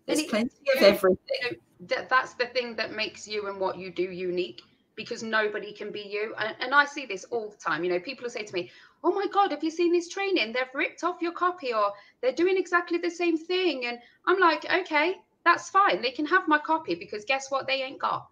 There's 0.06 0.20
it, 0.20 0.30
plenty 0.30 0.52
of 0.76 0.84
everything. 0.84 1.18
You 1.42 1.52
know, 1.52 1.58
that, 1.88 2.10
that's 2.10 2.34
the 2.34 2.48
thing 2.48 2.76
that 2.76 2.94
makes 2.94 3.26
you 3.26 3.48
and 3.48 3.60
what 3.60 3.78
you 3.78 3.90
do 3.90 4.04
unique 4.04 4.62
because 4.96 5.24
nobody 5.24 5.72
can 5.72 5.92
be 5.92 6.02
you. 6.02 6.36
And, 6.38 6.56
and 6.60 6.76
I 6.76 6.86
see 6.86 7.06
this 7.06 7.24
all 7.26 7.50
the 7.50 7.58
time. 7.58 7.86
You 7.86 7.92
know, 7.92 8.00
people 8.00 8.24
will 8.24 8.30
say 8.30 8.44
to 8.44 8.54
me, 8.54 8.70
Oh 9.04 9.14
my 9.14 9.28
God, 9.32 9.52
have 9.52 9.64
you 9.64 9.72
seen 9.72 9.94
this 9.94 10.10
training? 10.10 10.52
They've 10.52 10.64
ripped 10.74 11.04
off 11.06 11.22
your 11.22 11.32
copy 11.32 11.74
or 11.74 11.94
they're 12.22 12.34
doing 12.34 12.58
exactly 12.58 12.98
the 12.98 13.10
same 13.10 13.38
thing. 13.38 13.86
And 13.86 14.00
I'm 14.28 14.40
like, 14.40 14.66
Okay, 14.66 15.16
that's 15.46 15.70
fine. 15.70 16.02
They 16.02 16.12
can 16.12 16.26
have 16.26 16.48
my 16.48 16.58
copy 16.58 16.96
because 16.96 17.24
guess 17.24 17.50
what? 17.50 17.68
They 17.68 17.84
ain't 17.84 18.00
got. 18.00 18.28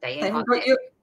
They 0.00 0.20
ain't 0.20 0.32
got, 0.32 0.46
got 0.46 0.62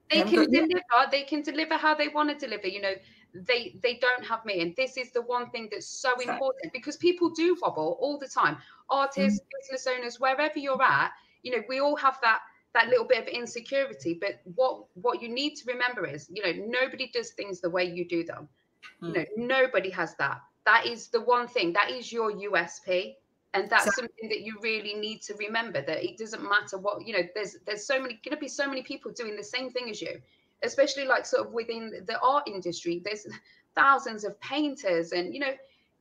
they 0.10 0.24
can 0.24 0.50
deliver 0.50 0.82
they 1.12 1.24
can 1.24 1.42
deliver 1.42 1.76
how 1.76 1.94
they 1.96 2.08
want 2.08 2.30
to 2.30 2.36
deliver 2.36 2.68
you 2.68 2.82
know 2.82 2.94
they 3.34 3.80
they 3.84 3.96
don't 3.96 4.26
have 4.26 4.44
me 4.46 4.62
and 4.62 4.76
this 4.76 4.98
is 4.98 5.12
the 5.12 5.22
one 5.22 5.50
thing 5.52 5.70
that's 5.72 5.88
so 5.88 6.14
exactly. 6.14 6.34
important 6.34 6.74
because 6.74 6.98
people 6.98 7.30
do 7.30 7.56
wobble 7.62 7.98
all 8.02 8.18
the 8.18 8.28
time 8.28 8.58
artists 8.90 9.40
mm. 9.40 9.46
business 9.62 9.88
owners 9.88 10.20
wherever 10.20 10.58
you're 10.58 10.82
at 10.82 11.12
you 11.44 11.52
know 11.52 11.62
we 11.70 11.80
all 11.80 11.96
have 11.96 12.18
that 12.22 12.40
that 12.74 12.88
little 12.88 13.06
bit 13.06 13.22
of 13.22 13.28
insecurity 13.28 14.18
but 14.20 14.42
what 14.56 14.86
what 14.96 15.22
you 15.22 15.30
need 15.30 15.56
to 15.56 15.64
remember 15.68 16.06
is 16.06 16.30
you 16.32 16.42
know 16.44 16.66
nobody 16.68 17.10
does 17.14 17.32
things 17.32 17.62
the 17.62 17.70
way 17.70 17.84
you 17.84 18.08
do 18.08 18.24
them 18.24 18.48
mm. 19.02 19.08
you 19.08 19.14
know 19.14 19.26
nobody 19.38 19.90
has 19.90 20.16
that 20.16 20.42
that 20.66 20.86
is 20.86 21.08
the 21.10 21.22
one 21.22 21.48
thing 21.48 21.72
that 21.74 21.92
is 21.92 22.12
your 22.12 22.32
usp 22.32 23.16
and 23.54 23.70
that's 23.70 23.86
so, 23.86 23.92
something 23.92 24.30
that 24.30 24.42
you 24.42 24.58
really 24.62 24.94
need 24.94 25.22
to 25.24 25.34
remember 25.36 25.82
that 25.82 26.04
it 26.04 26.18
doesn't 26.18 26.44
matter 26.44 26.78
what 26.78 27.06
you 27.06 27.14
know 27.14 27.24
there's 27.34 27.58
there's 27.66 27.86
so 27.86 28.00
many 28.00 28.20
going 28.24 28.36
to 28.36 28.40
be 28.40 28.48
so 28.48 28.68
many 28.68 28.82
people 28.84 29.12
doing 29.12 29.36
the 29.36 29.44
same 29.44 29.70
thing 29.72 29.90
as 29.90 30.02
you 30.02 30.22
especially 30.64 31.06
like 31.06 31.26
sort 31.26 31.46
of 31.46 31.54
within 31.54 32.04
the 32.06 32.20
art 32.22 32.48
industry. 32.48 33.02
There's 33.04 33.28
thousands 33.76 34.24
of 34.24 34.40
painters 34.42 35.12
and 35.12 35.34
you 35.34 35.40
know 35.40 35.54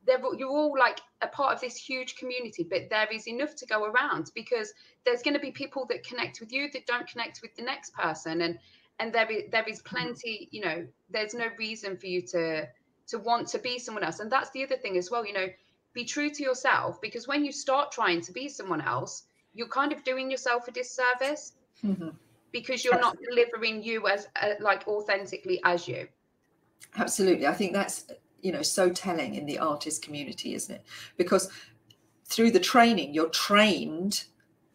they're 0.05 0.19
you're 0.37 0.49
all 0.49 0.75
like 0.77 0.99
a 1.21 1.27
part 1.27 1.53
of 1.53 1.61
this 1.61 1.75
huge 1.75 2.15
community 2.15 2.65
but 2.67 2.89
there 2.89 3.07
is 3.11 3.27
enough 3.27 3.55
to 3.55 3.65
go 3.65 3.85
around 3.85 4.31
because 4.33 4.73
there's 5.05 5.21
going 5.21 5.33
to 5.33 5.39
be 5.39 5.51
people 5.51 5.85
that 5.85 6.03
connect 6.03 6.39
with 6.39 6.51
you 6.51 6.69
that 6.71 6.85
don't 6.87 7.07
connect 7.07 7.41
with 7.41 7.55
the 7.55 7.61
next 7.61 7.93
person. 7.93 8.41
And 8.41 8.57
and 8.99 9.13
there 9.13 9.29
is 9.31 9.43
there 9.51 9.67
is 9.67 9.81
mm-hmm. 9.81 9.95
plenty 9.95 10.49
you 10.51 10.61
know 10.61 10.85
there's 11.09 11.33
no 11.33 11.47
reason 11.57 11.97
for 11.97 12.07
you 12.07 12.21
to 12.27 12.67
to 13.07 13.17
want 13.17 13.47
to 13.49 13.59
be 13.59 13.79
someone 13.79 14.03
else. 14.03 14.19
And 14.19 14.31
that's 14.31 14.51
the 14.51 14.63
other 14.63 14.77
thing 14.77 14.97
as 14.97 15.09
well 15.11 15.25
you 15.25 15.33
know 15.33 15.47
be 15.93 16.05
true 16.05 16.29
to 16.29 16.43
yourself 16.43 17.01
because 17.01 17.27
when 17.27 17.43
you 17.43 17.51
start 17.51 17.91
trying 17.91 18.21
to 18.21 18.31
be 18.31 18.47
someone 18.47 18.81
else 18.81 19.23
you're 19.53 19.67
kind 19.67 19.91
of 19.91 20.03
doing 20.03 20.29
yourself 20.29 20.67
a 20.67 20.71
disservice 20.71 21.53
mm-hmm. 21.83 22.09
because 22.51 22.83
you're 22.83 22.93
Absolutely. 22.93 23.25
not 23.25 23.29
delivering 23.29 23.83
you 23.83 24.07
as 24.07 24.27
uh, 24.41 24.51
like 24.59 24.87
authentically 24.87 25.59
as 25.63 25.87
you 25.87 26.07
Absolutely. 26.97 27.47
I 27.47 27.53
think 27.53 27.73
that's 27.73 28.05
you 28.41 28.51
know 28.51 28.61
so 28.61 28.89
telling 28.89 29.35
in 29.35 29.45
the 29.45 29.59
artist 29.59 30.01
community, 30.01 30.53
isn't 30.55 30.73
it? 30.73 30.83
Because 31.17 31.49
through 32.25 32.51
the 32.51 32.59
training, 32.59 33.13
you're 33.13 33.29
trained 33.29 34.25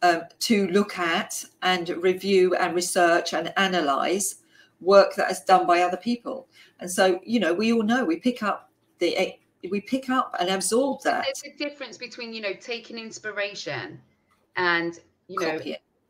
um, 0.01 0.23
to 0.39 0.67
look 0.67 0.97
at 0.97 1.43
and 1.61 1.89
review 1.89 2.55
and 2.55 2.75
research 2.75 3.33
and 3.33 3.53
analyze 3.57 4.35
work 4.81 5.15
that 5.15 5.31
is 5.31 5.39
done 5.41 5.65
by 5.65 5.81
other 5.81 5.97
people. 5.97 6.47
And 6.79 6.91
so, 6.91 7.19
you 7.23 7.39
know, 7.39 7.53
we 7.53 7.71
all 7.71 7.81
know 7.81 8.03
we 8.03 8.17
pick 8.17 8.43
up 8.43 8.71
the 8.99 9.15
we 9.67 9.81
pick 9.81 10.09
up 10.09 10.35
and 10.39 10.49
absorb 10.49 11.01
that. 11.03 11.25
There's 11.25 11.55
a 11.55 11.57
difference 11.57 11.97
between, 11.97 12.33
you 12.33 12.41
know, 12.41 12.53
taking 12.53 12.97
inspiration 12.97 13.99
and, 14.55 14.99
you 15.27 15.39
know, 15.39 15.59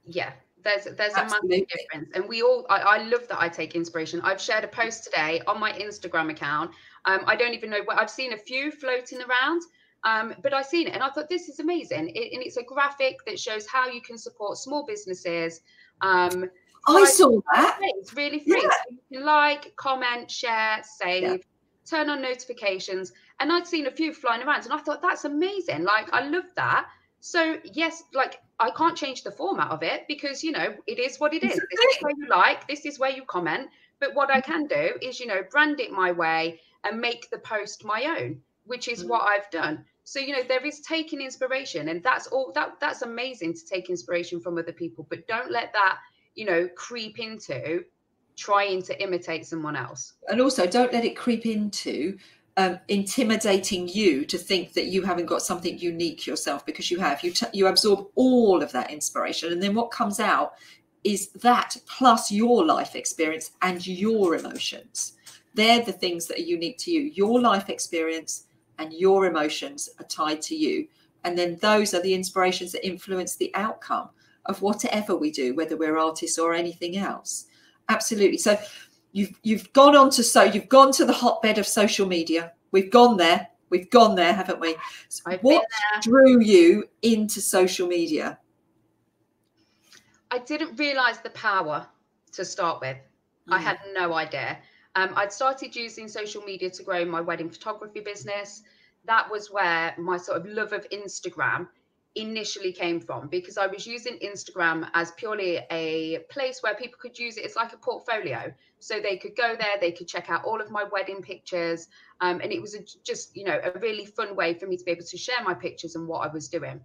yeah, 0.05 0.31
there's 0.63 0.85
there's 0.85 1.13
Absolutely. 1.13 1.57
a 1.57 1.59
massive 1.59 1.67
difference. 1.69 2.09
And 2.15 2.27
we 2.27 2.41
all 2.41 2.65
I, 2.69 2.79
I, 2.79 3.03
love 3.03 3.27
that 3.29 3.41
I 3.41 3.49
take 3.49 3.75
inspiration. 3.75 4.19
I've 4.21 4.41
shared 4.41 4.63
a 4.63 4.67
post 4.67 5.03
today 5.03 5.41
on 5.47 5.59
my 5.59 5.71
Instagram 5.73 6.31
account. 6.31 6.71
Um, 7.05 7.21
I 7.27 7.35
don't 7.35 7.53
even 7.53 7.69
know 7.69 7.81
what 7.85 7.99
I've 7.99 8.09
seen 8.09 8.33
a 8.33 8.37
few 8.37 8.71
floating 8.71 9.19
around. 9.21 9.61
Um, 10.03 10.35
but 10.43 10.53
I 10.53 10.61
seen 10.61 10.87
it 10.87 10.93
and 10.93 11.01
I 11.01 11.09
thought 11.09 11.29
this 11.29 11.49
is 11.49 11.59
amazing. 11.59 12.11
It, 12.15 12.33
and 12.33 12.43
it's 12.43 12.57
a 12.57 12.63
graphic 12.63 13.25
that 13.25 13.39
shows 13.39 13.65
how 13.67 13.87
you 13.89 14.01
can 14.01 14.17
support 14.17 14.57
small 14.57 14.85
businesses. 14.85 15.61
Um, 16.01 16.49
I 16.87 17.05
saw 17.05 17.39
that. 17.53 17.79
It's 17.81 18.13
really 18.13 18.39
free. 18.39 18.61
Yeah. 18.61 18.69
So 18.69 18.95
you 19.09 19.17
can 19.17 19.25
like, 19.25 19.75
comment, 19.75 20.29
share, 20.29 20.81
save, 20.83 21.23
yeah. 21.23 21.37
turn 21.89 22.09
on 22.09 22.21
notifications. 22.21 23.13
And 23.39 23.51
I'd 23.51 23.67
seen 23.67 23.87
a 23.87 23.91
few 23.91 24.13
flying 24.13 24.41
around 24.43 24.63
and 24.63 24.73
I 24.73 24.77
thought 24.79 25.01
that's 25.01 25.25
amazing. 25.25 25.83
Like 25.83 26.11
I 26.13 26.27
love 26.27 26.45
that. 26.55 26.87
So 27.19 27.57
yes, 27.63 28.03
like 28.13 28.41
I 28.59 28.71
can't 28.71 28.95
change 28.95 29.23
the 29.23 29.31
format 29.31 29.71
of 29.71 29.83
it 29.83 30.05
because 30.07 30.43
you 30.43 30.51
know 30.51 30.75
it 30.87 30.99
is 30.99 31.19
what 31.19 31.33
it 31.33 31.43
is. 31.43 31.55
This 31.55 31.95
is 31.95 31.97
where 32.01 32.13
you 32.17 32.27
like, 32.29 32.67
this 32.67 32.85
is 32.85 32.99
where 32.99 33.11
you 33.11 33.23
comment. 33.25 33.69
But 33.99 34.13
what 34.13 34.29
I 34.29 34.41
can 34.41 34.67
do 34.67 34.91
is, 35.01 35.19
you 35.19 35.27
know, 35.27 35.41
brand 35.49 35.79
it 35.79 35.91
my 35.91 36.11
way 36.11 36.59
and 36.83 36.99
make 36.99 37.29
the 37.29 37.39
post 37.39 37.83
my 37.83 38.15
own, 38.19 38.41
which 38.65 38.87
is 38.87 39.05
what 39.05 39.23
I've 39.23 39.49
done. 39.49 39.85
So 40.03 40.19
you 40.19 40.33
know 40.33 40.43
there 40.47 40.63
is 40.63 40.81
taking 40.81 41.19
inspiration, 41.19 41.89
and 41.89 42.03
that's 42.03 42.27
all. 42.27 42.51
That 42.53 42.79
that's 42.79 43.01
amazing 43.01 43.55
to 43.55 43.65
take 43.65 43.89
inspiration 43.89 44.39
from 44.39 44.57
other 44.57 44.71
people, 44.71 45.07
but 45.09 45.27
don't 45.27 45.49
let 45.49 45.73
that 45.73 45.97
you 46.35 46.45
know 46.45 46.69
creep 46.75 47.19
into 47.19 47.83
trying 48.35 48.83
to 48.83 49.01
imitate 49.01 49.47
someone 49.47 49.75
else. 49.75 50.13
And 50.27 50.39
also, 50.39 50.67
don't 50.67 50.93
let 50.93 51.05
it 51.05 51.17
creep 51.17 51.47
into 51.47 52.17
um, 52.57 52.79
intimidating 52.87 53.87
you 53.87 54.25
to 54.25 54.37
think 54.37 54.73
that 54.73 54.85
you 54.85 55.01
haven't 55.01 55.25
got 55.25 55.41
something 55.41 55.77
unique 55.77 56.25
yourself 56.25 56.65
because 56.65 56.89
you 56.89 56.99
have. 56.99 57.23
You 57.23 57.31
t- 57.31 57.47
you 57.51 57.67
absorb 57.67 58.07
all 58.15 58.63
of 58.63 58.71
that 58.71 58.91
inspiration, 58.91 59.51
and 59.51 59.61
then 59.61 59.75
what 59.75 59.91
comes 59.91 60.19
out 60.19 60.53
is 61.03 61.29
that 61.29 61.77
plus 61.85 62.31
your 62.31 62.65
life 62.65 62.95
experience 62.95 63.51
and 63.61 63.85
your 63.85 64.35
emotions. 64.35 65.13
They're 65.53 65.83
the 65.83 65.91
things 65.91 66.27
that 66.27 66.39
are 66.39 66.41
unique 66.41 66.77
to 66.79 66.91
you. 66.91 67.01
Your 67.13 67.39
life 67.39 67.69
experience 67.69 68.47
and 68.79 68.91
your 68.91 69.25
emotions 69.25 69.89
are 69.99 70.05
tied 70.05 70.41
to 70.43 70.55
you, 70.55 70.87
and 71.23 71.37
then 71.37 71.57
those 71.61 71.93
are 71.93 72.01
the 72.01 72.13
inspirations 72.13 72.71
that 72.71 72.87
influence 72.87 73.35
the 73.35 73.53
outcome 73.53 74.09
of 74.45 74.61
whatever 74.61 75.15
we 75.15 75.31
do, 75.31 75.55
whether 75.55 75.75
we're 75.75 75.97
artists 75.97 76.37
or 76.37 76.53
anything 76.53 76.97
else. 76.97 77.47
Absolutely. 77.89 78.37
So 78.37 78.57
you've 79.15 79.39
you've 79.43 79.71
gone 79.71 79.95
on 79.95 80.09
to 80.11 80.23
so 80.23 80.43
you've 80.43 80.67
gone 80.67 80.91
to 80.91 81.05
the 81.05 81.13
hotbed 81.13 81.57
of 81.57 81.65
social 81.65 82.05
media. 82.05 82.51
We've 82.71 82.91
gone 82.91 83.15
there. 83.17 83.47
We've 83.69 83.89
gone 83.89 84.15
there, 84.15 84.33
haven't 84.33 84.59
we? 84.59 84.75
So 85.09 85.37
what 85.41 85.65
drew 86.01 86.41
you 86.41 86.83
into 87.01 87.41
social 87.41 87.87
media? 87.87 88.37
I 90.29 90.39
didn't 90.39 90.77
realize 90.77 91.19
the 91.19 91.29
power 91.31 91.87
to 92.33 92.43
start 92.43 92.81
with. 92.81 92.97
Mm. 93.49 93.53
I 93.53 93.59
had 93.59 93.79
no 93.93 94.13
idea. 94.13 94.59
Um, 94.95 95.13
I'd 95.15 95.31
started 95.31 95.75
using 95.75 96.07
social 96.07 96.41
media 96.41 96.69
to 96.69 96.83
grow 96.83 97.05
my 97.05 97.21
wedding 97.21 97.49
photography 97.49 98.01
business. 98.01 98.63
That 99.05 99.31
was 99.31 99.49
where 99.49 99.95
my 99.97 100.17
sort 100.17 100.37
of 100.41 100.45
love 100.45 100.73
of 100.73 100.87
Instagram 100.89 101.67
initially 102.15 102.71
came 102.71 102.99
from 102.99 103.27
because 103.27 103.57
I 103.57 103.67
was 103.67 103.85
using 103.85 104.17
Instagram 104.19 104.89
as 104.93 105.11
purely 105.11 105.59
a 105.69 106.19
place 106.29 106.63
where 106.63 106.73
people 106.75 106.97
could 107.01 107.17
use 107.19 107.37
it. 107.37 107.45
It's 107.45 107.55
like 107.55 107.73
a 107.73 107.77
portfolio. 107.77 108.53
So 108.85 108.99
they 108.99 109.17
could 109.17 109.35
go 109.35 109.55
there, 109.59 109.77
they 109.81 109.91
could 109.91 110.07
check 110.07 110.29
out 110.29 110.45
all 110.45 110.61
of 110.61 110.69
my 110.69 110.83
wedding 110.83 111.23
pictures. 111.23 111.87
Um, 112.21 112.39
and 112.39 112.51
it 112.51 112.61
was 112.61 112.75
a, 112.75 112.79
just, 113.03 113.35
you 113.35 113.43
know, 113.43 113.59
a 113.63 113.79
really 113.79 114.05
fun 114.05 114.35
way 114.35 114.53
for 114.53 114.67
me 114.67 114.77
to 114.77 114.85
be 114.85 114.91
able 114.91 115.05
to 115.05 115.17
share 115.17 115.41
my 115.43 115.55
pictures 115.55 115.95
and 115.95 116.07
what 116.07 116.19
I 116.19 116.31
was 116.31 116.49
doing. 116.49 116.79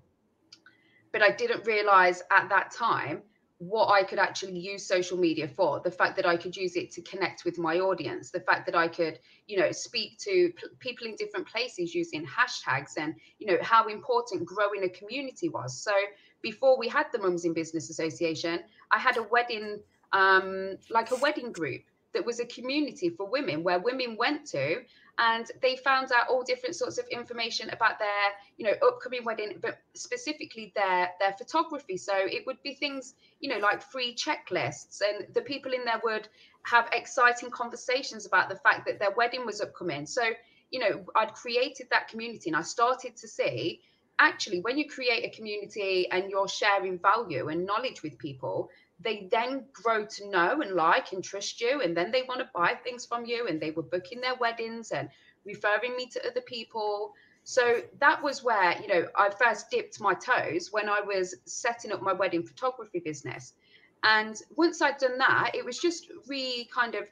But 1.12 1.20
I 1.20 1.30
didn't 1.30 1.66
realize 1.66 2.22
at 2.30 2.48
that 2.48 2.70
time 2.70 3.20
what 3.59 3.88
I 3.88 4.03
could 4.03 4.18
actually 4.18 4.59
use 4.59 4.86
social 4.86 5.18
media 5.18 5.46
for, 5.46 5.80
the 5.80 5.90
fact 5.90 6.16
that 6.16 6.24
I 6.24 6.38
could 6.38 6.57
use 6.57 6.74
it 6.74 6.90
to 6.92 7.03
connect 7.03 7.44
with 7.44 7.59
my 7.59 7.80
audience, 7.80 8.30
the 8.30 8.40
fact 8.40 8.64
that 8.64 8.74
I 8.74 8.88
could, 8.88 9.18
you 9.46 9.59
know, 9.59 9.70
speak 9.70 10.16
to 10.20 10.51
p- 10.57 10.68
people 10.78 11.07
in 11.07 11.16
different 11.16 11.46
places 11.46 11.94
using 11.94 12.26
hashtags 12.26 12.96
and, 12.96 13.14
you 13.38 13.46
know, 13.46 13.59
how 13.61 13.88
important 13.88 14.46
growing 14.46 14.84
a 14.84 14.88
community 14.88 15.51
was. 15.51 15.82
So 15.84 15.92
before 16.40 16.78
we 16.78 16.88
had 16.88 17.09
the 17.12 17.18
Mums 17.18 17.44
in 17.44 17.53
Business 17.53 17.90
Association, 17.90 18.61
I 18.90 18.98
had 18.98 19.18
a 19.18 19.24
wedding, 19.24 19.80
um, 20.14 20.78
like 20.88 21.11
a 21.11 21.16
wedding 21.16 21.53
group 21.53 21.82
that 22.12 22.24
was 22.24 22.40
a 22.40 22.46
community 22.46 23.11
for 23.11 23.26
women 23.26 23.62
where 23.62 23.78
women 23.78 24.16
went 24.18 24.46
to 24.46 24.82
and 25.18 25.46
they 25.61 25.76
found 25.76 26.11
out 26.12 26.28
all 26.28 26.42
different 26.42 26.74
sorts 26.74 26.98
of 26.98 27.06
information 27.08 27.70
about 27.70 27.98
their 27.98 28.08
you 28.56 28.64
know 28.64 28.74
upcoming 28.86 29.24
wedding 29.24 29.58
but 29.61 29.78
specifically 29.94 30.72
their 30.74 31.11
their 31.20 31.32
photography. 31.38 31.96
So 31.96 32.14
it 32.16 32.46
would 32.46 32.62
be 32.62 32.74
things 32.74 33.14
you 33.40 33.48
know 33.50 33.58
like 33.58 33.82
free 33.82 34.14
checklists 34.14 35.00
and 35.06 35.32
the 35.34 35.42
people 35.42 35.72
in 35.72 35.84
there 35.84 36.00
would 36.04 36.28
have 36.62 36.88
exciting 36.92 37.50
conversations 37.50 38.26
about 38.26 38.48
the 38.48 38.56
fact 38.56 38.86
that 38.86 38.98
their 38.98 39.12
wedding 39.12 39.46
was 39.46 39.61
upcoming. 39.61 40.06
So 40.06 40.22
you 40.70 40.78
know 40.78 41.04
i'd 41.16 41.34
created 41.34 41.88
that 41.90 42.08
community 42.08 42.48
and 42.48 42.56
i 42.56 42.62
started 42.62 43.16
to 43.16 43.28
see 43.28 43.80
actually 44.18 44.61
when 44.61 44.78
you 44.78 44.88
create 44.88 45.24
a 45.24 45.36
community 45.36 46.08
and 46.11 46.30
you're 46.30 46.48
sharing 46.48 46.98
value 46.98 47.48
and 47.48 47.66
knowledge 47.66 48.02
with 48.02 48.18
people 48.18 48.68
they 49.03 49.28
then 49.30 49.64
grow 49.72 50.05
to 50.05 50.28
know 50.28 50.61
and 50.61 50.72
like 50.72 51.12
and 51.12 51.24
trust 51.24 51.61
you 51.61 51.80
and 51.80 51.96
then 51.96 52.11
they 52.11 52.22
want 52.22 52.40
to 52.40 52.51
buy 52.55 52.74
things 52.74 53.07
from 53.07 53.24
you 53.24 53.46
and 53.46 53.61
they 53.61 53.70
were 53.70 53.82
booking 53.82 54.20
their 54.20 54.34
weddings 54.36 54.90
and 54.90 55.09
referring 55.44 55.96
me 55.96 56.07
to 56.07 56.26
other 56.26 56.42
people. 56.42 57.12
So 57.44 57.80
that 57.98 58.22
was 58.22 58.44
where 58.44 58.80
you 58.80 58.88
know 58.88 59.07
i 59.16 59.30
first 59.30 59.70
dipped 59.70 60.01
my 60.01 60.14
toes 60.14 60.68
when 60.70 60.88
i 60.88 61.01
was 61.01 61.34
setting 61.46 61.90
up 61.90 62.03
my 62.03 62.12
wedding 62.12 62.42
photography 62.42 63.01
business. 63.01 63.55
And 64.03 64.36
once 64.57 64.82
i'd 64.82 64.98
done 64.98 65.18
that 65.18 65.53
it 65.55 65.64
was 65.64 65.78
just 65.78 66.09
re 66.28 66.68
kind 66.72 66.94
of 66.94 67.05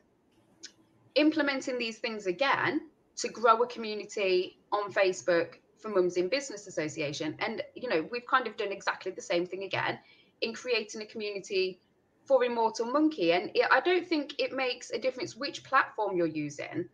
implementing 1.14 1.78
these 1.78 1.98
things 1.98 2.26
again 2.26 2.82
to 3.16 3.28
grow 3.28 3.62
a 3.62 3.66
community 3.66 4.58
on 4.70 4.92
facebook 4.92 5.54
for 5.78 5.88
mums 5.88 6.16
in 6.16 6.28
business 6.28 6.66
association. 6.66 7.34
And 7.38 7.62
you 7.74 7.88
know 7.88 8.06
we've 8.12 8.26
kind 8.26 8.46
of 8.46 8.56
done 8.58 8.70
exactly 8.70 9.12
the 9.12 9.22
same 9.22 9.46
thing 9.46 9.64
again 9.64 9.98
in 10.40 10.54
creating 10.54 11.02
a 11.02 11.06
community 11.06 11.80
for 12.24 12.44
Immortal 12.44 12.86
Monkey. 12.86 13.32
And 13.32 13.50
it, 13.54 13.66
I 13.70 13.80
don't 13.80 14.06
think 14.06 14.34
it 14.38 14.52
makes 14.52 14.90
a 14.90 14.98
difference 14.98 15.34
which 15.34 15.64
platform 15.64 16.16
you're 16.16 16.26
using. 16.26 16.88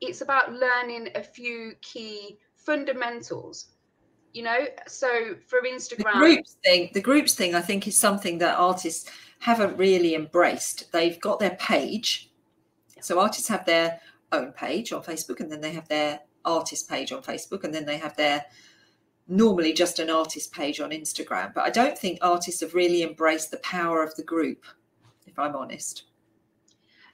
It's 0.00 0.20
about 0.20 0.52
learning 0.52 1.08
a 1.14 1.22
few 1.22 1.72
key 1.82 2.38
fundamentals. 2.54 3.66
You 4.32 4.42
know, 4.42 4.66
so 4.86 5.34
for 5.46 5.62
Instagram, 5.62 6.12
the 6.12 6.18
groups 6.18 6.56
thing, 6.62 6.90
the 6.92 7.00
groups 7.00 7.34
thing, 7.34 7.54
I 7.54 7.62
think 7.62 7.88
is 7.88 7.98
something 7.98 8.36
that 8.38 8.58
artists 8.58 9.10
haven't 9.38 9.78
really 9.78 10.14
embraced. 10.14 10.92
They've 10.92 11.18
got 11.18 11.38
their 11.38 11.56
page, 11.58 12.30
so 13.00 13.18
artists 13.18 13.48
have 13.48 13.64
their 13.64 13.98
own 14.32 14.52
page 14.52 14.92
on 14.92 15.02
Facebook, 15.02 15.40
and 15.40 15.50
then 15.50 15.62
they 15.62 15.72
have 15.72 15.88
their 15.88 16.20
artist 16.44 16.86
page 16.86 17.12
on 17.12 17.22
Facebook, 17.22 17.64
and 17.64 17.72
then 17.74 17.86
they 17.86 17.96
have 17.96 18.14
their 18.16 18.44
normally 19.28 19.72
just 19.72 19.98
an 19.98 20.10
artist 20.10 20.52
page 20.52 20.80
on 20.80 20.90
Instagram. 20.90 21.52
But 21.54 21.64
I 21.64 21.70
don't 21.70 21.98
think 21.98 22.18
artists 22.22 22.60
have 22.60 22.74
really 22.74 23.02
embraced 23.02 23.50
the 23.50 23.58
power 23.58 24.02
of 24.02 24.14
the 24.14 24.22
group, 24.22 24.64
if 25.26 25.38
I'm 25.38 25.56
honest. 25.56 26.04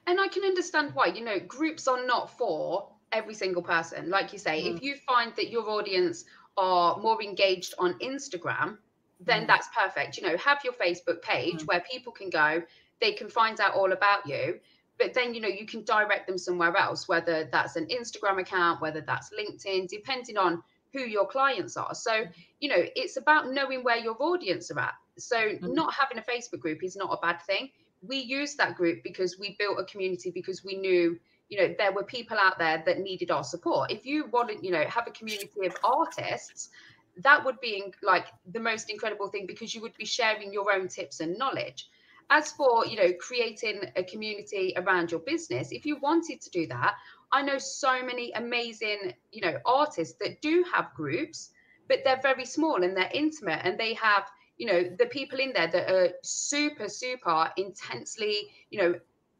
And 0.05 0.19
I 0.19 0.27
can 0.27 0.43
understand 0.43 0.91
why. 0.93 1.07
You 1.07 1.23
know, 1.23 1.39
groups 1.39 1.87
are 1.87 2.05
not 2.05 2.37
for 2.37 2.89
every 3.11 3.33
single 3.33 3.61
person. 3.61 4.09
Like 4.09 4.33
you 4.33 4.39
say, 4.39 4.63
mm. 4.63 4.75
if 4.75 4.83
you 4.83 4.95
find 4.95 5.33
that 5.35 5.49
your 5.49 5.69
audience 5.69 6.25
are 6.57 6.97
more 6.97 7.21
engaged 7.21 7.73
on 7.79 7.97
Instagram, 7.99 8.77
then 9.19 9.43
mm. 9.43 9.47
that's 9.47 9.67
perfect. 9.75 10.17
You 10.17 10.27
know, 10.27 10.37
have 10.37 10.59
your 10.63 10.73
Facebook 10.73 11.21
page 11.21 11.61
mm. 11.61 11.67
where 11.67 11.83
people 11.89 12.11
can 12.11 12.29
go, 12.29 12.61
they 13.01 13.13
can 13.13 13.29
find 13.29 13.59
out 13.59 13.75
all 13.75 13.91
about 13.91 14.27
you. 14.27 14.59
But 14.99 15.13
then, 15.13 15.33
you 15.33 15.41
know, 15.41 15.47
you 15.47 15.65
can 15.65 15.83
direct 15.83 16.27
them 16.27 16.37
somewhere 16.37 16.75
else, 16.77 17.07
whether 17.07 17.49
that's 17.51 17.75
an 17.75 17.87
Instagram 17.87 18.39
account, 18.39 18.79
whether 18.79 19.01
that's 19.01 19.31
LinkedIn, 19.31 19.87
depending 19.87 20.37
on 20.37 20.61
who 20.93 21.01
your 21.01 21.27
clients 21.27 21.75
are. 21.75 21.93
So, 21.95 22.25
you 22.59 22.69
know, 22.69 22.83
it's 22.95 23.17
about 23.17 23.51
knowing 23.51 23.83
where 23.83 23.97
your 23.97 24.15
audience 24.19 24.71
are 24.71 24.79
at. 24.79 24.93
So, 25.17 25.37
mm-hmm. 25.37 25.73
not 25.73 25.93
having 25.93 26.19
a 26.19 26.21
Facebook 26.21 26.59
group 26.59 26.83
is 26.83 26.95
not 26.95 27.11
a 27.11 27.17
bad 27.21 27.41
thing. 27.41 27.69
We 28.01 28.17
used 28.17 28.57
that 28.59 28.75
group 28.75 29.03
because 29.03 29.39
we 29.39 29.55
built 29.57 29.79
a 29.79 29.85
community 29.85 30.29
because 30.29 30.63
we 30.63 30.75
knew, 30.75 31.19
you 31.49 31.57
know, 31.57 31.73
there 31.77 31.91
were 31.91 32.03
people 32.03 32.37
out 32.39 32.59
there 32.59 32.83
that 32.85 32.99
needed 32.99 33.31
our 33.31 33.43
support. 33.43 33.91
If 33.91 34.05
you 34.05 34.27
wanted, 34.31 34.63
you 34.63 34.71
know, 34.71 34.83
have 34.85 35.07
a 35.07 35.11
community 35.11 35.65
of 35.65 35.75
artists, 35.83 36.69
that 37.17 37.43
would 37.43 37.59
be 37.59 37.93
like 38.01 38.27
the 38.51 38.59
most 38.59 38.89
incredible 38.89 39.29
thing 39.29 39.45
because 39.45 39.73
you 39.73 39.81
would 39.81 39.95
be 39.97 40.05
sharing 40.05 40.51
your 40.51 40.71
own 40.71 40.87
tips 40.87 41.19
and 41.19 41.37
knowledge. 41.37 41.89
As 42.29 42.51
for, 42.51 42.85
you 42.85 42.95
know, 42.97 43.13
creating 43.19 43.81
a 43.95 44.03
community 44.03 44.73
around 44.77 45.11
your 45.11 45.19
business, 45.19 45.71
if 45.71 45.85
you 45.85 45.97
wanted 45.97 46.41
to 46.41 46.49
do 46.49 46.65
that, 46.67 46.95
I 47.33 47.41
know 47.41 47.57
so 47.57 48.03
many 48.03 48.31
amazing, 48.33 49.13
you 49.31 49.41
know, 49.41 49.57
artists 49.65 50.15
that 50.21 50.39
do 50.43 50.63
have 50.71 50.93
groups, 50.93 51.49
but 51.89 51.99
they're 52.05 52.21
very 52.21 52.45
small 52.45 52.83
and 52.83 52.95
they're 52.95 53.09
intimate 53.11 53.61
and 53.63 53.75
they 53.77 53.95
have, 53.95 54.29
you 54.57 54.67
know, 54.67 54.83
the 54.99 55.07
people 55.07 55.39
in 55.39 55.51
there 55.51 55.67
that 55.67 55.89
are 55.89 56.09
super, 56.21 56.87
super 56.87 57.51
intensely, 57.57 58.37
you 58.69 58.79
know, 58.79 58.99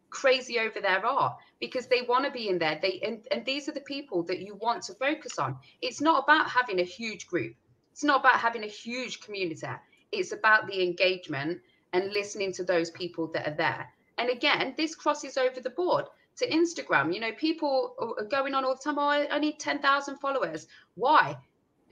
crazy 0.09 0.57
over 0.57 0.81
their 0.81 1.05
art 1.05 1.37
because 1.59 1.85
they 1.85 2.01
want 2.01 2.25
to 2.25 2.31
be 2.31 2.49
in 2.49 2.57
there. 2.57 2.79
They 2.81 2.99
and, 3.05 3.27
and 3.29 3.45
these 3.45 3.69
are 3.69 3.73
the 3.73 3.81
people 3.81 4.23
that 4.23 4.39
you 4.39 4.55
want 4.55 4.81
to 4.83 4.95
focus 4.95 5.37
on. 5.37 5.57
It's 5.83 6.01
not 6.01 6.23
about 6.23 6.49
having 6.49 6.79
a 6.79 6.83
huge 6.83 7.27
group. 7.27 7.53
It's 7.91 8.03
not 8.03 8.21
about 8.21 8.39
having 8.39 8.63
a 8.63 8.67
huge 8.67 9.21
community. 9.21 9.67
It's 10.11 10.31
about 10.31 10.65
the 10.65 10.81
engagement 10.81 11.61
and 11.93 12.11
listening 12.11 12.53
to 12.53 12.63
those 12.63 12.89
people 12.89 13.27
that 13.33 13.47
are 13.47 13.55
there. 13.55 13.87
And 14.17 14.31
again 14.31 14.73
this 14.77 14.95
crosses 14.95 15.37
over 15.37 15.59
the 15.59 15.69
board 15.69 16.05
to 16.36 16.49
instagram 16.49 17.13
you 17.13 17.19
know 17.19 17.31
people 17.34 17.95
are 18.19 18.25
going 18.25 18.53
on 18.53 18.65
all 18.65 18.75
the 18.75 18.81
time 18.81 18.97
oh 18.97 19.27
i, 19.31 19.39
need 19.39 19.59
10000 19.59 20.17
followers 20.17 20.67
why 20.95 21.38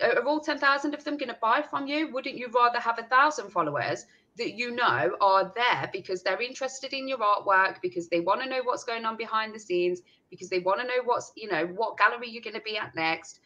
are 0.02 0.26
all 0.26 0.40
10,000 0.40 0.94
of 0.94 1.04
them 1.04 1.18
going 1.18 1.30
to 1.30 1.38
buy 1.42 1.62
from 1.62 1.88
you? 1.88 2.12
Wouldn't 2.12 2.38
you 2.38 2.50
rather 2.54 2.80
have 2.80 3.00
a 3.00 3.04
thousand 3.04 3.50
followers 3.50 4.06
that 4.38 4.54
you 4.54 4.72
know 4.72 5.12
are 5.20 5.52
there 5.56 5.90
because 5.92 6.24
they're 6.24 6.42
interested 6.42 6.94
in 6.94 7.08
your 7.08 7.20
artwork, 7.20 7.82
because 7.82 8.08
they 8.08 8.22
want 8.22 8.42
to 8.42 8.50
know 8.50 8.62
what's 8.64 8.84
going 8.84 9.06
on 9.06 9.18
behind 9.18 9.54
the 9.54 9.60
scenes, 9.60 10.02
because 10.30 10.50
they 10.50 10.60
want 10.60 10.80
to 10.80 10.88
know 10.88 11.04
what's, 11.04 11.32
you 11.36 11.50
know, 11.50 11.66
what 11.68 11.98
gallery 11.98 12.30
you're 12.30 12.42
going 12.42 12.56
to 12.56 12.62
be 12.62 12.78
at 12.78 12.96
next? 12.96 13.40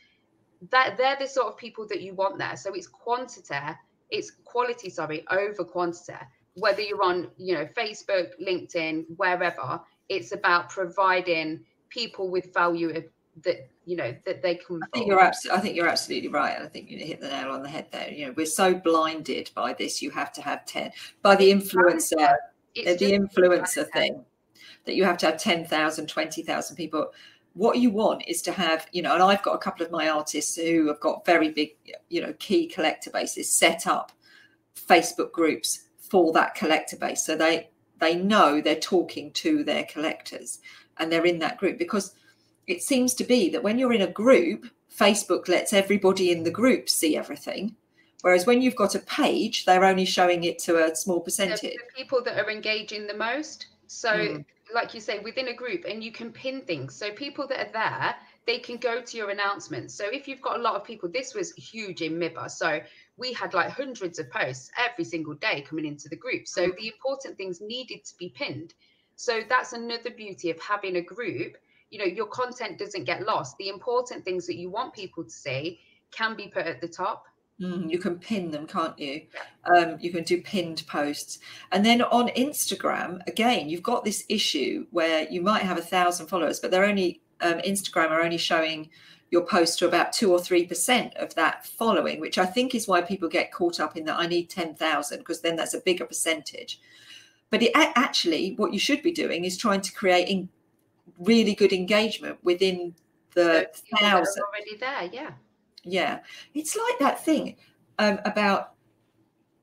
That 0.70 0.96
they're 0.98 1.18
the 1.20 1.28
sort 1.28 1.48
of 1.48 1.58
people 1.58 1.88
that 1.90 2.02
you 2.02 2.14
want 2.14 2.38
there. 2.38 2.56
So 2.56 2.74
it's 2.74 2.88
quantity, 2.88 3.56
it's 4.12 4.32
quality, 4.44 4.90
sorry, 4.90 5.26
over 5.30 5.64
quantity. 5.64 6.14
Whether 6.54 6.82
you're 6.84 7.04
on, 7.04 7.32
you 7.38 7.56
know, 7.56 7.66
Facebook, 7.66 8.30
LinkedIn, 8.42 9.06
wherever, 9.18 9.82
it's 10.10 10.32
about 10.32 10.70
providing 10.70 11.64
people 11.90 12.30
with 12.30 12.54
value 12.54 13.04
that 13.44 13.70
you 13.86 13.96
know 13.96 14.16
that 14.26 14.42
they 14.42 14.56
can. 14.56 14.80
I 14.84 14.88
think 14.94 15.08
you're 15.08 15.22
absolutely. 15.22 15.58
I 15.58 15.62
think 15.62 15.76
you're 15.76 15.88
absolutely 15.88 16.30
right. 16.30 16.56
and 16.56 16.66
I 16.66 16.68
think 16.68 16.90
you 16.90 16.98
hit 16.98 17.22
the 17.22 17.28
nail 17.28 17.52
on 17.52 17.64
the 17.64 17.70
head 17.70 17.88
there. 17.92 18.10
You 18.10 18.28
know, 18.28 18.34
we're 18.36 18.46
so 18.46 18.74
blinded 18.74 19.52
by 19.54 19.74
this. 19.74 20.02
You 20.02 20.12
have 20.12 20.32
to 20.34 20.42
have 20.42 20.66
ten 20.66 20.92
by 21.22 21.36
the 21.36 21.52
influencer, 21.52 22.36
it's 22.76 23.02
uh, 23.02 23.06
the 23.06 23.12
influencer 23.12 23.90
thing 23.92 24.24
that 24.86 24.96
you 24.96 25.04
have 25.04 25.18
to 25.18 25.26
have 25.26 25.38
10,000, 25.38 26.08
20,000 26.08 26.76
people. 26.76 27.12
What 27.54 27.80
you 27.80 27.90
want 27.90 28.24
is 28.28 28.42
to 28.44 28.52
have, 28.52 28.88
you 28.92 29.02
know, 29.02 29.14
and 29.14 29.24
I've 29.24 29.42
got 29.44 29.56
a 29.56 29.60
couple 29.60 29.86
of 29.86 29.92
my 29.92 30.10
artists 30.10 30.56
who 30.56 30.88
have 30.88 31.00
got 31.00 31.26
very 31.26 31.50
big, 31.50 31.72
you 32.10 32.22
know, 32.22 32.34
key 32.34 32.68
collector 32.68 33.10
bases 33.10 33.52
set 33.52 33.88
up 33.88 34.12
Facebook 34.76 35.32
groups 35.32 35.86
for 35.98 36.34
that 36.34 36.56
collector 36.56 36.98
base. 36.98 37.26
So 37.26 37.36
they 37.36 37.70
they 38.00 38.16
know 38.16 38.62
they're 38.62 38.76
talking 38.76 39.32
to 39.32 39.64
their 39.64 39.84
collectors 39.86 40.60
and 40.98 41.12
they're 41.12 41.26
in 41.26 41.40
that 41.40 41.58
group 41.58 41.78
because 41.78 42.14
it 42.68 42.82
seems 42.82 43.14
to 43.16 43.24
be 43.24 43.50
that 43.50 43.64
when 43.64 43.78
you're 43.78 43.94
in 43.94 44.02
a 44.02 44.08
group, 44.08 44.66
Facebook 44.96 45.48
lets 45.48 45.74
everybody 45.74 46.32
in 46.32 46.44
the 46.44 46.52
group 46.52 46.90
see 46.90 47.18
everything. 47.18 47.76
Whereas 48.22 48.48
when 48.48 48.62
you've 48.62 48.76
got 48.76 48.96
a 48.96 49.00
page, 49.00 49.66
they're 49.66 49.86
only 49.86 50.06
showing 50.06 50.46
it 50.46 50.58
to 50.60 50.84
a 50.84 50.96
small 50.96 51.20
percentage. 51.20 51.62
The, 51.62 51.78
people 51.96 52.24
that 52.24 52.40
are 52.40 52.50
engaging 52.50 53.06
the 53.06 53.14
most. 53.14 53.68
So, 53.88 54.10
mm. 54.12 54.46
like 54.74 54.96
you 54.96 55.00
say, 55.00 55.20
within 55.20 55.50
a 55.50 55.54
group, 55.54 55.86
and 55.88 56.04
you 56.04 56.12
can 56.12 56.32
pin 56.32 56.62
things. 56.62 56.96
So, 56.96 57.12
people 57.12 57.48
that 57.50 57.68
are 57.68 57.72
there, 57.72 58.16
they 58.48 58.58
can 58.58 58.78
go 58.78 59.02
to 59.02 59.18
your 59.18 59.30
announcements. 59.30 59.94
So, 59.94 60.06
if 60.12 60.28
you've 60.28 60.42
got 60.42 60.60
a 60.60 60.62
lot 60.62 60.74
of 60.76 60.84
people, 60.84 61.08
this 61.08 61.36
was 61.36 61.54
huge 61.54 62.02
in 62.02 62.14
MIBA. 62.14 62.50
So, 62.50 62.80
we 63.18 63.34
had 63.34 63.54
like 63.54 63.70
hundreds 63.70 64.20
of 64.20 64.30
posts 64.30 64.70
every 64.78 65.06
single 65.06 65.36
day 65.36 65.62
coming 65.62 65.86
into 65.86 66.10
the 66.10 66.16
group. 66.16 66.48
So, 66.48 66.68
mm. 66.68 66.76
the 66.78 66.88
important 66.88 67.38
things 67.38 67.62
needed 67.62 68.04
to 68.06 68.14
be 68.18 68.30
pinned. 68.30 68.74
So, 69.16 69.42
that's 69.48 69.74
another 69.74 70.10
beauty 70.10 70.50
of 70.52 70.60
having 70.60 70.98
a 70.98 71.02
group 71.02 71.58
you 71.96 72.00
know 72.00 72.06
your 72.06 72.26
content 72.28 72.78
doesn't 72.78 73.04
get 73.04 73.26
lost 73.26 73.58
the 73.58 73.70
important 73.70 74.26
things 74.26 74.46
that 74.48 74.56
you 74.56 74.70
want 74.70 74.94
people 74.94 75.24
to 75.24 75.30
see 75.30 75.80
can 76.12 76.36
be 76.36 76.48
put 76.48 76.66
at 76.66 76.82
the 76.82 76.88
top 76.88 77.26
mm, 77.62 77.90
you 77.90 78.00
can 78.00 78.18
pin 78.18 78.52
them 78.52 78.68
can't 78.68 78.98
you 79.00 79.22
um, 79.76 79.98
you 80.00 80.12
can 80.12 80.24
do 80.24 80.42
pinned 80.42 80.84
posts 80.88 81.40
and 81.72 81.86
then 81.86 82.02
on 82.02 82.28
instagram 82.30 83.20
again 83.28 83.70
you've 83.70 83.84
got 83.84 84.04
this 84.04 84.26
issue 84.30 84.86
where 84.92 85.28
you 85.30 85.42
might 85.42 85.64
have 85.64 85.78
a 85.78 85.82
thousand 85.82 86.28
followers 86.28 86.60
but 86.60 86.72
they're 86.72 86.86
only 86.86 87.22
um, 87.42 87.60
instagram 87.60 88.10
are 88.10 88.22
only 88.22 88.38
showing 88.38 88.90
your 89.32 89.46
post 89.46 89.80
to 89.80 89.88
about 89.88 90.14
two 90.14 90.32
or 90.32 90.40
three 90.40 90.66
percent 90.66 91.14
of 91.16 91.34
that 91.36 91.66
following 91.66 92.20
which 92.20 92.38
i 92.38 92.46
think 92.46 92.74
is 92.76 92.88
why 92.88 93.02
people 93.02 93.28
get 93.28 93.52
caught 93.52 93.80
up 93.80 93.98
in 93.98 94.06
that 94.06 94.20
i 94.20 94.28
need 94.28 94.50
10000 94.50 95.18
because 95.20 95.42
then 95.42 95.56
that's 95.56 95.74
a 95.74 95.80
bigger 95.82 96.06
percentage. 96.06 96.80
But 97.50 97.64
it, 97.64 97.72
actually 97.76 98.54
what 98.56 98.74
you 98.74 98.80
should 98.80 99.02
be 99.02 99.12
doing 99.12 99.46
is 99.46 99.58
trying 99.58 99.82
to 99.82 99.94
create 99.94 100.28
in, 100.28 100.50
really 101.20 101.56
good 101.56 101.72
engagement 101.72 102.38
within 102.44 102.96
the 103.34 103.70
so 103.74 103.98
thousand. 103.98 104.44
already 104.44 104.78
there 104.78 105.10
yeah. 105.12 105.32
Yeah. 105.84 106.20
It's 106.54 106.76
like 106.76 107.00
that 107.00 107.24
thing 107.24 107.56
um, 108.00 108.20
about 108.26 108.72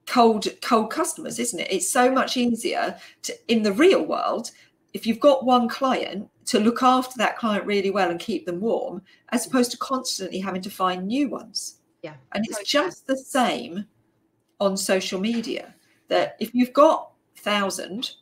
cold 0.07 0.47
cold 0.61 0.91
customers 0.91 1.39
isn't 1.39 1.61
it? 1.61 1.69
It's 1.71 1.91
so 1.91 2.11
much 2.11 2.37
easier 2.37 2.97
to 3.23 3.37
in 3.49 3.63
the 3.63 3.73
real 3.73 4.05
world 4.05 4.51
if 4.95 5.07
you've 5.07 5.21
got 5.21 5.45
one 5.45 5.69
client 5.69 6.29
to 6.45 6.61
look 6.61 6.83
after 6.83 7.17
that 7.19 7.39
client 7.39 7.65
really 7.67 7.91
well 7.91 8.11
and 8.11 8.21
keep 8.21 8.47
them 8.47 8.61
warm 8.61 9.03
as 9.31 9.47
opposed 9.47 9.71
to 9.71 9.77
constantly 9.79 10.39
having 10.39 10.63
to 10.63 10.71
find 10.71 11.07
new 11.07 11.29
ones 11.29 11.79
yeah 12.03 12.15
and 12.33 12.45
it's 12.47 12.69
just 12.69 13.07
the 13.07 13.17
same 13.17 13.87
on 14.61 14.77
social 14.77 15.21
media 15.21 15.75
that 16.09 16.37
if 16.41 16.55
you've 16.55 16.73
got 16.73 17.13
thousand 17.37 18.13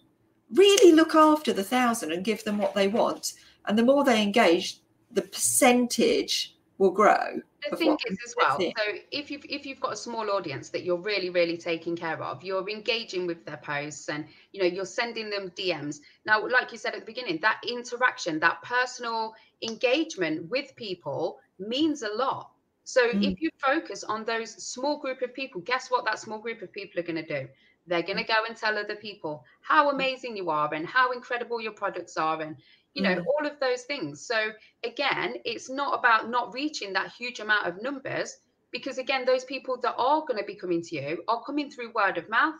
really 0.54 0.92
look 0.92 1.14
after 1.14 1.52
the 1.52 1.64
thousand 1.64 2.12
and 2.12 2.24
give 2.24 2.44
them 2.44 2.58
what 2.58 2.74
they 2.74 2.88
want. 2.88 3.34
And 3.66 3.78
the 3.78 3.84
more 3.84 4.04
they 4.04 4.22
engage, 4.22 4.80
the 5.10 5.22
percentage 5.22 6.56
will 6.78 6.90
grow. 6.90 7.40
The 7.68 7.76
thing 7.76 7.96
is 8.06 8.18
as 8.24 8.34
well, 8.36 8.58
so 8.58 8.82
if 9.10 9.30
you've 9.30 9.44
if 9.48 9.66
you've 9.66 9.80
got 9.80 9.92
a 9.92 9.96
small 9.96 10.30
audience 10.30 10.70
that 10.70 10.82
you're 10.82 10.96
really, 10.96 11.28
really 11.28 11.58
taking 11.58 11.94
care 11.94 12.22
of, 12.22 12.42
you're 12.42 12.68
engaging 12.68 13.26
with 13.26 13.44
their 13.44 13.58
posts 13.58 14.08
and 14.08 14.24
you 14.52 14.62
know, 14.62 14.66
you're 14.66 14.86
sending 14.86 15.28
them 15.28 15.50
DMs. 15.50 16.00
Now, 16.24 16.46
like 16.46 16.72
you 16.72 16.78
said 16.78 16.94
at 16.94 17.00
the 17.00 17.06
beginning, 17.06 17.38
that 17.42 17.60
interaction, 17.68 18.40
that 18.40 18.62
personal 18.62 19.34
engagement 19.62 20.48
with 20.48 20.74
people 20.76 21.38
means 21.58 22.02
a 22.02 22.08
lot. 22.14 22.50
So 22.84 23.08
mm. 23.08 23.30
if 23.30 23.40
you 23.40 23.50
focus 23.58 24.04
on 24.04 24.24
those 24.24 24.50
small 24.50 24.98
group 24.98 25.22
of 25.22 25.34
people, 25.34 25.60
guess 25.60 25.90
what 25.90 26.04
that 26.06 26.18
small 26.18 26.38
group 26.38 26.62
of 26.62 26.72
people 26.72 26.98
are 27.00 27.04
going 27.04 27.24
to 27.24 27.42
do? 27.42 27.48
They're 27.86 28.02
going 28.02 28.18
to 28.18 28.24
go 28.24 28.44
and 28.48 28.56
tell 28.56 28.78
other 28.78 28.96
people 28.96 29.44
how 29.62 29.90
amazing 29.90 30.36
you 30.36 30.50
are 30.50 30.72
and 30.72 30.86
how 30.86 31.12
incredible 31.12 31.60
your 31.60 31.72
products 31.72 32.16
are 32.16 32.40
and 32.40 32.56
you 32.94 33.02
know 33.02 33.16
mm. 33.16 33.24
all 33.26 33.46
of 33.46 33.58
those 33.60 33.82
things. 33.82 34.26
So 34.26 34.50
again, 34.84 35.34
it's 35.44 35.70
not 35.70 35.98
about 35.98 36.30
not 36.30 36.52
reaching 36.52 36.92
that 36.94 37.12
huge 37.12 37.40
amount 37.40 37.66
of 37.66 37.82
numbers 37.82 38.38
because 38.72 38.98
again, 38.98 39.24
those 39.24 39.44
people 39.44 39.78
that 39.82 39.94
are 39.96 40.20
going 40.20 40.38
to 40.38 40.44
be 40.44 40.54
coming 40.54 40.82
to 40.82 40.96
you 40.96 41.22
are 41.28 41.42
coming 41.44 41.70
through 41.70 41.92
word 41.92 42.18
of 42.18 42.28
mouth. 42.28 42.58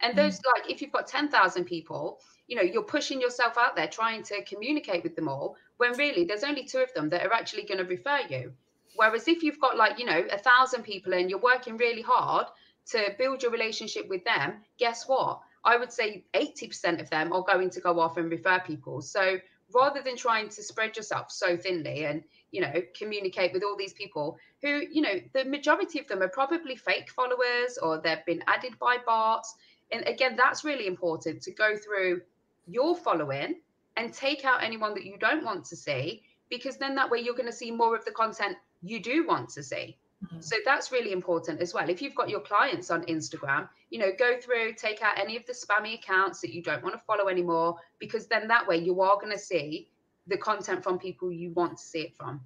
And 0.00 0.12
mm. 0.12 0.16
those 0.16 0.40
like 0.54 0.70
if 0.70 0.82
you've 0.82 0.92
got 0.92 1.06
10,000 1.06 1.64
people, 1.64 2.20
you 2.46 2.56
know, 2.56 2.62
you're 2.62 2.82
pushing 2.82 3.20
yourself 3.20 3.56
out 3.58 3.76
there 3.76 3.88
trying 3.88 4.22
to 4.24 4.44
communicate 4.44 5.02
with 5.02 5.16
them 5.16 5.28
all 5.28 5.56
when 5.78 5.92
really 5.92 6.24
there's 6.24 6.44
only 6.44 6.64
two 6.64 6.78
of 6.78 6.92
them 6.94 7.08
that 7.10 7.24
are 7.26 7.32
actually 7.32 7.64
going 7.64 7.78
to 7.78 7.84
refer 7.84 8.20
you. 8.28 8.52
Whereas 8.96 9.28
if 9.28 9.42
you've 9.42 9.60
got 9.60 9.76
like, 9.76 9.98
you 9.98 10.06
know, 10.06 10.24
a 10.30 10.38
thousand 10.38 10.82
people 10.82 11.12
and 11.12 11.28
you're 11.28 11.38
working 11.38 11.76
really 11.76 12.02
hard 12.02 12.46
to 12.90 13.14
build 13.18 13.42
your 13.42 13.52
relationship 13.52 14.08
with 14.08 14.24
them, 14.24 14.62
guess 14.78 15.08
what? 15.08 15.40
I 15.64 15.76
would 15.76 15.92
say 15.92 16.24
80% 16.34 17.00
of 17.00 17.10
them 17.10 17.32
are 17.32 17.42
going 17.42 17.70
to 17.70 17.80
go 17.80 17.98
off 17.98 18.16
and 18.16 18.30
refer 18.30 18.60
people. 18.60 19.02
So 19.02 19.38
rather 19.74 20.02
than 20.02 20.16
trying 20.16 20.48
to 20.48 20.62
spread 20.62 20.96
yourself 20.96 21.30
so 21.30 21.56
thinly 21.56 22.04
and 22.04 22.22
you 22.52 22.60
know 22.60 22.82
communicate 22.96 23.52
with 23.52 23.62
all 23.62 23.76
these 23.76 23.92
people 23.92 24.38
who 24.62 24.82
you 24.90 25.02
know 25.02 25.14
the 25.32 25.44
majority 25.44 25.98
of 25.98 26.06
them 26.06 26.22
are 26.22 26.28
probably 26.28 26.76
fake 26.76 27.10
followers 27.10 27.78
or 27.82 28.00
they've 28.00 28.24
been 28.26 28.42
added 28.46 28.78
by 28.78 28.96
bots. 29.04 29.54
And 29.92 30.06
again 30.06 30.36
that's 30.36 30.64
really 30.64 30.86
important 30.86 31.42
to 31.42 31.52
go 31.52 31.76
through 31.76 32.22
your 32.66 32.96
following 32.96 33.60
and 33.96 34.12
take 34.12 34.44
out 34.44 34.62
anyone 34.62 34.94
that 34.94 35.04
you 35.04 35.16
don't 35.18 35.44
want 35.44 35.64
to 35.66 35.76
see 35.76 36.22
because 36.50 36.76
then 36.76 36.94
that 36.96 37.10
way 37.10 37.20
you're 37.20 37.34
going 37.34 37.46
to 37.46 37.52
see 37.52 37.70
more 37.70 37.96
of 37.96 38.04
the 38.04 38.10
content 38.12 38.56
you 38.82 39.00
do 39.00 39.26
want 39.26 39.48
to 39.50 39.62
see 39.62 39.96
Mm-hmm. 40.24 40.40
So 40.40 40.56
that's 40.64 40.90
really 40.92 41.12
important 41.12 41.60
as 41.60 41.74
well. 41.74 41.88
If 41.88 42.00
you've 42.00 42.14
got 42.14 42.28
your 42.28 42.40
clients 42.40 42.90
on 42.90 43.02
Instagram, 43.04 43.68
you 43.90 43.98
know, 43.98 44.10
go 44.18 44.38
through, 44.40 44.74
take 44.74 45.02
out 45.02 45.18
any 45.18 45.36
of 45.36 45.44
the 45.46 45.52
spammy 45.52 45.94
accounts 45.94 46.40
that 46.40 46.52
you 46.52 46.62
don't 46.62 46.82
want 46.82 46.94
to 46.94 47.00
follow 47.06 47.28
anymore, 47.28 47.76
because 47.98 48.26
then 48.26 48.48
that 48.48 48.66
way 48.66 48.78
you 48.78 49.00
are 49.02 49.16
going 49.16 49.32
to 49.32 49.38
see 49.38 49.90
the 50.26 50.36
content 50.36 50.82
from 50.82 50.98
people 50.98 51.30
you 51.30 51.50
want 51.50 51.76
to 51.76 51.84
see 51.84 52.00
it 52.00 52.16
from. 52.16 52.40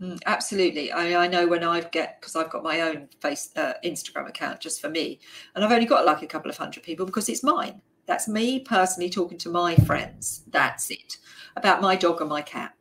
Mm, 0.00 0.18
absolutely. 0.24 0.90
I, 0.90 1.24
I, 1.24 1.28
know 1.28 1.46
when 1.46 1.62
I 1.62 1.80
get 1.82 2.20
because 2.20 2.34
I've 2.34 2.48
got 2.48 2.62
my 2.62 2.80
own 2.80 3.08
face 3.20 3.50
uh, 3.54 3.74
Instagram 3.84 4.28
account 4.28 4.60
just 4.60 4.80
for 4.80 4.88
me, 4.88 5.20
and 5.54 5.62
I've 5.62 5.72
only 5.72 5.84
got 5.84 6.06
like 6.06 6.22
a 6.22 6.26
couple 6.26 6.50
of 6.50 6.56
hundred 6.56 6.84
people 6.84 7.04
because 7.04 7.28
it's 7.28 7.42
mine. 7.42 7.82
That's 8.06 8.26
me 8.26 8.60
personally 8.60 9.10
talking 9.10 9.36
to 9.38 9.50
my 9.50 9.76
friends. 9.76 10.42
That's 10.48 10.90
it 10.90 11.18
about 11.54 11.82
my 11.82 11.96
dog 11.96 12.20
and 12.22 12.30
my 12.30 12.40
cat 12.40 12.72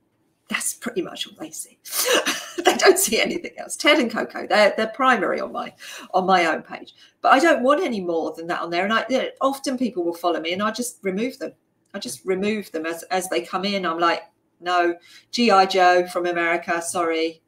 that's 0.49 0.73
pretty 0.73 1.03
much 1.03 1.27
all 1.27 1.33
they 1.39 1.51
see. 1.51 1.77
they 2.65 2.75
don't 2.75 2.97
see 2.97 3.21
anything 3.21 3.51
else. 3.57 3.75
Ted 3.75 3.99
and 3.99 4.11
Coco, 4.11 4.47
they're 4.47 4.73
they're 4.75 4.87
primary 4.87 5.39
on 5.39 5.51
my 5.51 5.73
on 6.13 6.25
my 6.25 6.45
own 6.45 6.63
page. 6.63 6.95
But 7.21 7.33
I 7.33 7.39
don't 7.39 7.63
want 7.63 7.83
any 7.83 8.01
more 8.01 8.33
than 8.33 8.47
that 8.47 8.61
on 8.61 8.71
there. 8.71 8.83
And 8.83 8.91
I 8.91 9.05
you 9.09 9.17
know, 9.19 9.29
often 9.41 9.77
people 9.77 10.03
will 10.03 10.15
follow 10.15 10.41
me 10.41 10.53
and 10.53 10.63
I 10.63 10.71
just 10.71 10.99
remove 11.03 11.37
them. 11.37 11.53
I 11.93 11.99
just 11.99 12.25
remove 12.25 12.71
them 12.71 12.85
as 12.85 13.03
as 13.03 13.29
they 13.29 13.41
come 13.41 13.63
in. 13.63 13.85
I'm 13.85 13.99
like, 13.99 14.23
no, 14.59 14.95
GI 15.31 15.67
Joe 15.67 16.07
from 16.07 16.25
America, 16.25 16.81
sorry. 16.81 17.41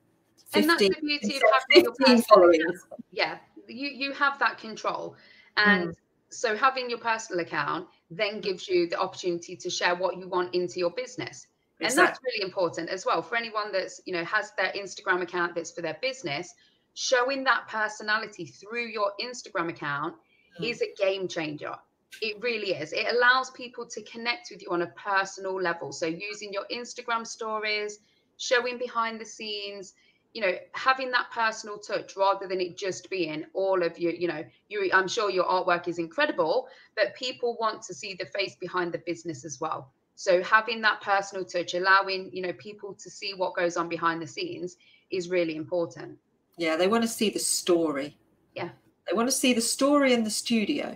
15, 0.52 0.62
and 0.62 0.70
that's 0.70 0.96
the 0.96 1.02
beauty 1.02 1.38
of 1.38 1.42
having 1.54 2.16
your 2.16 2.24
followers. 2.24 2.86
Yeah, 3.12 3.38
you 3.68 3.90
you 3.90 4.14
have 4.14 4.38
that 4.40 4.60
control. 4.60 5.16
And 5.58 5.90
mm. 5.90 5.96
so 6.30 6.56
having 6.56 6.90
your 6.90 7.00
personal 7.00 7.44
account 7.44 7.88
then 8.12 8.42
gives 8.42 8.68
you 8.68 8.88
the 8.88 9.00
opportunity 9.00 9.56
to 9.56 9.70
share 9.70 9.96
what 9.96 10.18
you 10.18 10.28
want 10.28 10.54
into 10.54 10.80
your 10.80 10.92
business 10.92 11.48
exactly. 11.82 12.02
and 12.02 12.08
that's 12.08 12.20
really 12.24 12.46
important 12.46 12.90
as 12.90 13.06
well 13.06 13.22
for 13.22 13.36
anyone 13.36 13.72
that's 13.72 14.02
you 14.06 14.14
know 14.14 14.24
has 14.24 14.52
their 14.58 14.72
instagram 14.74 15.22
account 15.22 15.56
that's 15.56 15.72
for 15.72 15.82
their 15.82 15.98
business 16.02 16.54
showing 16.94 17.44
that 17.44 17.68
personality 17.68 18.46
through 18.46 18.86
your 18.86 19.12
instagram 19.24 19.70
account 19.70 20.14
mm. 20.60 20.70
is 20.70 20.82
a 20.82 20.94
game 21.02 21.28
changer 21.28 21.74
it 22.22 22.38
really 22.42 22.72
is 22.72 22.94
it 22.94 23.06
allows 23.16 23.50
people 23.52 23.86
to 23.86 24.02
connect 24.04 24.50
with 24.52 24.62
you 24.62 24.70
on 24.70 24.82
a 24.82 24.88
personal 24.88 25.60
level 25.60 25.92
so 25.92 26.06
using 26.06 26.52
your 26.52 26.66
instagram 26.72 27.26
stories 27.26 28.00
showing 28.38 28.78
behind 28.78 29.20
the 29.20 29.26
scenes 29.26 29.94
you 30.34 30.42
know 30.42 30.54
having 30.74 31.12
that 31.12 31.28
personal 31.32 31.78
touch 31.78 32.16
rather 32.16 32.48
than 32.48 32.62
it 32.62 32.78
just 32.78 33.10
being 33.10 33.46
all 33.54 33.82
of 33.84 33.98
you 33.98 34.12
you 34.12 34.28
know 34.28 34.44
you 34.70 34.90
i'm 34.94 35.08
sure 35.08 35.30
your 35.30 35.46
artwork 35.46 35.88
is 35.88 36.00
incredible 36.00 36.68
but 36.96 37.16
people 37.16 37.58
want 37.60 37.82
to 37.82 37.94
see 37.94 38.16
the 38.20 38.26
face 38.26 38.56
behind 38.60 38.94
the 38.94 39.02
business 39.06 39.46
as 39.46 39.60
well 39.60 39.92
so 40.22 40.44
having 40.44 40.82
that 40.82 41.02
personal 41.02 41.44
touch 41.44 41.74
allowing 41.74 42.30
you 42.34 42.42
know 42.42 42.54
people 42.54 42.94
to 42.94 43.10
see 43.10 43.34
what 43.34 43.56
goes 43.56 43.78
on 43.78 43.90
behind 43.90 44.22
the 44.22 44.28
scenes 44.28 44.78
is 45.10 45.30
really 45.30 45.56
important 45.56 46.18
yeah 46.58 46.76
they 46.76 46.88
want 46.88 47.04
to 47.04 47.08
see 47.08 47.30
the 47.30 47.40
story 47.40 48.18
yeah 48.56 48.70
they 49.08 49.16
want 49.16 49.28
to 49.28 49.36
see 49.36 49.54
the 49.54 49.62
story 49.62 50.14
in 50.14 50.24
the 50.24 50.30
studio 50.30 50.96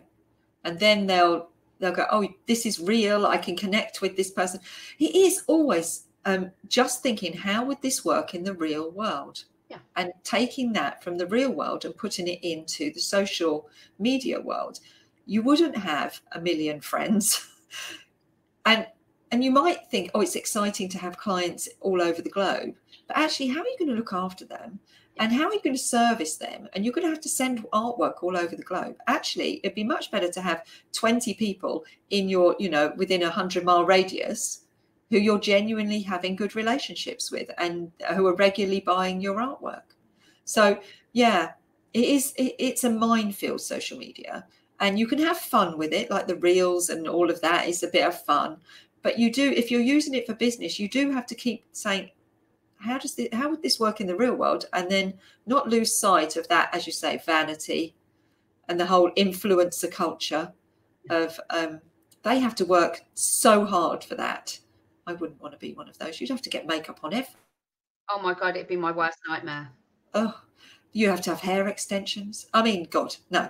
and 0.64 0.80
then 0.80 1.08
they'll 1.08 1.50
they'll 1.80 1.92
go 1.92 2.06
oh 2.12 2.28
this 2.48 2.66
is 2.66 2.80
real 2.80 3.26
i 3.26 3.38
can 3.38 3.56
connect 3.56 4.02
with 4.02 4.16
this 4.16 4.32
person 4.32 4.60
it 5.00 5.16
is 5.16 5.44
always 5.48 6.06
um, 6.26 6.52
just 6.68 7.04
thinking, 7.04 7.34
how 7.34 7.64
would 7.66 7.82
this 7.82 8.04
work 8.04 8.34
in 8.34 8.44
the 8.44 8.54
real 8.54 8.92
world? 8.92 9.46
Yeah. 9.70 9.78
And 9.96 10.12
taking 10.24 10.74
that 10.74 11.04
from 11.04 11.18
the 11.18 11.28
real 11.28 11.52
world 11.52 11.86
and 11.86 11.96
putting 11.96 12.28
it 12.28 12.40
into 12.44 12.92
the 12.92 13.00
social 13.00 13.70
media 14.00 14.42
world, 14.42 14.80
you 15.26 15.42
wouldn't 15.42 15.78
have 15.78 16.20
a 16.34 16.42
million 16.42 16.82
friends. 16.82 17.48
and 18.66 18.88
and 19.32 19.44
you 19.44 19.52
might 19.52 19.88
think, 19.90 20.12
oh, 20.14 20.22
it's 20.22 20.36
exciting 20.36 20.90
to 20.90 20.98
have 20.98 21.18
clients 21.18 21.68
all 21.82 22.02
over 22.02 22.22
the 22.22 22.30
globe. 22.30 22.76
But 23.08 23.18
actually, 23.18 23.50
how 23.50 23.62
are 23.62 23.68
you 23.68 23.78
going 23.78 23.90
to 23.90 23.96
look 23.96 24.14
after 24.14 24.46
them? 24.46 24.80
And 25.18 25.32
how 25.32 25.48
are 25.48 25.54
you 25.54 25.62
going 25.62 25.76
to 25.76 25.82
service 25.82 26.36
them? 26.36 26.68
And 26.74 26.84
you're 26.84 26.94
going 26.94 27.08
to 27.08 27.12
have 27.12 27.22
to 27.22 27.30
send 27.30 27.64
artwork 27.72 28.22
all 28.22 28.36
over 28.36 28.56
the 28.56 28.64
globe. 28.64 28.98
Actually, 29.08 29.62
it'd 29.64 29.76
be 29.76 29.84
much 29.84 30.12
better 30.12 30.30
to 30.30 30.42
have 30.42 30.66
20 30.94 31.34
people 31.36 31.86
in 32.10 32.28
your, 32.28 32.56
you 32.60 32.70
know, 32.70 32.94
within 32.98 33.22
a 33.22 33.28
100 33.28 33.64
mile 33.64 33.86
radius 33.86 34.66
who 35.10 35.18
you're 35.18 35.40
genuinely 35.40 36.02
having 36.02 36.36
good 36.36 36.56
relationships 36.56 37.32
with 37.32 37.50
and 37.58 37.92
who 38.16 38.28
are 38.28 38.36
regularly 38.36 38.82
buying 38.82 39.22
your 39.22 39.38
artwork. 39.38 39.84
So, 40.44 40.80
yeah, 41.14 41.52
it 41.94 42.04
is 42.04 42.34
it, 42.38 42.56
it's 42.60 42.84
a 42.84 42.90
minefield 42.90 43.62
social 43.62 43.98
media 43.98 44.46
and 44.82 45.00
you 45.00 45.08
can 45.08 45.20
have 45.20 45.38
fun 45.38 45.78
with 45.78 45.94
it 45.94 46.12
like 46.12 46.28
the 46.28 46.36
reels 46.36 46.90
and 46.90 47.08
all 47.08 47.30
of 47.30 47.40
that 47.42 47.68
is 47.68 47.84
a 47.84 47.88
bit 47.88 48.06
of 48.06 48.22
fun 48.26 48.58
but 49.06 49.20
you 49.20 49.32
do 49.32 49.52
if 49.52 49.70
you're 49.70 49.80
using 49.80 50.16
it 50.16 50.26
for 50.26 50.34
business 50.34 50.80
you 50.80 50.90
do 50.90 51.12
have 51.12 51.28
to 51.28 51.36
keep 51.36 51.64
saying 51.74 52.10
how 52.80 52.98
does 52.98 53.14
this 53.14 53.30
how 53.32 53.48
would 53.48 53.62
this 53.62 53.80
work 53.80 54.02
in 54.02 54.08
the 54.08 54.16
real 54.16 54.34
world 54.34 54.66
and 54.74 54.90
then 54.90 55.14
not 55.46 55.70
lose 55.70 55.96
sight 55.96 56.36
of 56.36 56.48
that 56.48 56.74
as 56.74 56.88
you 56.88 56.92
say 56.92 57.22
vanity 57.24 57.96
and 58.68 58.80
the 58.80 58.86
whole 58.88 59.12
influencer 59.12 59.92
culture 59.92 60.52
of 61.12 61.40
um, 61.52 61.80
they 62.24 62.40
have 62.40 62.56
to 62.56 62.66
work 62.66 63.02
so 63.14 63.64
hard 63.64 64.04
for 64.04 64.16
that 64.16 64.58
I 65.08 65.14
wouldn't 65.14 65.42
want 65.42 65.54
to 65.54 65.60
be 65.60 65.74
one 65.74 65.88
of 65.88 65.98
those. 65.98 66.20
You'd 66.20 66.32
have 66.32 66.42
to 66.42 66.50
get 66.50 66.66
makeup 66.66 67.00
on 67.04 67.14
everything. 67.14 67.36
Oh 68.10 68.20
my 68.22 68.34
god, 68.34 68.56
it'd 68.56 68.68
be 68.68 68.76
my 68.76 68.92
worst 68.92 69.20
nightmare. 69.28 69.70
Oh, 70.14 70.40
you 70.94 71.10
have 71.10 71.22
to 71.22 71.30
have 71.32 71.42
hair 71.42 71.68
extensions. 71.68 72.48
I 72.54 72.64
mean, 72.64 72.88
God, 72.90 73.16
no. 73.30 73.42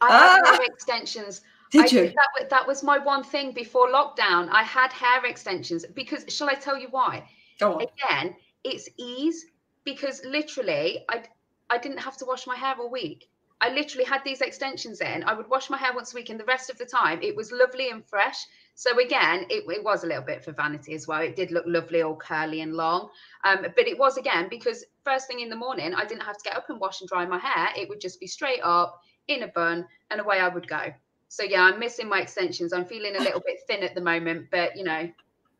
I 0.00 0.08
ah! 0.10 0.40
had 0.44 0.56
hair 0.56 0.66
extensions. 0.66 1.42
Did 1.70 1.84
I 1.84 1.96
you? 1.96 2.12
That, 2.38 2.50
that 2.50 2.66
was 2.66 2.82
my 2.82 2.98
one 2.98 3.22
thing 3.22 3.52
before 3.52 3.88
lockdown. 3.88 4.48
I 4.50 4.62
had 4.62 4.92
hair 4.92 5.24
extensions 5.26 5.84
because, 5.94 6.24
shall 6.28 6.48
I 6.48 6.54
tell 6.54 6.78
you 6.78 6.88
why? 6.90 7.28
Go 7.60 7.74
on. 7.74 7.82
Again, 7.82 8.36
it's 8.64 8.88
ease 8.96 9.46
because 9.84 10.24
literally, 10.24 11.04
I 11.08 11.22
I 11.70 11.78
didn't 11.78 11.98
have 11.98 12.16
to 12.18 12.24
wash 12.24 12.46
my 12.46 12.56
hair 12.56 12.74
all 12.78 12.90
week. 12.90 13.28
I 13.60 13.70
literally 13.70 14.04
had 14.04 14.22
these 14.24 14.40
extensions 14.40 15.00
in. 15.00 15.24
I 15.24 15.34
would 15.34 15.48
wash 15.48 15.68
my 15.68 15.76
hair 15.76 15.92
once 15.92 16.12
a 16.12 16.16
week, 16.16 16.30
and 16.30 16.38
the 16.38 16.44
rest 16.44 16.70
of 16.70 16.78
the 16.78 16.84
time 16.84 17.20
it 17.22 17.34
was 17.34 17.50
lovely 17.50 17.90
and 17.90 18.04
fresh. 18.06 18.46
So 18.76 19.00
again, 19.00 19.46
it, 19.50 19.64
it, 19.68 19.82
was 19.82 20.04
a 20.04 20.06
little 20.06 20.22
bit 20.22 20.44
for 20.44 20.52
vanity 20.52 20.94
as 20.94 21.08
well. 21.08 21.20
It 21.20 21.34
did 21.34 21.50
look 21.50 21.64
lovely, 21.66 22.02
all 22.02 22.14
curly 22.14 22.60
and 22.60 22.74
long. 22.74 23.08
Um, 23.42 23.66
but 23.74 23.88
it 23.88 23.98
was 23.98 24.16
again 24.16 24.46
because 24.48 24.84
first 25.02 25.26
thing 25.26 25.40
in 25.40 25.48
the 25.48 25.56
morning, 25.56 25.94
I 25.94 26.04
didn't 26.04 26.22
have 26.22 26.38
to 26.38 26.44
get 26.44 26.56
up 26.56 26.70
and 26.70 26.78
wash 26.78 27.00
and 27.00 27.08
dry 27.08 27.26
my 27.26 27.38
hair. 27.38 27.70
It 27.76 27.88
would 27.88 28.00
just 28.00 28.20
be 28.20 28.28
straight 28.28 28.60
up 28.62 29.00
in 29.26 29.42
a 29.42 29.48
bun, 29.48 29.86
and 30.10 30.20
away 30.20 30.38
I 30.38 30.48
would 30.48 30.68
go. 30.68 30.92
So 31.28 31.42
yeah, 31.42 31.62
I'm 31.62 31.78
missing 31.78 32.08
my 32.08 32.20
extensions. 32.20 32.72
I'm 32.72 32.84
feeling 32.84 33.16
a 33.16 33.20
little 33.20 33.42
bit 33.44 33.58
thin 33.66 33.82
at 33.82 33.94
the 33.94 34.00
moment, 34.00 34.46
but 34.50 34.76
you 34.76 34.84
know, 34.84 35.08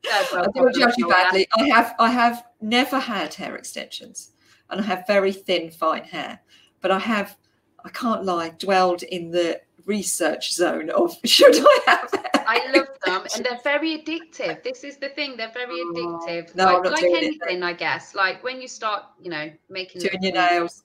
well, 0.33 0.43
I 0.43 0.47
don't 0.55 0.75
judge 0.75 0.95
you 0.97 1.09
badly. 1.09 1.47
I 1.57 1.65
have 1.69 1.95
I 1.99 2.11
have 2.11 2.45
never 2.61 2.99
had 2.99 3.35
hair 3.35 3.57
extensions, 3.57 4.33
and 4.71 4.81
I 4.81 4.85
have 4.85 5.07
very 5.07 5.33
thin, 5.33 5.71
fine 5.71 6.05
hair. 6.05 6.41
But 6.81 6.93
I 6.93 6.99
have, 7.01 7.37
I 7.85 7.89
can't 7.91 8.25
lie, 8.25 8.51
dwelled 8.51 9.03
in 9.03 9.31
the 9.31 9.61
research 9.85 10.53
zone 10.53 10.91
of 10.91 11.17
should 11.25 11.57
I 11.57 11.79
have? 11.87 12.29
I 12.47 12.71
love 12.75 12.89
them 13.05 13.27
and 13.35 13.45
they're 13.45 13.61
very 13.65 13.99
addictive. 13.99 14.63
This 14.63 14.85
is 14.85 14.97
the 14.97 15.09
thing, 15.11 15.37
they're 15.37 15.53
very 15.53 15.75
oh, 15.75 16.21
addictive. 16.27 16.55
No, 16.55 16.79
like, 16.79 16.93
like 16.93 17.05
anything, 17.05 17.59
it. 17.59 17.63
I 17.63 17.73
guess. 17.73 18.15
Like 18.15 18.45
when 18.45 18.61
you 18.61 18.69
start, 18.69 19.05
you 19.21 19.31
know, 19.31 19.51
making 19.69 20.03
doing 20.03 20.23
your 20.23 20.33
nails, 20.33 20.85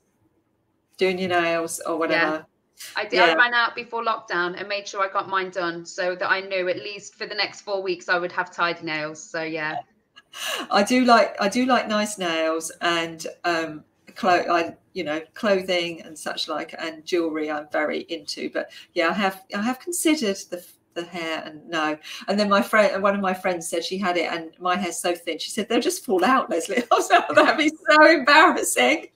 doing 0.97 1.19
your 1.19 1.29
nails 1.29 1.81
or 1.85 1.97
whatever. 1.97 2.37
Yeah. 2.37 2.52
I 2.95 3.03
did. 3.03 3.13
Yeah. 3.13 3.25
I 3.25 3.35
ran 3.35 3.53
out 3.53 3.75
before 3.75 4.03
lockdown 4.03 4.59
and 4.59 4.67
made 4.67 4.87
sure 4.87 5.01
I 5.01 5.11
got 5.11 5.29
mine 5.29 5.49
done 5.49 5.85
so 5.85 6.15
that 6.15 6.29
I 6.29 6.41
knew 6.41 6.69
at 6.69 6.77
least 6.77 7.15
for 7.15 7.25
the 7.25 7.35
next 7.35 7.61
four 7.61 7.81
weeks 7.81 8.09
I 8.09 8.17
would 8.17 8.31
have 8.31 8.51
tidy 8.51 8.83
nails. 8.83 9.21
So 9.21 9.41
yeah. 9.41 9.77
I 10.71 10.83
do 10.83 11.05
like 11.05 11.35
I 11.39 11.47
do 11.47 11.65
like 11.65 11.87
nice 11.87 12.17
nails 12.17 12.71
and 12.81 13.25
um 13.43 13.83
clo- 14.15 14.45
I 14.49 14.75
you 14.93 15.03
know 15.03 15.21
clothing 15.33 16.01
and 16.01 16.17
such 16.17 16.47
like 16.47 16.73
and 16.77 17.05
jewelry 17.05 17.51
I'm 17.51 17.67
very 17.71 18.01
into 18.09 18.49
but 18.49 18.71
yeah 18.93 19.09
I 19.09 19.13
have 19.13 19.43
I 19.55 19.61
have 19.61 19.79
considered 19.79 20.37
the 20.49 20.65
the 20.93 21.03
hair 21.03 21.41
and 21.45 21.67
no 21.67 21.97
and 22.27 22.39
then 22.39 22.49
my 22.49 22.61
friend 22.61 23.01
one 23.01 23.15
of 23.15 23.21
my 23.21 23.33
friends 23.33 23.67
said 23.67 23.83
she 23.83 23.97
had 23.97 24.15
it 24.17 24.31
and 24.31 24.51
my 24.59 24.75
hair's 24.75 24.97
so 24.97 25.15
thin 25.15 25.39
she 25.39 25.49
said 25.49 25.67
they'll 25.67 25.79
just 25.81 26.05
fall 26.05 26.23
out 26.23 26.49
Leslie 26.49 26.77
I 26.91 26.95
was 26.95 27.09
like 27.09 27.27
that'd 27.29 27.57
be 27.57 27.69
so 27.69 28.11
embarrassing 28.11 29.07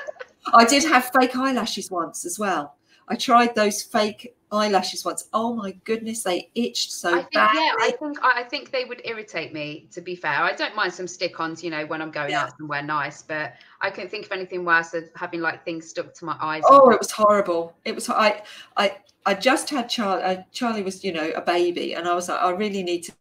I 0.54 0.64
did 0.64 0.84
have 0.84 1.10
fake 1.18 1.36
eyelashes 1.36 1.90
once 1.90 2.24
as 2.24 2.38
well 2.38 2.76
I 3.08 3.16
tried 3.16 3.54
those 3.54 3.82
fake 3.82 4.34
eyelashes 4.52 5.04
once. 5.04 5.28
Oh 5.32 5.54
my 5.54 5.72
goodness, 5.84 6.22
they 6.22 6.50
itched 6.54 6.92
so 6.92 7.10
I 7.10 7.18
think, 7.18 7.32
bad. 7.32 7.54
Yeah, 7.54 7.72
I 7.80 7.90
think 7.98 8.18
I 8.22 8.42
think 8.44 8.70
they 8.70 8.84
would 8.84 9.02
irritate 9.04 9.52
me. 9.52 9.88
To 9.92 10.00
be 10.00 10.16
fair, 10.16 10.32
I 10.32 10.52
don't 10.52 10.74
mind 10.74 10.92
some 10.92 11.06
stick-ons, 11.06 11.62
you 11.62 11.70
know, 11.70 11.86
when 11.86 12.02
I'm 12.02 12.10
going 12.10 12.30
yeah. 12.30 12.44
out 12.44 12.56
somewhere 12.58 12.82
nice, 12.82 13.22
but 13.22 13.54
I 13.80 13.90
couldn't 13.90 14.10
think 14.10 14.26
of 14.26 14.32
anything 14.32 14.64
worse 14.64 14.90
than 14.90 15.08
having 15.14 15.40
like 15.40 15.64
things 15.64 15.88
stuck 15.88 16.14
to 16.14 16.24
my 16.24 16.36
eyes. 16.40 16.62
Oh, 16.66 16.90
it 16.90 16.98
was 16.98 17.10
horrible. 17.10 17.76
It 17.84 17.94
was. 17.94 18.08
I 18.08 18.42
I 18.76 18.98
I 19.24 19.34
just 19.34 19.70
had 19.70 19.88
Charlie. 19.88 20.22
Uh, 20.22 20.42
Charlie 20.52 20.82
was, 20.82 21.04
you 21.04 21.12
know, 21.12 21.30
a 21.36 21.40
baby, 21.40 21.94
and 21.94 22.08
I 22.08 22.14
was 22.14 22.28
like, 22.28 22.40
I 22.40 22.50
really 22.50 22.82
need 22.82 23.02
to. 23.02 23.12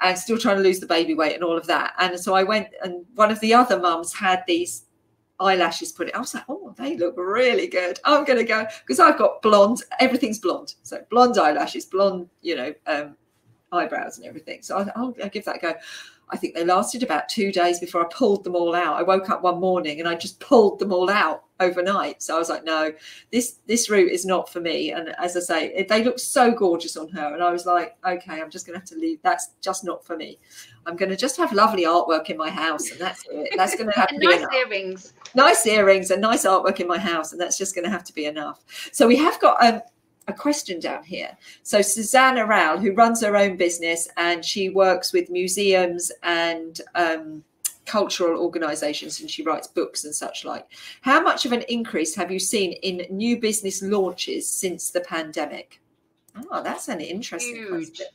And 0.00 0.16
still 0.16 0.38
trying 0.38 0.56
to 0.56 0.62
lose 0.62 0.78
the 0.78 0.86
baby 0.86 1.14
weight 1.14 1.34
and 1.34 1.42
all 1.42 1.58
of 1.58 1.66
that. 1.66 1.94
And 1.98 2.18
so 2.18 2.34
I 2.34 2.44
went, 2.44 2.68
and 2.82 3.04
one 3.16 3.32
of 3.32 3.40
the 3.40 3.54
other 3.54 3.78
mums 3.78 4.14
had 4.14 4.44
these 4.46 4.84
eyelashes 5.44 5.92
put 5.92 6.08
it. 6.08 6.16
I 6.16 6.20
was 6.20 6.34
like, 6.34 6.44
oh, 6.48 6.74
they 6.76 6.96
look 6.96 7.14
really 7.16 7.66
good. 7.66 8.00
I'm 8.04 8.24
going 8.24 8.38
to 8.38 8.44
go 8.44 8.66
because 8.80 8.98
I've 8.98 9.18
got 9.18 9.42
blonde, 9.42 9.82
everything's 10.00 10.38
blonde. 10.38 10.74
So 10.82 11.04
blonde 11.10 11.38
eyelashes, 11.38 11.84
blonde, 11.84 12.28
you 12.40 12.56
know, 12.56 12.74
um, 12.86 13.16
eyebrows 13.70 14.18
and 14.18 14.26
everything. 14.26 14.62
So 14.62 14.78
I, 14.78 14.86
I'll, 14.96 15.14
I'll 15.22 15.28
give 15.28 15.44
that 15.44 15.56
a 15.56 15.60
go. 15.60 15.74
I 16.30 16.36
think 16.36 16.54
they 16.54 16.64
lasted 16.64 17.02
about 17.02 17.28
two 17.28 17.52
days 17.52 17.78
before 17.78 18.04
I 18.04 18.08
pulled 18.10 18.44
them 18.44 18.56
all 18.56 18.74
out. 18.74 18.96
I 18.96 19.02
woke 19.02 19.30
up 19.30 19.42
one 19.42 19.60
morning 19.60 20.00
and 20.00 20.08
I 20.08 20.14
just 20.14 20.40
pulled 20.40 20.78
them 20.78 20.92
all 20.92 21.10
out 21.10 21.44
overnight. 21.60 22.22
So 22.22 22.34
I 22.34 22.38
was 22.38 22.48
like, 22.48 22.64
no, 22.64 22.92
this 23.30 23.58
this 23.66 23.88
route 23.88 24.10
is 24.10 24.24
not 24.24 24.48
for 24.48 24.60
me. 24.60 24.92
And 24.92 25.14
as 25.18 25.36
I 25.36 25.40
say, 25.40 25.86
they 25.88 26.02
look 26.02 26.18
so 26.18 26.50
gorgeous 26.50 26.96
on 26.96 27.08
her. 27.10 27.34
And 27.34 27.42
I 27.42 27.50
was 27.50 27.66
like, 27.66 27.96
okay, 28.06 28.40
I'm 28.40 28.50
just 28.50 28.66
going 28.66 28.74
to 28.74 28.80
have 28.80 28.88
to 28.88 28.96
leave. 28.96 29.20
That's 29.22 29.50
just 29.60 29.84
not 29.84 30.04
for 30.04 30.16
me. 30.16 30.38
I'm 30.86 30.96
going 30.96 31.10
to 31.10 31.16
just 31.16 31.36
have 31.36 31.52
lovely 31.52 31.84
artwork 31.84 32.28
in 32.28 32.36
my 32.36 32.50
house, 32.50 32.90
and 32.90 33.00
that's 33.00 33.24
it. 33.30 33.54
That's 33.56 33.74
going 33.74 33.90
to 33.90 33.96
have 33.96 34.08
to 34.08 34.18
be 34.18 34.26
nice 34.26 34.40
enough. 34.40 34.54
earrings, 34.54 35.12
nice 35.34 35.66
earrings, 35.66 36.10
and 36.10 36.20
nice 36.20 36.44
artwork 36.44 36.80
in 36.80 36.86
my 36.86 36.98
house, 36.98 37.32
and 37.32 37.40
that's 37.40 37.56
just 37.56 37.74
going 37.74 37.84
to 37.84 37.90
have 37.90 38.04
to 38.04 38.14
be 38.14 38.26
enough. 38.26 38.64
So 38.92 39.06
we 39.06 39.16
have 39.16 39.40
got 39.40 39.64
um, 39.64 39.80
a 40.26 40.32
question 40.32 40.80
down 40.80 41.04
here. 41.04 41.36
So 41.62 41.82
Susanna 41.82 42.46
Rowell, 42.46 42.78
who 42.78 42.92
runs 42.92 43.22
her 43.22 43.36
own 43.36 43.56
business, 43.56 44.08
and 44.16 44.44
she 44.44 44.68
works 44.70 45.12
with 45.12 45.30
museums 45.30 46.10
and 46.22 46.80
um, 46.94 47.44
cultural 47.86 48.40
organisations, 48.40 49.20
and 49.20 49.30
she 49.30 49.42
writes 49.42 49.66
books 49.66 50.04
and 50.04 50.14
such 50.14 50.44
like. 50.44 50.66
How 51.02 51.20
much 51.20 51.44
of 51.44 51.52
an 51.52 51.64
increase 51.68 52.14
have 52.14 52.30
you 52.30 52.38
seen 52.38 52.72
in 52.72 53.06
new 53.10 53.38
business 53.38 53.82
launches 53.82 54.48
since 54.50 54.90
the 54.90 55.00
pandemic? 55.00 55.80
Oh, 56.50 56.62
that's 56.62 56.88
an 56.88 57.00
interesting 57.00 57.56
Huge. 57.56 57.68
question 57.68 58.06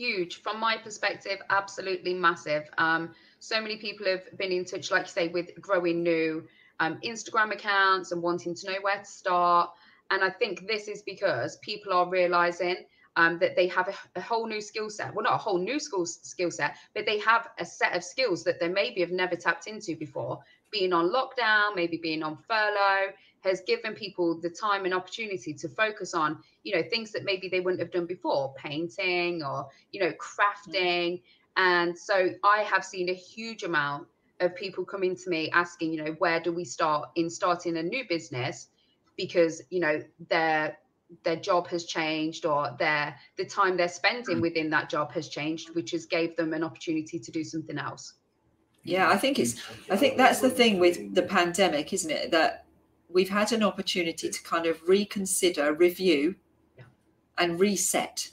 huge 0.00 0.40
from 0.40 0.58
my 0.58 0.78
perspective 0.78 1.38
absolutely 1.50 2.14
massive 2.14 2.64
um, 2.78 3.10
so 3.38 3.60
many 3.60 3.76
people 3.76 4.06
have 4.06 4.22
been 4.38 4.50
in 4.50 4.64
touch 4.64 4.90
like 4.90 5.02
you 5.02 5.08
say 5.08 5.28
with 5.28 5.50
growing 5.60 6.02
new 6.02 6.42
um, 6.80 6.98
instagram 7.04 7.52
accounts 7.52 8.10
and 8.10 8.22
wanting 8.22 8.54
to 8.54 8.66
know 8.66 8.78
where 8.80 8.98
to 8.98 9.04
start 9.04 9.70
And 10.10 10.24
I 10.24 10.30
think 10.30 10.66
this 10.66 10.88
is 10.88 11.02
because 11.02 11.56
people 11.58 11.92
are 11.92 12.08
realizing 12.08 12.76
um, 13.16 13.38
that 13.38 13.56
they 13.56 13.66
have 13.68 13.88
a, 13.88 13.94
a 14.16 14.20
whole 14.20 14.46
new 14.46 14.60
skill 14.60 14.90
set. 14.90 15.14
Well, 15.14 15.24
not 15.24 15.34
a 15.34 15.38
whole 15.38 15.58
new 15.58 15.78
school 15.78 16.06
skill 16.06 16.50
set, 16.50 16.76
but 16.94 17.06
they 17.06 17.18
have 17.20 17.48
a 17.58 17.64
set 17.64 17.96
of 17.96 18.04
skills 18.04 18.44
that 18.44 18.60
they 18.60 18.68
maybe 18.68 19.00
have 19.00 19.10
never 19.10 19.36
tapped 19.36 19.66
into 19.66 19.96
before. 19.96 20.40
Being 20.70 20.92
on 20.92 21.10
lockdown, 21.10 21.74
maybe 21.74 21.96
being 21.96 22.22
on 22.22 22.36
furlough, 22.48 23.12
has 23.40 23.60
given 23.62 23.94
people 23.94 24.38
the 24.40 24.50
time 24.50 24.84
and 24.84 24.94
opportunity 24.94 25.54
to 25.54 25.68
focus 25.68 26.14
on, 26.14 26.38
you 26.62 26.74
know, 26.74 26.82
things 26.88 27.10
that 27.12 27.24
maybe 27.24 27.48
they 27.48 27.60
wouldn't 27.60 27.80
have 27.80 27.90
done 27.90 28.06
before, 28.06 28.54
painting 28.54 29.42
or, 29.42 29.66
you 29.92 30.00
know, 30.00 30.12
crafting. 30.12 31.20
And 31.56 31.98
so 31.98 32.30
I 32.44 32.60
have 32.62 32.84
seen 32.84 33.08
a 33.08 33.14
huge 33.14 33.64
amount 33.64 34.06
of 34.40 34.54
people 34.54 34.84
coming 34.84 35.16
to 35.16 35.30
me 35.30 35.50
asking, 35.50 35.92
you 35.92 36.04
know, 36.04 36.12
where 36.18 36.40
do 36.40 36.52
we 36.52 36.64
start 36.64 37.10
in 37.16 37.28
starting 37.30 37.76
a 37.76 37.82
new 37.82 38.04
business? 38.08 38.68
Because, 39.20 39.60
you 39.70 39.80
know, 39.80 40.02
their 40.28 40.78
their 41.24 41.36
job 41.36 41.66
has 41.68 41.84
changed 41.84 42.46
or 42.46 42.74
their 42.78 43.14
the 43.36 43.44
time 43.44 43.76
they're 43.76 43.88
spending 43.88 44.38
mm. 44.38 44.42
within 44.42 44.70
that 44.70 44.88
job 44.88 45.12
has 45.12 45.28
changed, 45.28 45.74
which 45.74 45.90
has 45.90 46.06
gave 46.06 46.36
them 46.36 46.52
an 46.52 46.64
opportunity 46.64 47.18
to 47.18 47.30
do 47.30 47.44
something 47.44 47.78
else. 47.78 48.14
Yeah, 48.82 49.10
I 49.10 49.18
think 49.18 49.38
it's 49.38 49.60
I 49.90 49.96
think 49.96 50.16
that's 50.16 50.40
the 50.40 50.50
thing 50.50 50.78
with 50.78 51.14
the 51.14 51.22
pandemic, 51.22 51.92
isn't 51.92 52.10
it? 52.10 52.30
That 52.30 52.64
we've 53.10 53.28
had 53.28 53.52
an 53.52 53.62
opportunity 53.62 54.30
to 54.30 54.42
kind 54.42 54.66
of 54.66 54.80
reconsider, 54.88 55.74
review, 55.74 56.36
and 57.36 57.60
reset. 57.60 58.30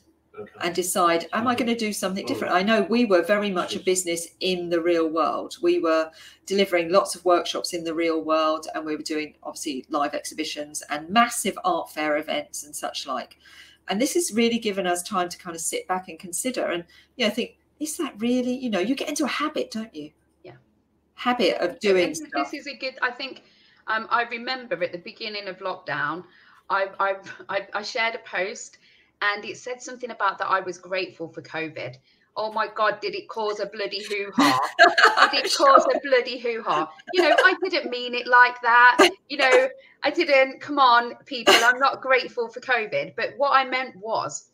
And 0.62 0.76
decide 0.76 1.28
am 1.34 1.48
i 1.48 1.56
going 1.56 1.68
to 1.68 1.76
do 1.76 1.94
something 1.94 2.26
different? 2.26 2.54
I 2.54 2.64
know 2.64 2.84
we 2.84 3.06
were 3.06 3.22
very 3.22 3.52
much 3.52 3.76
a 3.76 3.80
business 3.80 4.28
in 4.40 4.70
the 4.70 4.82
real 4.82 5.10
world. 5.10 5.58
We 5.62 5.80
were 5.80 6.12
delivering 6.46 6.92
lots 6.92 7.16
of 7.16 7.26
workshops 7.26 7.74
in 7.74 7.84
the 7.84 7.94
real 7.94 8.22
world 8.22 8.68
and 8.74 8.86
we 8.86 8.96
were 8.96 9.04
doing 9.04 9.36
obviously 9.44 9.86
live 9.90 10.14
exhibitions 10.14 10.84
and 10.90 11.10
massive 11.10 11.58
art 11.66 11.92
fair 11.92 12.18
events 12.18 12.64
and 12.64 12.76
such 12.76 13.08
like. 13.08 13.38
And 13.88 14.02
this 14.02 14.16
has 14.16 14.34
really 14.34 14.60
given 14.60 14.86
us 14.86 15.02
time 15.02 15.30
to 15.30 15.38
kind 15.38 15.56
of 15.56 15.62
sit 15.62 15.88
back 15.88 16.10
and 16.10 16.20
consider 16.20 16.66
and 16.66 16.84
you 17.16 17.26
know 17.26 17.34
think 17.34 17.58
is 17.80 17.98
that 17.98 18.14
really 18.18 18.56
you 18.56 18.70
know 18.70 18.80
you 18.80 18.96
get 18.96 19.10
into 19.10 19.26
a 19.26 19.30
habit 19.30 19.72
don't 19.72 19.96
you? 19.96 20.12
Yeah. 20.44 20.56
Habit 21.16 21.58
of 21.62 21.80
doing 21.80 22.10
this 22.10 22.24
stuff. 22.28 22.54
is 22.54 22.68
a 22.68 22.76
good 22.76 22.96
i 23.02 23.12
think 23.12 23.44
um, 23.88 24.08
I 24.10 24.24
remember 24.24 24.84
at 24.84 24.92
the 24.92 24.98
beginning 24.98 25.48
of 25.48 25.60
lockdown, 25.60 26.24
I, 26.70 26.88
I, 27.00 27.68
I, 27.74 27.82
shared 27.82 28.16
a 28.16 28.20
post 28.20 28.80
and 29.22 29.46
it 29.46 29.58
said 29.58 29.82
something 29.82 30.12
about 30.12 30.38
that 30.40 30.48
I 30.48 30.60
was 30.60 30.78
grateful 30.78 31.28
for 31.28 31.42
COVID. 31.42 31.98
Oh 32.36 32.52
my 32.52 32.68
God, 32.68 33.00
did 33.02 33.16
it 33.16 33.28
cause 33.28 33.60
a 33.60 33.66
bloody 33.66 34.04
hoo 34.04 34.32
ha? 34.36 35.30
did 35.32 35.46
it 35.46 35.54
cause 35.58 35.86
a 35.94 36.00
bloody 36.08 36.38
hoo 36.38 36.62
ha? 36.64 36.92
You 37.14 37.24
know, 37.24 37.36
I 37.44 37.56
didn't 37.64 37.90
mean 37.90 38.14
it 38.14 38.28
like 38.28 38.62
that. 38.62 39.10
You 39.28 39.38
know, 39.38 39.70
I 40.04 40.12
didn't. 40.12 40.62
Come 40.62 40.78
on, 40.78 41.16
people, 41.26 41.56
I'm 41.58 41.80
not 41.80 42.02
grateful 42.02 42.48
for 42.48 42.60
COVID. 42.60 43.16
But 43.16 43.34
what 43.38 43.54
I 43.54 43.66
meant 43.66 43.96
was, 43.96 44.50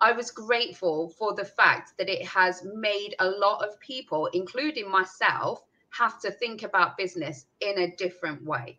I 0.00 0.12
was 0.12 0.30
grateful 0.30 1.08
for 1.08 1.34
the 1.34 1.46
fact 1.46 1.96
that 1.96 2.10
it 2.10 2.26
has 2.26 2.62
made 2.74 3.14
a 3.20 3.28
lot 3.28 3.66
of 3.66 3.80
people, 3.80 4.26
including 4.34 4.90
myself, 4.90 5.64
have 5.90 6.20
to 6.20 6.30
think 6.30 6.62
about 6.62 6.98
business 6.98 7.46
in 7.60 7.78
a 7.78 7.96
different 7.96 8.44
way. 8.44 8.78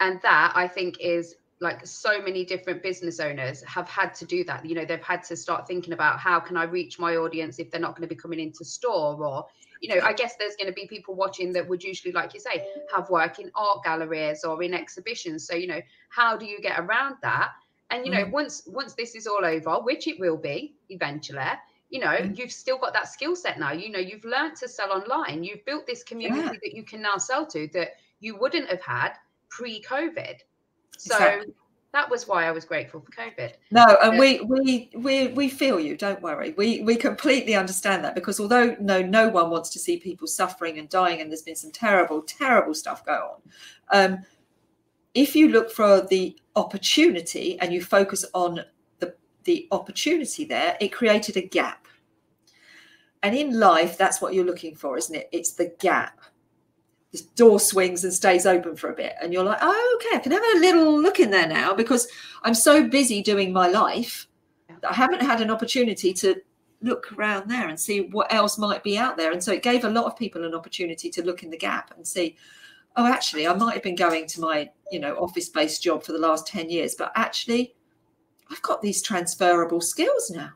And 0.00 0.20
that 0.20 0.52
I 0.54 0.68
think 0.68 0.96
is 1.00 1.36
like 1.60 1.86
so 1.86 2.20
many 2.20 2.44
different 2.44 2.82
business 2.82 3.20
owners 3.20 3.62
have 3.64 3.88
had 3.88 4.14
to 4.14 4.24
do 4.24 4.44
that 4.44 4.64
you 4.66 4.74
know 4.74 4.84
they've 4.84 5.02
had 5.02 5.22
to 5.22 5.36
start 5.36 5.66
thinking 5.66 5.92
about 5.92 6.18
how 6.18 6.40
can 6.40 6.56
i 6.56 6.64
reach 6.64 6.98
my 6.98 7.16
audience 7.16 7.58
if 7.58 7.70
they're 7.70 7.80
not 7.80 7.96
going 7.96 8.06
to 8.06 8.12
be 8.12 8.20
coming 8.20 8.40
into 8.40 8.64
store 8.64 9.24
or 9.24 9.46
you 9.80 9.94
know 9.94 10.00
i 10.04 10.12
guess 10.12 10.36
there's 10.36 10.56
going 10.56 10.66
to 10.66 10.72
be 10.72 10.86
people 10.86 11.14
watching 11.14 11.52
that 11.52 11.68
would 11.68 11.82
usually 11.82 12.12
like 12.12 12.34
you 12.34 12.40
say 12.40 12.66
have 12.94 13.08
work 13.10 13.38
in 13.38 13.50
art 13.54 13.82
galleries 13.84 14.44
or 14.44 14.62
in 14.62 14.74
exhibitions 14.74 15.46
so 15.46 15.54
you 15.54 15.66
know 15.66 15.80
how 16.08 16.36
do 16.36 16.44
you 16.44 16.60
get 16.60 16.78
around 16.78 17.16
that 17.22 17.52
and 17.90 18.04
you 18.04 18.12
know 18.12 18.24
mm. 18.24 18.30
once 18.30 18.62
once 18.66 18.94
this 18.94 19.14
is 19.14 19.26
all 19.26 19.44
over 19.44 19.76
which 19.82 20.08
it 20.08 20.18
will 20.18 20.36
be 20.36 20.74
eventually 20.88 21.40
you 21.90 22.00
know 22.00 22.08
mm. 22.08 22.36
you've 22.36 22.52
still 22.52 22.78
got 22.78 22.92
that 22.92 23.08
skill 23.08 23.36
set 23.36 23.58
now 23.58 23.72
you 23.72 23.90
know 23.90 23.98
you've 23.98 24.24
learned 24.24 24.56
to 24.56 24.68
sell 24.68 24.90
online 24.90 25.44
you've 25.44 25.64
built 25.64 25.86
this 25.86 26.02
community 26.02 26.40
yeah. 26.40 26.58
that 26.62 26.74
you 26.74 26.82
can 26.82 27.00
now 27.00 27.16
sell 27.16 27.46
to 27.46 27.68
that 27.72 27.90
you 28.20 28.36
wouldn't 28.36 28.68
have 28.68 28.82
had 28.82 29.12
pre-covid 29.50 30.36
so 30.98 31.14
exactly. 31.14 31.52
that 31.92 32.10
was 32.10 32.26
why 32.26 32.44
i 32.46 32.50
was 32.50 32.64
grateful 32.64 33.00
for 33.00 33.10
covid 33.12 33.54
no 33.70 33.84
and 34.02 34.18
we 34.18 34.40
we 34.40 34.90
we 34.94 35.28
we 35.28 35.48
feel 35.48 35.78
you 35.78 35.96
don't 35.96 36.20
worry 36.22 36.54
we 36.56 36.82
we 36.82 36.96
completely 36.96 37.54
understand 37.54 38.04
that 38.04 38.14
because 38.14 38.40
although 38.40 38.76
no 38.80 39.02
no 39.02 39.28
one 39.28 39.50
wants 39.50 39.70
to 39.70 39.78
see 39.78 39.98
people 39.98 40.26
suffering 40.26 40.78
and 40.78 40.88
dying 40.88 41.20
and 41.20 41.30
there's 41.30 41.42
been 41.42 41.56
some 41.56 41.70
terrible 41.70 42.22
terrible 42.22 42.74
stuff 42.74 43.04
go 43.04 43.36
on 43.92 44.08
um 44.12 44.18
if 45.14 45.36
you 45.36 45.48
look 45.48 45.70
for 45.70 46.00
the 46.00 46.36
opportunity 46.56 47.58
and 47.60 47.72
you 47.72 47.82
focus 47.82 48.24
on 48.34 48.60
the 48.98 49.14
the 49.44 49.68
opportunity 49.70 50.44
there 50.44 50.76
it 50.80 50.88
created 50.88 51.36
a 51.36 51.42
gap 51.42 51.84
and 53.24 53.34
in 53.34 53.58
life, 53.58 53.96
that's 53.96 54.20
what 54.20 54.34
you're 54.34 54.44
looking 54.44 54.76
for, 54.76 54.98
isn't 54.98 55.14
it? 55.14 55.30
It's 55.32 55.52
the 55.52 55.74
gap. 55.80 56.20
This 57.14 57.22
door 57.22 57.60
swings 57.60 58.02
and 58.02 58.12
stays 58.12 58.44
open 58.44 58.74
for 58.74 58.90
a 58.90 58.92
bit. 58.92 59.14
And 59.22 59.32
you're 59.32 59.44
like, 59.44 59.60
oh, 59.62 60.00
okay, 60.00 60.16
I 60.16 60.18
can 60.18 60.32
have 60.32 60.42
a 60.42 60.58
little 60.58 61.00
look 61.00 61.20
in 61.20 61.30
there 61.30 61.46
now 61.46 61.72
because 61.72 62.08
I'm 62.42 62.54
so 62.54 62.88
busy 62.88 63.22
doing 63.22 63.52
my 63.52 63.68
life 63.68 64.26
that 64.80 64.90
I 64.90 64.94
haven't 64.94 65.22
had 65.22 65.40
an 65.40 65.48
opportunity 65.48 66.12
to 66.14 66.34
look 66.82 67.12
around 67.12 67.48
there 67.48 67.68
and 67.68 67.78
see 67.78 68.00
what 68.00 68.34
else 68.34 68.58
might 68.58 68.82
be 68.82 68.98
out 68.98 69.16
there. 69.16 69.30
And 69.30 69.40
so 69.40 69.52
it 69.52 69.62
gave 69.62 69.84
a 69.84 69.90
lot 69.90 70.06
of 70.06 70.16
people 70.16 70.44
an 70.44 70.56
opportunity 70.56 71.08
to 71.10 71.24
look 71.24 71.44
in 71.44 71.50
the 71.50 71.56
gap 71.56 71.92
and 71.94 72.04
see, 72.04 72.34
oh, 72.96 73.06
actually, 73.06 73.46
I 73.46 73.54
might 73.54 73.74
have 73.74 73.84
been 73.84 73.94
going 73.94 74.26
to 74.26 74.40
my, 74.40 74.68
you 74.90 74.98
know, 74.98 75.14
office-based 75.14 75.84
job 75.84 76.02
for 76.02 76.10
the 76.10 76.18
last 76.18 76.48
10 76.48 76.68
years, 76.68 76.96
but 76.96 77.12
actually 77.14 77.76
I've 78.50 78.62
got 78.62 78.82
these 78.82 79.00
transferable 79.00 79.80
skills 79.80 80.32
now 80.34 80.54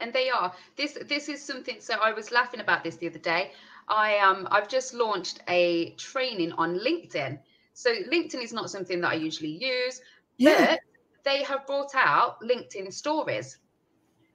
and 0.00 0.12
they 0.12 0.30
are 0.30 0.52
this 0.76 0.98
this 1.06 1.28
is 1.28 1.42
something 1.42 1.76
so 1.78 1.94
i 2.02 2.12
was 2.12 2.32
laughing 2.32 2.60
about 2.60 2.82
this 2.82 2.96
the 2.96 3.06
other 3.06 3.18
day 3.18 3.52
i 3.90 4.18
um 4.18 4.48
i've 4.50 4.68
just 4.68 4.94
launched 4.94 5.40
a 5.48 5.90
training 5.90 6.52
on 6.52 6.78
linkedin 6.78 7.38
so 7.74 7.90
linkedin 8.10 8.42
is 8.42 8.52
not 8.52 8.70
something 8.70 9.00
that 9.00 9.10
i 9.10 9.14
usually 9.14 9.50
use 9.50 10.00
yeah. 10.38 10.70
but 10.70 10.80
they 11.24 11.42
have 11.42 11.66
brought 11.66 11.94
out 11.94 12.40
linkedin 12.40 12.92
stories 12.92 13.58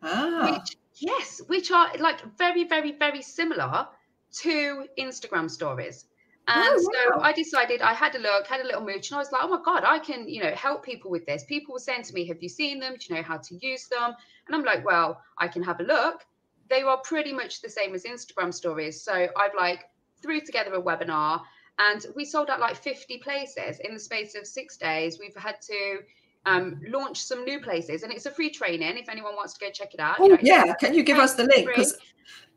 ah. 0.03 0.51
which 0.51 0.77
yes 0.95 1.41
which 1.47 1.71
are 1.71 1.89
like 1.99 2.21
very 2.37 2.65
very 2.65 2.91
very 2.93 3.21
similar 3.21 3.87
to 4.31 4.85
instagram 4.97 5.49
stories 5.49 6.05
and 6.47 6.63
oh, 6.63 6.75
wow. 6.75 7.17
so 7.17 7.21
I 7.21 7.33
decided 7.33 7.81
I 7.81 7.93
had 7.93 8.13
a 8.15 8.19
look, 8.19 8.45
had 8.45 8.61
a 8.61 8.65
little 8.65 8.81
mooch, 8.81 9.09
and 9.09 9.15
I 9.15 9.19
was 9.19 9.31
like, 9.31 9.43
oh 9.43 9.47
my 9.47 9.59
God, 9.65 9.83
I 9.83 9.97
can, 9.97 10.29
you 10.29 10.43
know, 10.43 10.51
help 10.51 10.85
people 10.85 11.09
with 11.09 11.25
this. 11.25 11.43
People 11.43 11.73
were 11.73 11.79
saying 11.79 12.03
to 12.03 12.13
me, 12.13 12.27
Have 12.27 12.41
you 12.41 12.49
seen 12.49 12.79
them? 12.79 12.93
Do 12.99 13.05
you 13.09 13.15
know 13.15 13.23
how 13.23 13.37
to 13.37 13.55
use 13.65 13.87
them? 13.87 14.13
And 14.45 14.55
I'm 14.55 14.63
like, 14.63 14.85
Well, 14.85 15.19
I 15.39 15.47
can 15.47 15.63
have 15.63 15.79
a 15.79 15.83
look. 15.83 16.23
They 16.69 16.81
are 16.81 16.97
pretty 16.97 17.33
much 17.33 17.61
the 17.61 17.69
same 17.69 17.93
as 17.93 18.03
Instagram 18.03 18.53
stories. 18.53 19.01
So 19.01 19.13
I've 19.13 19.55
like 19.57 19.85
threw 20.21 20.41
together 20.41 20.73
a 20.73 20.81
webinar 20.81 21.41
and 21.77 22.05
we 22.15 22.25
sold 22.25 22.49
out 22.49 22.59
like 22.59 22.75
50 22.75 23.19
places 23.19 23.79
in 23.79 23.93
the 23.93 23.99
space 23.99 24.35
of 24.35 24.47
six 24.47 24.77
days. 24.77 25.19
We've 25.19 25.35
had 25.35 25.61
to 25.61 25.99
um, 26.45 26.79
launch 26.87 27.21
some 27.21 27.43
new 27.43 27.59
places 27.59 28.03
and 28.03 28.11
it's 28.11 28.25
a 28.25 28.31
free 28.31 28.49
training 28.49 28.97
if 28.97 29.09
anyone 29.09 29.35
wants 29.35 29.53
to 29.53 29.65
go 29.65 29.71
check 29.71 29.93
it 29.93 29.99
out. 29.99 30.17
Oh, 30.19 30.25
you 30.25 30.31
know, 30.31 30.39
yeah. 30.41 30.73
Can 30.75 30.93
you 30.93 31.03
give 31.03 31.17
us 31.17 31.35
the 31.35 31.43
link? 31.43 31.67
Because 31.67 31.97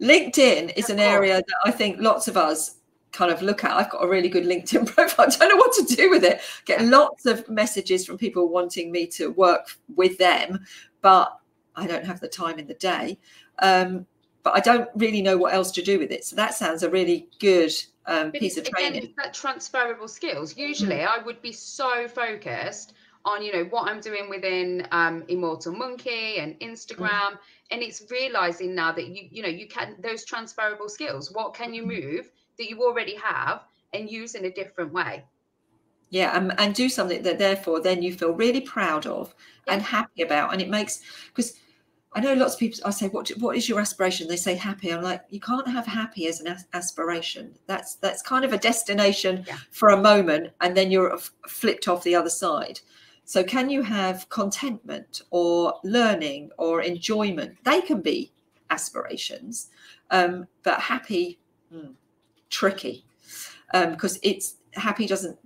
LinkedIn 0.01 0.75
is 0.77 0.91
an 0.91 1.01
area 1.01 1.37
that 1.37 1.57
I 1.65 1.71
think 1.71 2.01
lots 2.01 2.29
of 2.29 2.37
us 2.37 2.77
kind 3.13 3.33
of 3.33 3.43
look 3.43 3.65
at. 3.65 3.73
I've 3.73 3.91
got 3.91 4.05
a 4.05 4.09
really 4.09 4.29
good 4.29 4.45
LinkedIn 4.45 4.87
profile. 4.95 5.27
I 5.29 5.31
don't 5.31 5.49
know 5.49 5.57
what 5.57 5.75
to 5.75 5.95
do 5.95 6.11
with 6.11 6.25
it. 6.25 6.41
Get 6.65 6.85
lots 6.85 7.27
of 7.27 7.49
messages 7.49 8.07
from 8.07 8.19
people 8.19 8.49
wanting 8.49 8.93
me 8.93 9.07
to 9.09 9.31
work 9.33 9.77
with 9.95 10.19
them, 10.19 10.65
but 11.01 11.39
I 11.75 11.87
don't 11.87 12.05
have 12.05 12.21
the 12.21 12.29
time 12.29 12.59
in 12.59 12.67
the 12.67 12.75
day. 12.75 13.19
Um, 13.61 14.07
but 14.43 14.55
I 14.57 14.61
don't 14.61 14.89
really 14.95 15.21
know 15.21 15.37
what 15.37 15.53
else 15.53 15.71
to 15.73 15.83
do 15.83 15.99
with 15.99 16.11
it. 16.11 16.25
So 16.25 16.37
that 16.37 16.55
sounds 16.55 16.83
a 16.83 16.91
really 16.91 17.29
good 17.39 17.73
um, 18.07 18.33
piece 18.33 18.57
of 18.57 18.65
training. 18.65 18.99
Again, 18.99 19.11
it's 19.11 19.17
that 19.17 19.35
transferable 19.35 20.09
skills. 20.09 20.57
Usually, 20.57 20.97
mm. 20.97 21.07
I 21.07 21.23
would 21.23 21.43
be 21.43 21.53
so 21.53 22.09
focused 22.09 22.95
on 23.25 23.43
you 23.43 23.53
know 23.53 23.65
what 23.65 23.91
I'm 23.91 24.01
doing 24.01 24.31
within 24.31 24.87
um, 24.93 25.25
Immortal 25.29 25.73
Monkey 25.73 26.39
and 26.39 26.59
Instagram, 26.61 27.33
mm. 27.33 27.39
and 27.71 27.83
it's 27.83 28.05
realizing 28.11 28.75
now 28.75 28.93
that 28.93 29.09
you 29.09 29.29
you 29.31 29.43
know 29.43 29.49
you 29.49 29.67
can 29.67 29.97
those 30.01 30.25
transferable 30.25 30.89
skills. 30.89 31.33
What 31.33 31.53
can 31.53 31.75
you 31.75 31.83
mm-hmm. 31.83 32.17
move 32.17 32.31
that 32.59 32.69
you 32.69 32.83
already 32.83 33.17
have 33.17 33.63
and 33.93 34.11
use 34.11 34.35
in 34.35 34.45
a 34.45 34.51
different 34.51 34.93
way. 34.93 35.25
Yeah, 36.11 36.37
and, 36.37 36.59
and 36.59 36.75
do 36.75 36.89
something 36.89 37.23
that 37.23 37.39
therefore 37.39 37.81
then 37.81 38.03
you 38.03 38.15
feel 38.15 38.33
really 38.33 38.61
proud 38.61 39.07
of 39.07 39.35
yeah. 39.67 39.75
and 39.75 39.83
happy 39.83 40.23
about. 40.23 40.53
And 40.53 40.63
it 40.63 40.69
makes 40.69 41.01
because 41.29 41.55
I 42.15 42.21
know 42.21 42.35
lots 42.35 42.55
of 42.55 42.61
people. 42.61 42.81
I 42.85 42.91
say, 42.91 43.09
"What 43.09 43.29
what 43.39 43.57
is 43.57 43.69
your 43.69 43.81
aspiration?" 43.81 44.29
They 44.29 44.37
say 44.37 44.55
happy. 44.55 44.93
I'm 44.93 45.03
like, 45.03 45.25
you 45.29 45.41
can't 45.41 45.69
have 45.69 45.87
happy 45.87 46.27
as 46.27 46.41
an 46.41 46.57
aspiration. 46.73 47.55
That's 47.67 47.97
that's 47.97 48.23
kind 48.23 48.45
of 48.45 48.53
a 48.53 48.59
destination 48.59 49.45
yeah. 49.47 49.59
for 49.71 49.91
a 49.91 50.01
moment, 50.01 50.53
and 50.61 50.77
then 50.77 50.91
you're 50.91 51.19
flipped 51.47 51.87
off 51.87 52.05
the 52.05 52.15
other 52.15 52.31
side. 52.31 52.81
So, 53.25 53.45
can 53.45 53.69
you 53.69 53.83
have 53.83 54.29
contentment 54.31 55.23
or 55.31 55.75
learning 55.85 56.51
or 56.57 56.81
enjoyment? 56.81 57.57
They 57.65 57.83
can 57.83 58.01
be 58.01 58.33
aspirations, 58.71 59.69
um, 60.11 60.47
but 60.63 60.81
happy. 60.81 61.39
Hmm, 61.71 61.93
tricky 62.51 63.05
um, 63.75 63.93
because 63.93 64.19
it's 64.23 64.57
happy 64.75 65.07
doesn't 65.07 65.39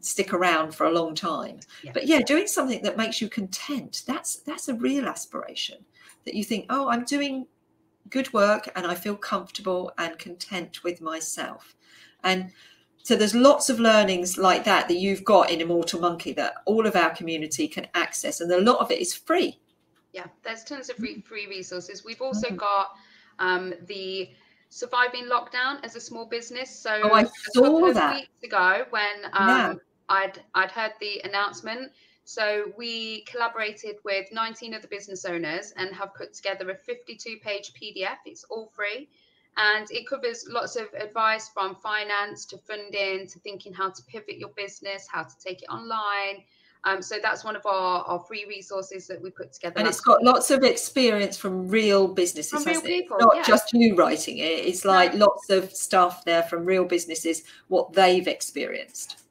stick 0.00 0.32
around 0.32 0.74
for 0.74 0.86
a 0.86 0.92
long 0.92 1.14
time. 1.14 1.60
Yeah. 1.82 1.92
But 1.92 2.06
yeah, 2.06 2.20
doing 2.20 2.46
something 2.46 2.82
that 2.82 2.96
makes 2.96 3.20
you 3.20 3.28
content, 3.28 4.02
that's 4.06 4.36
that's 4.36 4.68
a 4.68 4.74
real 4.74 5.06
aspiration 5.06 5.78
that 6.26 6.34
you 6.34 6.44
think, 6.44 6.66
oh, 6.68 6.88
I'm 6.88 7.04
doing 7.04 7.46
good 8.10 8.32
work 8.32 8.68
and 8.76 8.86
I 8.86 8.94
feel 8.94 9.16
comfortable 9.16 9.92
and 9.98 10.18
content 10.18 10.84
with 10.84 11.00
myself. 11.00 11.74
And 12.22 12.52
so 13.02 13.14
there's 13.14 13.34
lots 13.34 13.70
of 13.70 13.78
learnings 13.78 14.36
like 14.36 14.64
that 14.64 14.88
that 14.88 14.96
you've 14.96 15.24
got 15.24 15.50
in 15.50 15.60
Immortal 15.60 16.00
Monkey 16.00 16.32
that 16.32 16.54
all 16.64 16.86
of 16.86 16.96
our 16.96 17.10
community 17.10 17.68
can 17.68 17.86
access, 17.94 18.40
and 18.40 18.50
a 18.50 18.60
lot 18.60 18.80
of 18.80 18.90
it 18.90 19.00
is 19.00 19.14
free. 19.14 19.60
Yeah, 20.12 20.26
there's 20.42 20.64
tons 20.64 20.90
of 20.90 20.96
free 20.96 21.22
free 21.24 21.46
resources. 21.46 22.04
We've 22.04 22.20
also 22.20 22.48
mm-hmm. 22.48 22.56
got 22.56 22.88
um, 23.38 23.74
the 23.86 24.30
surviving 24.70 25.26
lockdown 25.26 25.84
as 25.84 25.94
a 25.94 26.00
small 26.00 26.26
business. 26.26 26.68
So 26.68 27.00
oh, 27.04 27.12
I 27.12 27.26
saw 27.52 27.92
that 27.92 28.14
weeks 28.16 28.42
ago 28.42 28.86
when 28.90 29.24
um, 29.32 29.48
yeah. 29.48 29.74
I'd 30.08 30.42
I'd 30.56 30.72
heard 30.72 30.92
the 30.98 31.20
announcement. 31.22 31.92
So 32.26 32.72
we 32.76 33.22
collaborated 33.22 33.96
with 34.04 34.30
19 34.32 34.74
other 34.74 34.88
business 34.88 35.24
owners 35.24 35.72
and 35.76 35.94
have 35.94 36.14
put 36.14 36.34
together 36.34 36.68
a 36.70 36.74
52 36.74 37.38
page 37.42 37.72
PDF. 37.72 38.18
It's 38.26 38.44
all 38.44 38.70
free. 38.74 39.08
And 39.56 39.90
it 39.90 40.06
covers 40.06 40.44
lots 40.46 40.76
of 40.76 40.88
advice 40.92 41.48
from 41.48 41.76
finance 41.76 42.44
to 42.46 42.58
funding 42.58 43.26
to 43.28 43.38
thinking 43.38 43.72
how 43.72 43.88
to 43.88 44.02
pivot 44.02 44.36
your 44.36 44.50
business, 44.50 45.06
how 45.10 45.22
to 45.22 45.38
take 45.42 45.62
it 45.62 45.68
online, 45.70 46.44
um, 46.86 47.02
so 47.02 47.16
that's 47.20 47.42
one 47.42 47.56
of 47.56 47.66
our, 47.66 48.04
our 48.04 48.20
free 48.20 48.44
resources 48.48 49.08
that 49.08 49.20
we 49.20 49.30
put 49.30 49.52
together. 49.52 49.74
And 49.78 49.88
it's 49.88 50.00
got 50.00 50.22
lots 50.22 50.52
of 50.52 50.62
experience 50.62 51.36
from 51.36 51.68
real 51.68 52.06
businesses. 52.06 52.62
From 52.62 52.72
real 52.72 52.80
people, 52.80 53.16
not 53.18 53.36
yeah. 53.36 53.42
just 53.42 53.72
you 53.72 53.96
writing 53.96 54.38
it. 54.38 54.44
It's 54.44 54.84
like 54.84 55.14
no. 55.14 55.26
lots 55.26 55.50
of 55.50 55.72
stuff 55.72 56.24
there 56.24 56.44
from 56.44 56.64
real 56.64 56.84
businesses, 56.84 57.42
what 57.66 57.92
they've 57.92 58.28
experienced. 58.28 59.24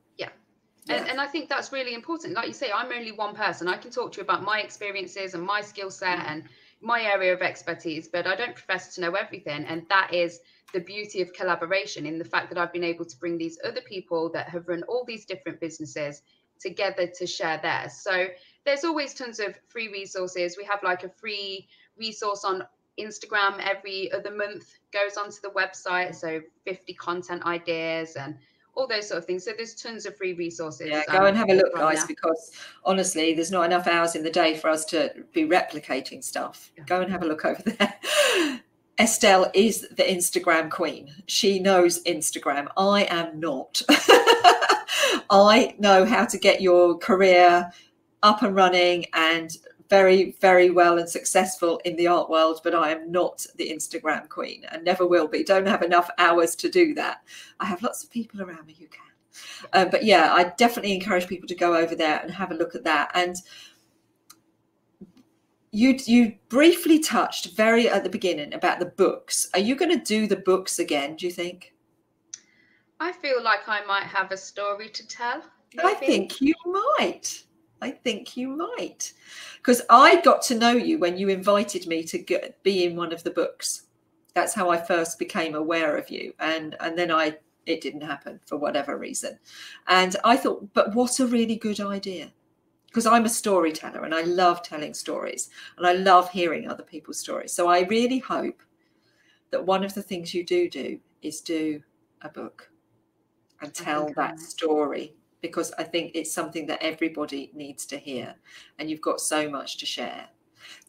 Yeah. 0.85 0.97
And, 0.97 1.09
and 1.09 1.21
I 1.21 1.27
think 1.27 1.49
that's 1.49 1.71
really 1.71 1.93
important. 1.93 2.33
Like 2.33 2.47
you 2.47 2.53
say, 2.53 2.71
I'm 2.71 2.91
only 2.91 3.11
one 3.11 3.35
person. 3.35 3.67
I 3.67 3.77
can 3.77 3.91
talk 3.91 4.11
to 4.13 4.17
you 4.17 4.23
about 4.23 4.43
my 4.43 4.59
experiences 4.61 5.33
and 5.33 5.43
my 5.43 5.61
skill 5.61 5.89
set 5.89 6.19
mm. 6.19 6.29
and 6.29 6.43
my 6.81 7.01
area 7.01 7.33
of 7.33 7.41
expertise, 7.41 8.07
but 8.07 8.27
I 8.27 8.35
don't 8.35 8.53
profess 8.53 8.93
to 8.95 9.01
know 9.01 9.13
everything. 9.13 9.65
And 9.65 9.85
that 9.89 10.13
is 10.13 10.39
the 10.73 10.79
beauty 10.79 11.21
of 11.21 11.33
collaboration 11.33 12.05
in 12.05 12.19
the 12.19 12.25
fact 12.25 12.49
that 12.49 12.57
I've 12.57 12.73
been 12.73 12.83
able 12.83 13.05
to 13.05 13.17
bring 13.17 13.37
these 13.37 13.57
other 13.63 13.81
people 13.81 14.29
that 14.33 14.49
have 14.49 14.67
run 14.67 14.83
all 14.83 15.03
these 15.05 15.25
different 15.25 15.59
businesses 15.59 16.21
together 16.59 17.07
to 17.07 17.25
share 17.25 17.59
theirs. 17.61 17.93
So 17.93 18.27
there's 18.65 18.83
always 18.83 19.13
tons 19.13 19.39
of 19.39 19.55
free 19.67 19.87
resources. 19.87 20.57
We 20.57 20.65
have 20.65 20.83
like 20.83 21.03
a 21.03 21.09
free 21.09 21.67
resource 21.97 22.43
on 22.43 22.63
Instagram 22.99 23.59
every 23.59 24.11
other 24.11 24.31
month 24.31 24.73
goes 24.93 25.17
onto 25.17 25.41
the 25.41 25.49
website. 25.49 26.15
So 26.15 26.41
50 26.65 26.93
content 26.93 27.45
ideas 27.45 28.15
and 28.15 28.37
all 28.75 28.87
those 28.87 29.07
sort 29.07 29.17
of 29.17 29.25
things. 29.25 29.45
So 29.45 29.51
there's 29.55 29.73
tons 29.73 30.05
of 30.05 30.15
free 30.17 30.33
resources. 30.33 30.89
Yeah, 30.89 31.03
go 31.09 31.19
um, 31.19 31.25
and 31.27 31.37
have 31.37 31.49
a 31.49 31.53
look, 31.53 31.73
guys, 31.73 31.99
there. 31.99 32.07
because 32.07 32.51
honestly, 32.83 33.33
there's 33.33 33.51
not 33.51 33.65
enough 33.65 33.87
hours 33.87 34.15
in 34.15 34.23
the 34.23 34.29
day 34.29 34.55
for 34.55 34.69
us 34.69 34.85
to 34.85 35.11
be 35.33 35.45
replicating 35.45 36.23
stuff. 36.23 36.71
Yeah. 36.77 36.83
Go 36.85 37.01
and 37.01 37.11
have 37.11 37.23
a 37.23 37.25
look 37.25 37.45
over 37.45 37.61
there. 37.61 37.95
Estelle 38.99 39.51
is 39.53 39.81
the 39.81 40.03
Instagram 40.03 40.69
queen. 40.69 41.11
She 41.27 41.59
knows 41.59 42.01
Instagram. 42.03 42.67
I 42.77 43.03
am 43.09 43.39
not. 43.39 43.81
I 45.29 45.75
know 45.79 46.05
how 46.05 46.25
to 46.25 46.37
get 46.37 46.61
your 46.61 46.97
career 46.97 47.71
up 48.23 48.41
and 48.41 48.55
running 48.55 49.05
and 49.13 49.51
very, 49.89 50.35
very 50.41 50.69
well 50.69 50.97
and 50.97 51.09
successful 51.09 51.79
in 51.85 51.95
the 51.95 52.07
art 52.07 52.29
world, 52.29 52.61
but 52.63 52.75
I 52.75 52.91
am 52.91 53.11
not 53.11 53.45
the 53.55 53.69
Instagram 53.69 54.27
queen 54.29 54.63
and 54.71 54.83
never 54.83 55.05
will 55.05 55.27
be. 55.27 55.43
Don't 55.43 55.67
have 55.67 55.83
enough 55.83 56.09
hours 56.17 56.55
to 56.57 56.69
do 56.69 56.93
that. 56.95 57.21
I 57.59 57.65
have 57.65 57.83
lots 57.83 58.03
of 58.03 58.09
people 58.09 58.41
around 58.41 58.65
me 58.65 58.75
who 58.79 58.87
can. 58.87 59.01
Uh, 59.73 59.85
but 59.85 60.03
yeah, 60.03 60.33
I 60.33 60.53
definitely 60.57 60.93
encourage 60.93 61.27
people 61.27 61.47
to 61.47 61.55
go 61.55 61.75
over 61.75 61.95
there 61.95 62.19
and 62.19 62.31
have 62.31 62.51
a 62.51 62.55
look 62.55 62.75
at 62.75 62.83
that. 62.85 63.11
And 63.13 63.35
you 65.71 65.99
you 66.05 66.35
briefly 66.47 66.99
touched 66.99 67.55
very 67.55 67.89
at 67.89 68.03
the 68.03 68.09
beginning 68.09 68.53
about 68.53 68.79
the 68.79 68.85
books. 68.85 69.49
Are 69.53 69.59
you 69.59 69.75
going 69.75 69.91
to 69.91 70.03
do 70.03 70.25
the 70.25 70.37
books 70.37 70.79
again? 70.79 71.17
Do 71.17 71.25
you 71.25 71.31
think? 71.31 71.73
I 72.99 73.11
feel 73.11 73.43
like 73.43 73.67
I 73.67 73.83
might 73.85 74.05
have 74.05 74.31
a 74.31 74.37
story 74.37 74.87
to 74.89 75.07
tell. 75.07 75.43
I 75.83 75.93
think 75.95 76.39
you 76.39 76.53
might. 76.97 77.43
I 77.85 77.91
think 77.91 78.35
you 78.35 78.49
might. 78.49 79.13
Because 79.57 79.83
I 79.91 80.19
got 80.21 80.41
to 80.43 80.57
know 80.57 80.71
you 80.71 80.97
when 80.97 81.17
you 81.17 81.29
invited 81.29 81.85
me 81.85 82.03
to 82.05 82.17
get, 82.17 82.61
be 82.63 82.83
in 82.83 82.95
one 82.95 83.13
of 83.13 83.23
the 83.23 83.29
books. 83.29 83.83
That's 84.33 84.55
how 84.55 84.71
I 84.71 84.77
first 84.77 85.19
became 85.19 85.53
aware 85.53 85.95
of 85.95 86.09
you. 86.09 86.33
And 86.39 86.75
and 86.79 86.97
then 86.97 87.11
I 87.11 87.37
it 87.67 87.81
didn't 87.81 88.01
happen 88.01 88.39
for 88.45 88.57
whatever 88.57 88.97
reason. 88.97 89.37
And 89.87 90.15
I 90.23 90.35
thought, 90.35 90.73
but 90.73 90.95
what 90.95 91.19
a 91.19 91.27
really 91.27 91.55
good 91.55 91.79
idea. 91.79 92.31
Because 92.87 93.05
I'm 93.05 93.25
a 93.25 93.29
storyteller 93.29 94.03
and 94.03 94.15
I 94.15 94.21
love 94.21 94.63
telling 94.63 94.93
stories 94.93 95.49
and 95.77 95.85
I 95.85 95.93
love 95.93 96.29
hearing 96.31 96.67
other 96.67 96.83
people's 96.83 97.19
stories. 97.19 97.51
So 97.51 97.67
I 97.67 97.81
really 97.81 98.19
hope 98.19 98.61
that 99.51 99.65
one 99.65 99.83
of 99.83 99.93
the 99.93 100.03
things 100.03 100.33
you 100.33 100.43
do 100.43 100.69
do 100.69 100.99
is 101.21 101.41
do 101.41 101.81
a 102.21 102.29
book 102.29 102.71
and 103.61 103.73
tell 103.73 104.11
that 104.15 104.39
story 104.39 105.13
because 105.41 105.71
I 105.77 105.83
think 105.83 106.11
it's 106.13 106.33
something 106.33 106.65
that 106.67 106.81
everybody 106.81 107.51
needs 107.53 107.85
to 107.87 107.97
hear. 107.97 108.35
And 108.79 108.89
you've 108.89 109.01
got 109.01 109.19
so 109.19 109.49
much 109.49 109.77
to 109.77 109.85
share. 109.85 110.27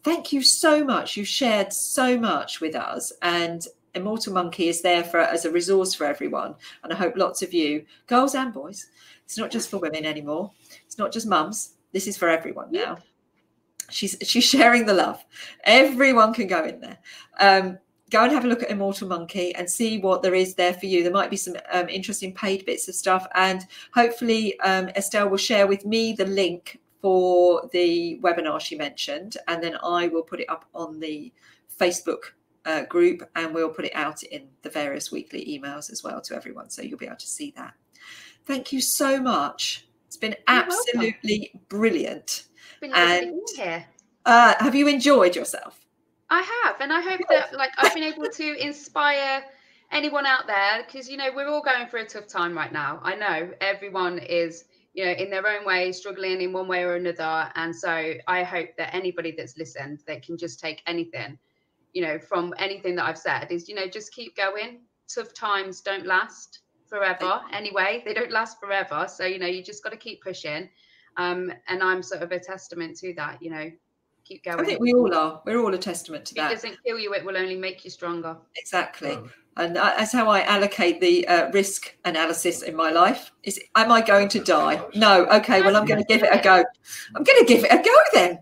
Thank 0.03 0.33
you 0.33 0.43
so 0.43 0.85
much. 0.85 1.17
You've 1.17 1.29
shared 1.29 1.73
so 1.73 2.19
much 2.19 2.61
with 2.61 2.75
us. 2.75 3.13
And 3.23 3.67
Immortal 3.95 4.33
Monkey 4.33 4.69
is 4.69 4.83
there 4.83 5.05
for 5.05 5.21
as 5.21 5.45
a 5.45 5.51
resource 5.51 5.95
for 5.95 6.05
everyone. 6.05 6.55
And 6.85 6.93
I 6.93 6.97
hope 6.97 7.17
lots 7.17 7.43
of 7.43 7.53
you, 7.53 7.85
girls 8.07 8.35
and 8.35 8.53
boys, 8.53 8.87
it's 9.25 9.39
not 9.39 9.51
just 9.51 9.71
for 9.71 9.79
women 9.79 10.05
anymore. 10.05 10.53
It's 10.85 10.99
not 10.99 11.13
just 11.13 11.27
mums. 11.27 11.75
This 11.93 12.07
is 12.07 12.17
for 12.17 12.29
everyone 12.29 12.71
now. 12.71 12.99
She's 13.91 14.17
she's 14.23 14.45
sharing 14.45 14.87
the 14.87 14.95
love. 14.95 15.25
Everyone 15.65 16.33
can 16.35 16.47
go 16.47 16.65
in 16.65 16.81
there. 16.81 16.99
Um, 17.41 17.79
go 18.11 18.23
and 18.23 18.33
have 18.33 18.45
a 18.45 18.49
look 18.49 18.63
at 18.63 18.71
Immortal 18.71 19.09
Monkey 19.09 19.55
and 19.55 19.69
see 19.69 19.99
what 19.99 20.23
there 20.23 20.35
is 20.35 20.55
there 20.55 20.75
for 20.75 20.87
you. 20.87 21.03
There 21.03 21.13
might 21.13 21.31
be 21.31 21.37
some 21.37 21.57
um, 21.73 21.89
interesting 21.89 22.33
paid 22.33 22.65
bits 22.65 22.89
of 22.89 22.95
stuff. 22.95 23.27
And 23.35 23.67
hopefully, 23.93 24.59
um, 24.61 24.89
Estelle 24.91 25.29
will 25.29 25.37
share 25.37 25.67
with 25.67 25.85
me 25.85 26.13
the 26.13 26.27
link 26.27 26.81
for 27.03 27.69
the 27.73 28.19
webinar 28.23 28.61
she 28.61 28.77
mentioned. 28.77 29.37
And 29.49 29.63
then 29.63 29.77
I 29.83 30.09
will 30.09 30.23
put 30.23 30.41
it 30.41 30.49
up 30.49 30.67
on 30.75 31.01
the 31.01 31.33
Facebook 31.79 32.33
uh, 32.65 32.85
group 32.85 33.29
and 33.35 33.55
we'll 33.55 33.71
put 33.71 33.85
it 33.85 33.95
out 33.95 34.23
in 34.25 34.49
the 34.63 34.71
various 34.71 35.11
weekly 35.11 35.45
emails 35.47 35.91
as 35.91 36.03
well 36.03 36.21
to 36.23 36.35
everyone. 36.35 36.71
So 36.71 36.83
you'll 36.83 36.99
be 36.99 37.07
able 37.07 37.17
to 37.17 37.27
see 37.27 37.53
that. 37.57 37.75
Thank 38.45 38.73
you 38.73 38.81
so 38.81 39.21
much. 39.21 39.87
It's 40.07 40.17
been 40.17 40.37
absolutely 40.47 41.53
brilliant. 41.69 42.45
And 42.83 43.41
uh, 44.25 44.55
have 44.61 44.75
you 44.75 44.87
enjoyed 44.87 45.35
yourself? 45.35 45.86
I 46.29 46.43
have, 46.65 46.81
and 46.81 46.93
I 46.93 47.01
hope 47.01 47.21
that 47.31 47.55
like 47.55 47.71
I've 47.79 47.95
been 47.95 48.03
able 48.03 48.29
to 48.29 48.57
inspire 48.59 49.45
anyone 49.93 50.27
out 50.27 50.47
there 50.47 50.85
because 50.85 51.09
you 51.09 51.17
know 51.17 51.29
we're 51.35 51.49
all 51.49 51.63
going 51.63 51.87
through 51.87 52.03
a 52.03 52.07
tough 52.07 52.27
time 52.27 52.57
right 52.57 52.73
now. 52.73 53.01
I 53.03 53.15
know 53.15 53.51
everyone 53.61 54.19
is 54.19 54.65
you 54.95 55.05
know 55.05 55.13
in 55.13 55.31
their 55.31 55.47
own 55.47 55.65
way 55.65 55.93
struggling 55.93 56.41
in 56.41 56.53
one 56.53 56.67
way 56.67 56.83
or 56.83 56.97
another, 56.97 57.51
and 57.55 57.75
so 57.75 58.15
I 58.27 58.43
hope 58.43 58.71
that 58.77 58.95
anybody 58.95 59.35
that's 59.37 59.57
listened 59.57 60.01
that 60.09 60.25
can 60.25 60.37
just 60.37 60.59
take 60.59 60.83
anything, 60.87 61.39
you 61.93 62.03
know, 62.03 62.19
from 62.19 62.55
anything 62.59 62.97
that 62.97 63.05
I've 63.07 63.19
said 63.19 63.49
is 63.51 63.69
you 63.69 63.75
know 63.75 63.87
just 63.87 64.13
keep 64.13 64.37
going. 64.37 64.81
Tough 65.15 65.33
times 65.33 65.81
don't 65.81 66.07
last 66.07 66.61
forever 66.89 67.41
anyway; 67.53 68.03
they 68.05 68.15
don't 68.15 68.33
last 68.33 68.59
forever. 68.59 69.07
So 69.09 69.25
you 69.25 69.39
know 69.39 69.47
you 69.47 69.63
just 69.63 69.85
got 69.85 69.91
to 69.91 69.97
keep 69.97 70.23
pushing. 70.23 70.69
Um, 71.19 71.51
and 71.69 71.83
I'm 71.83 72.03
sort 72.03 72.23
of 72.23 72.33
a 72.33 72.41
testament 72.41 72.97
to 72.99 73.15
that. 73.15 73.41
You 73.41 73.51
know, 73.51 73.71
keep 74.27 74.45
going. 74.45 74.61
I 74.61 74.65
think 74.65 74.81
we 74.81 74.93
all 74.93 75.15
are. 75.15 75.43
We're 75.45 75.59
all 75.59 75.75
a 75.75 75.79
testament 75.79 76.25
to 76.27 76.35
that. 76.35 76.51
It 76.51 76.55
doesn't 76.57 76.79
kill 76.85 76.99
you; 76.99 77.15
it 77.15 77.25
will 77.25 77.37
only 77.37 77.57
make 77.57 77.85
you 77.85 77.91
stronger. 77.91 78.37
Exactly. 78.57 79.13
Oh. 79.13 79.29
And 79.57 79.75
that's 79.75 80.13
how 80.13 80.29
I 80.29 80.43
allocate 80.43 81.01
the 81.01 81.27
uh, 81.29 81.51
risk 81.51 81.95
analysis 82.05 82.63
in 82.63 82.77
my 82.77 82.91
life. 82.91 83.33
Is 83.43 83.59
am 83.75 83.91
I 83.91 84.03
going 84.03 84.29
to 84.29 84.41
die? 84.41 84.83
No. 84.95 85.27
Okay. 85.27 85.63
Well, 85.63 85.77
I'm 85.77 85.87
going 85.87 86.01
to 86.01 86.07
give 86.07 86.23
it 86.23 86.31
a 86.31 86.43
go. 86.43 86.65
I'm 87.15 87.25
going 87.25 87.39
to 87.39 87.47
give 87.47 87.65
it 87.65 87.73
a 87.73 87.83
go 87.83 87.95
then. 88.13 88.39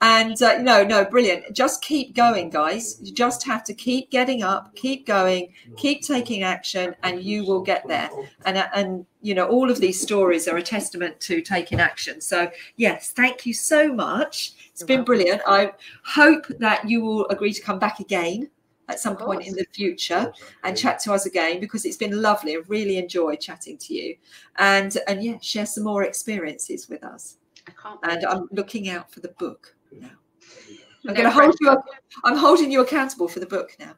And 0.00 0.40
uh, 0.40 0.58
no, 0.58 0.84
no, 0.84 1.04
brilliant. 1.04 1.52
Just 1.52 1.82
keep 1.82 2.14
going, 2.14 2.50
guys. 2.50 3.00
You 3.02 3.12
just 3.12 3.44
have 3.44 3.64
to 3.64 3.74
keep 3.74 4.10
getting 4.10 4.44
up, 4.44 4.74
keep 4.76 5.06
going, 5.06 5.52
keep 5.76 6.02
taking 6.02 6.44
action, 6.44 6.94
and 7.02 7.20
you 7.20 7.44
will 7.44 7.62
get 7.62 7.86
there. 7.88 8.08
And 8.46 8.58
uh, 8.58 8.68
and 8.74 9.06
you 9.22 9.34
know, 9.34 9.48
all 9.48 9.70
of 9.70 9.80
these 9.80 10.00
stories 10.00 10.46
are 10.46 10.56
a 10.56 10.62
testament 10.62 11.18
to 11.20 11.40
taking 11.40 11.80
action. 11.80 12.20
So 12.20 12.48
yes, 12.76 13.10
thank 13.10 13.44
you 13.44 13.52
so 13.52 13.92
much. 13.92 14.52
It's 14.70 14.84
been 14.84 15.02
brilliant. 15.02 15.42
I 15.46 15.72
hope 16.04 16.46
that 16.60 16.88
you 16.88 17.00
will 17.00 17.26
agree 17.28 17.52
to 17.52 17.60
come 17.60 17.80
back 17.80 17.98
again 17.98 18.50
at 18.88 18.98
some 19.00 19.16
point 19.16 19.46
in 19.46 19.54
the 19.54 19.66
future 19.72 20.32
and 20.64 20.76
chat 20.76 20.98
to 21.00 21.12
us 21.12 21.26
again 21.26 21.60
because 21.60 21.84
it's 21.84 21.96
been 21.96 22.20
lovely. 22.20 22.56
I've 22.56 22.68
really 22.68 22.96
enjoyed 22.98 23.40
chatting 23.40 23.76
to 23.78 23.94
you, 23.94 24.16
and 24.56 24.96
and 25.06 25.22
yeah, 25.22 25.38
share 25.40 25.66
some 25.66 25.84
more 25.84 26.04
experiences 26.04 26.88
with 26.88 27.04
us. 27.04 27.36
I 27.66 27.72
can't. 27.80 28.00
And 28.02 28.24
I'm 28.24 28.48
looking 28.50 28.88
out 28.88 29.12
for 29.12 29.20
the 29.20 29.28
book 29.38 29.74
now. 29.92 30.08
I'm 31.06 31.14
no 31.14 31.22
going 31.22 31.24
to 31.24 31.30
hold 31.30 31.54
you. 31.60 31.70
Up, 31.70 31.84
I'm 32.24 32.36
holding 32.36 32.72
you 32.72 32.80
accountable 32.80 33.28
for 33.28 33.40
the 33.40 33.46
book 33.46 33.76
now. 33.78 33.94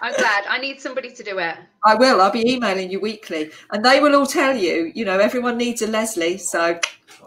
I'm 0.00 0.14
glad. 0.14 0.44
I 0.48 0.58
need 0.58 0.80
somebody 0.80 1.12
to 1.12 1.22
do 1.22 1.38
it. 1.38 1.56
I 1.84 1.94
will. 1.94 2.20
I'll 2.20 2.32
be 2.32 2.50
emailing 2.50 2.90
you 2.90 3.00
weekly, 3.00 3.50
and 3.70 3.84
they 3.84 4.00
will 4.00 4.16
all 4.16 4.26
tell 4.26 4.56
you. 4.56 4.90
You 4.94 5.04
know, 5.04 5.18
everyone 5.18 5.56
needs 5.56 5.82
a 5.82 5.86
Leslie, 5.86 6.38
so 6.38 6.80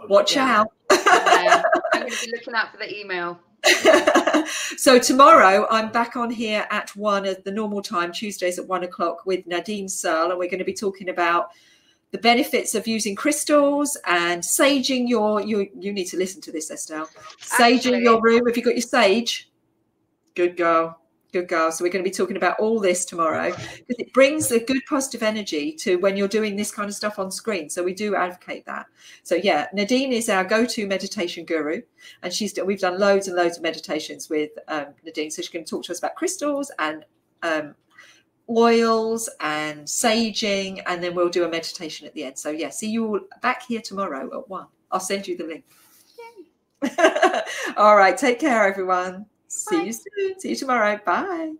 watch 0.09 0.35
yeah. 0.35 0.59
out. 0.59 0.67
I'm 0.89 2.01
going 2.01 2.11
to 2.11 2.25
be 2.25 2.31
looking 2.35 2.53
out 2.53 2.71
for 2.71 2.77
the 2.77 2.99
email. 2.99 3.39
so 4.77 4.99
tomorrow 4.99 5.67
I'm 5.69 5.91
back 5.91 6.15
on 6.15 6.29
here 6.29 6.65
at 6.71 6.95
one 6.95 7.25
at 7.25 7.43
the 7.43 7.51
normal 7.51 7.81
time, 7.81 8.11
Tuesdays 8.11 8.59
at 8.59 8.67
one 8.67 8.83
o'clock 8.83 9.25
with 9.25 9.45
Nadine 9.47 9.87
Searle, 9.87 10.31
and 10.31 10.39
we're 10.39 10.49
going 10.49 10.59
to 10.59 10.65
be 10.65 10.73
talking 10.73 11.09
about 11.09 11.49
the 12.11 12.17
benefits 12.19 12.75
of 12.75 12.87
using 12.87 13.15
crystals 13.15 13.97
and 14.05 14.41
saging 14.41 15.07
your 15.09 15.41
you 15.41 15.67
you 15.77 15.91
need 15.91 16.05
to 16.05 16.17
listen 16.17 16.41
to 16.41 16.51
this 16.51 16.71
Estelle. 16.71 17.09
Saging 17.41 17.75
Actually, 17.75 18.03
your 18.03 18.21
room. 18.21 18.45
Have 18.45 18.55
you 18.55 18.63
got 18.63 18.75
your 18.75 18.81
sage? 18.81 19.51
Good 20.33 20.57
girl. 20.57 20.99
Good 21.31 21.47
girl. 21.47 21.71
So 21.71 21.83
we're 21.83 21.91
going 21.91 22.03
to 22.03 22.09
be 22.09 22.15
talking 22.15 22.37
about 22.37 22.59
all 22.59 22.79
this 22.79 23.03
tomorrow 23.03 23.51
because 23.51 23.99
it 23.99 24.13
brings 24.13 24.51
a 24.51 24.59
good 24.59 24.81
positive 24.87 25.21
energy 25.21 25.73
to 25.73 25.97
when 25.97 26.15
you're 26.15 26.27
doing 26.27 26.55
this 26.55 26.71
kind 26.71 26.87
of 26.87 26.95
stuff 26.95 27.19
on 27.19 27.29
screen. 27.29 27.69
So 27.69 27.83
we 27.83 27.93
do 27.93 28.15
advocate 28.15 28.65
that. 28.65 28.85
So 29.23 29.35
yeah, 29.35 29.67
Nadine 29.73 30.13
is 30.13 30.29
our 30.29 30.43
go-to 30.43 30.87
meditation 30.87 31.45
guru, 31.45 31.81
and 32.23 32.33
she's 32.33 32.57
we've 32.63 32.79
done 32.79 32.99
loads 32.99 33.27
and 33.27 33.35
loads 33.35 33.57
of 33.57 33.63
meditations 33.63 34.29
with 34.29 34.51
um, 34.67 34.87
Nadine. 35.03 35.29
So 35.29 35.41
she's 35.41 35.49
going 35.49 35.65
to 35.65 35.69
talk 35.69 35.83
to 35.85 35.91
us 35.91 35.99
about 35.99 36.15
crystals 36.15 36.71
and 36.79 37.05
um, 37.43 37.75
oils 38.49 39.29
and 39.39 39.85
saging, 39.85 40.81
and 40.85 41.03
then 41.03 41.15
we'll 41.15 41.29
do 41.29 41.43
a 41.43 41.49
meditation 41.49 42.07
at 42.07 42.13
the 42.13 42.23
end. 42.23 42.37
So 42.37 42.49
yeah, 42.49 42.69
see 42.69 42.89
you 42.89 43.07
all 43.07 43.19
back 43.41 43.63
here 43.63 43.81
tomorrow 43.81 44.39
at 44.39 44.49
one. 44.49 44.67
I'll 44.91 44.99
send 44.99 45.27
you 45.27 45.35
the 45.35 45.43
link. 45.43 45.63
all 47.77 47.95
right, 47.95 48.17
take 48.17 48.39
care, 48.39 48.65
everyone. 48.65 49.25
See 49.55 49.85
you 49.85 49.93
soon. 49.93 50.39
See 50.39 50.49
you 50.49 50.55
tomorrow. 50.55 50.99
Bye. 51.05 51.53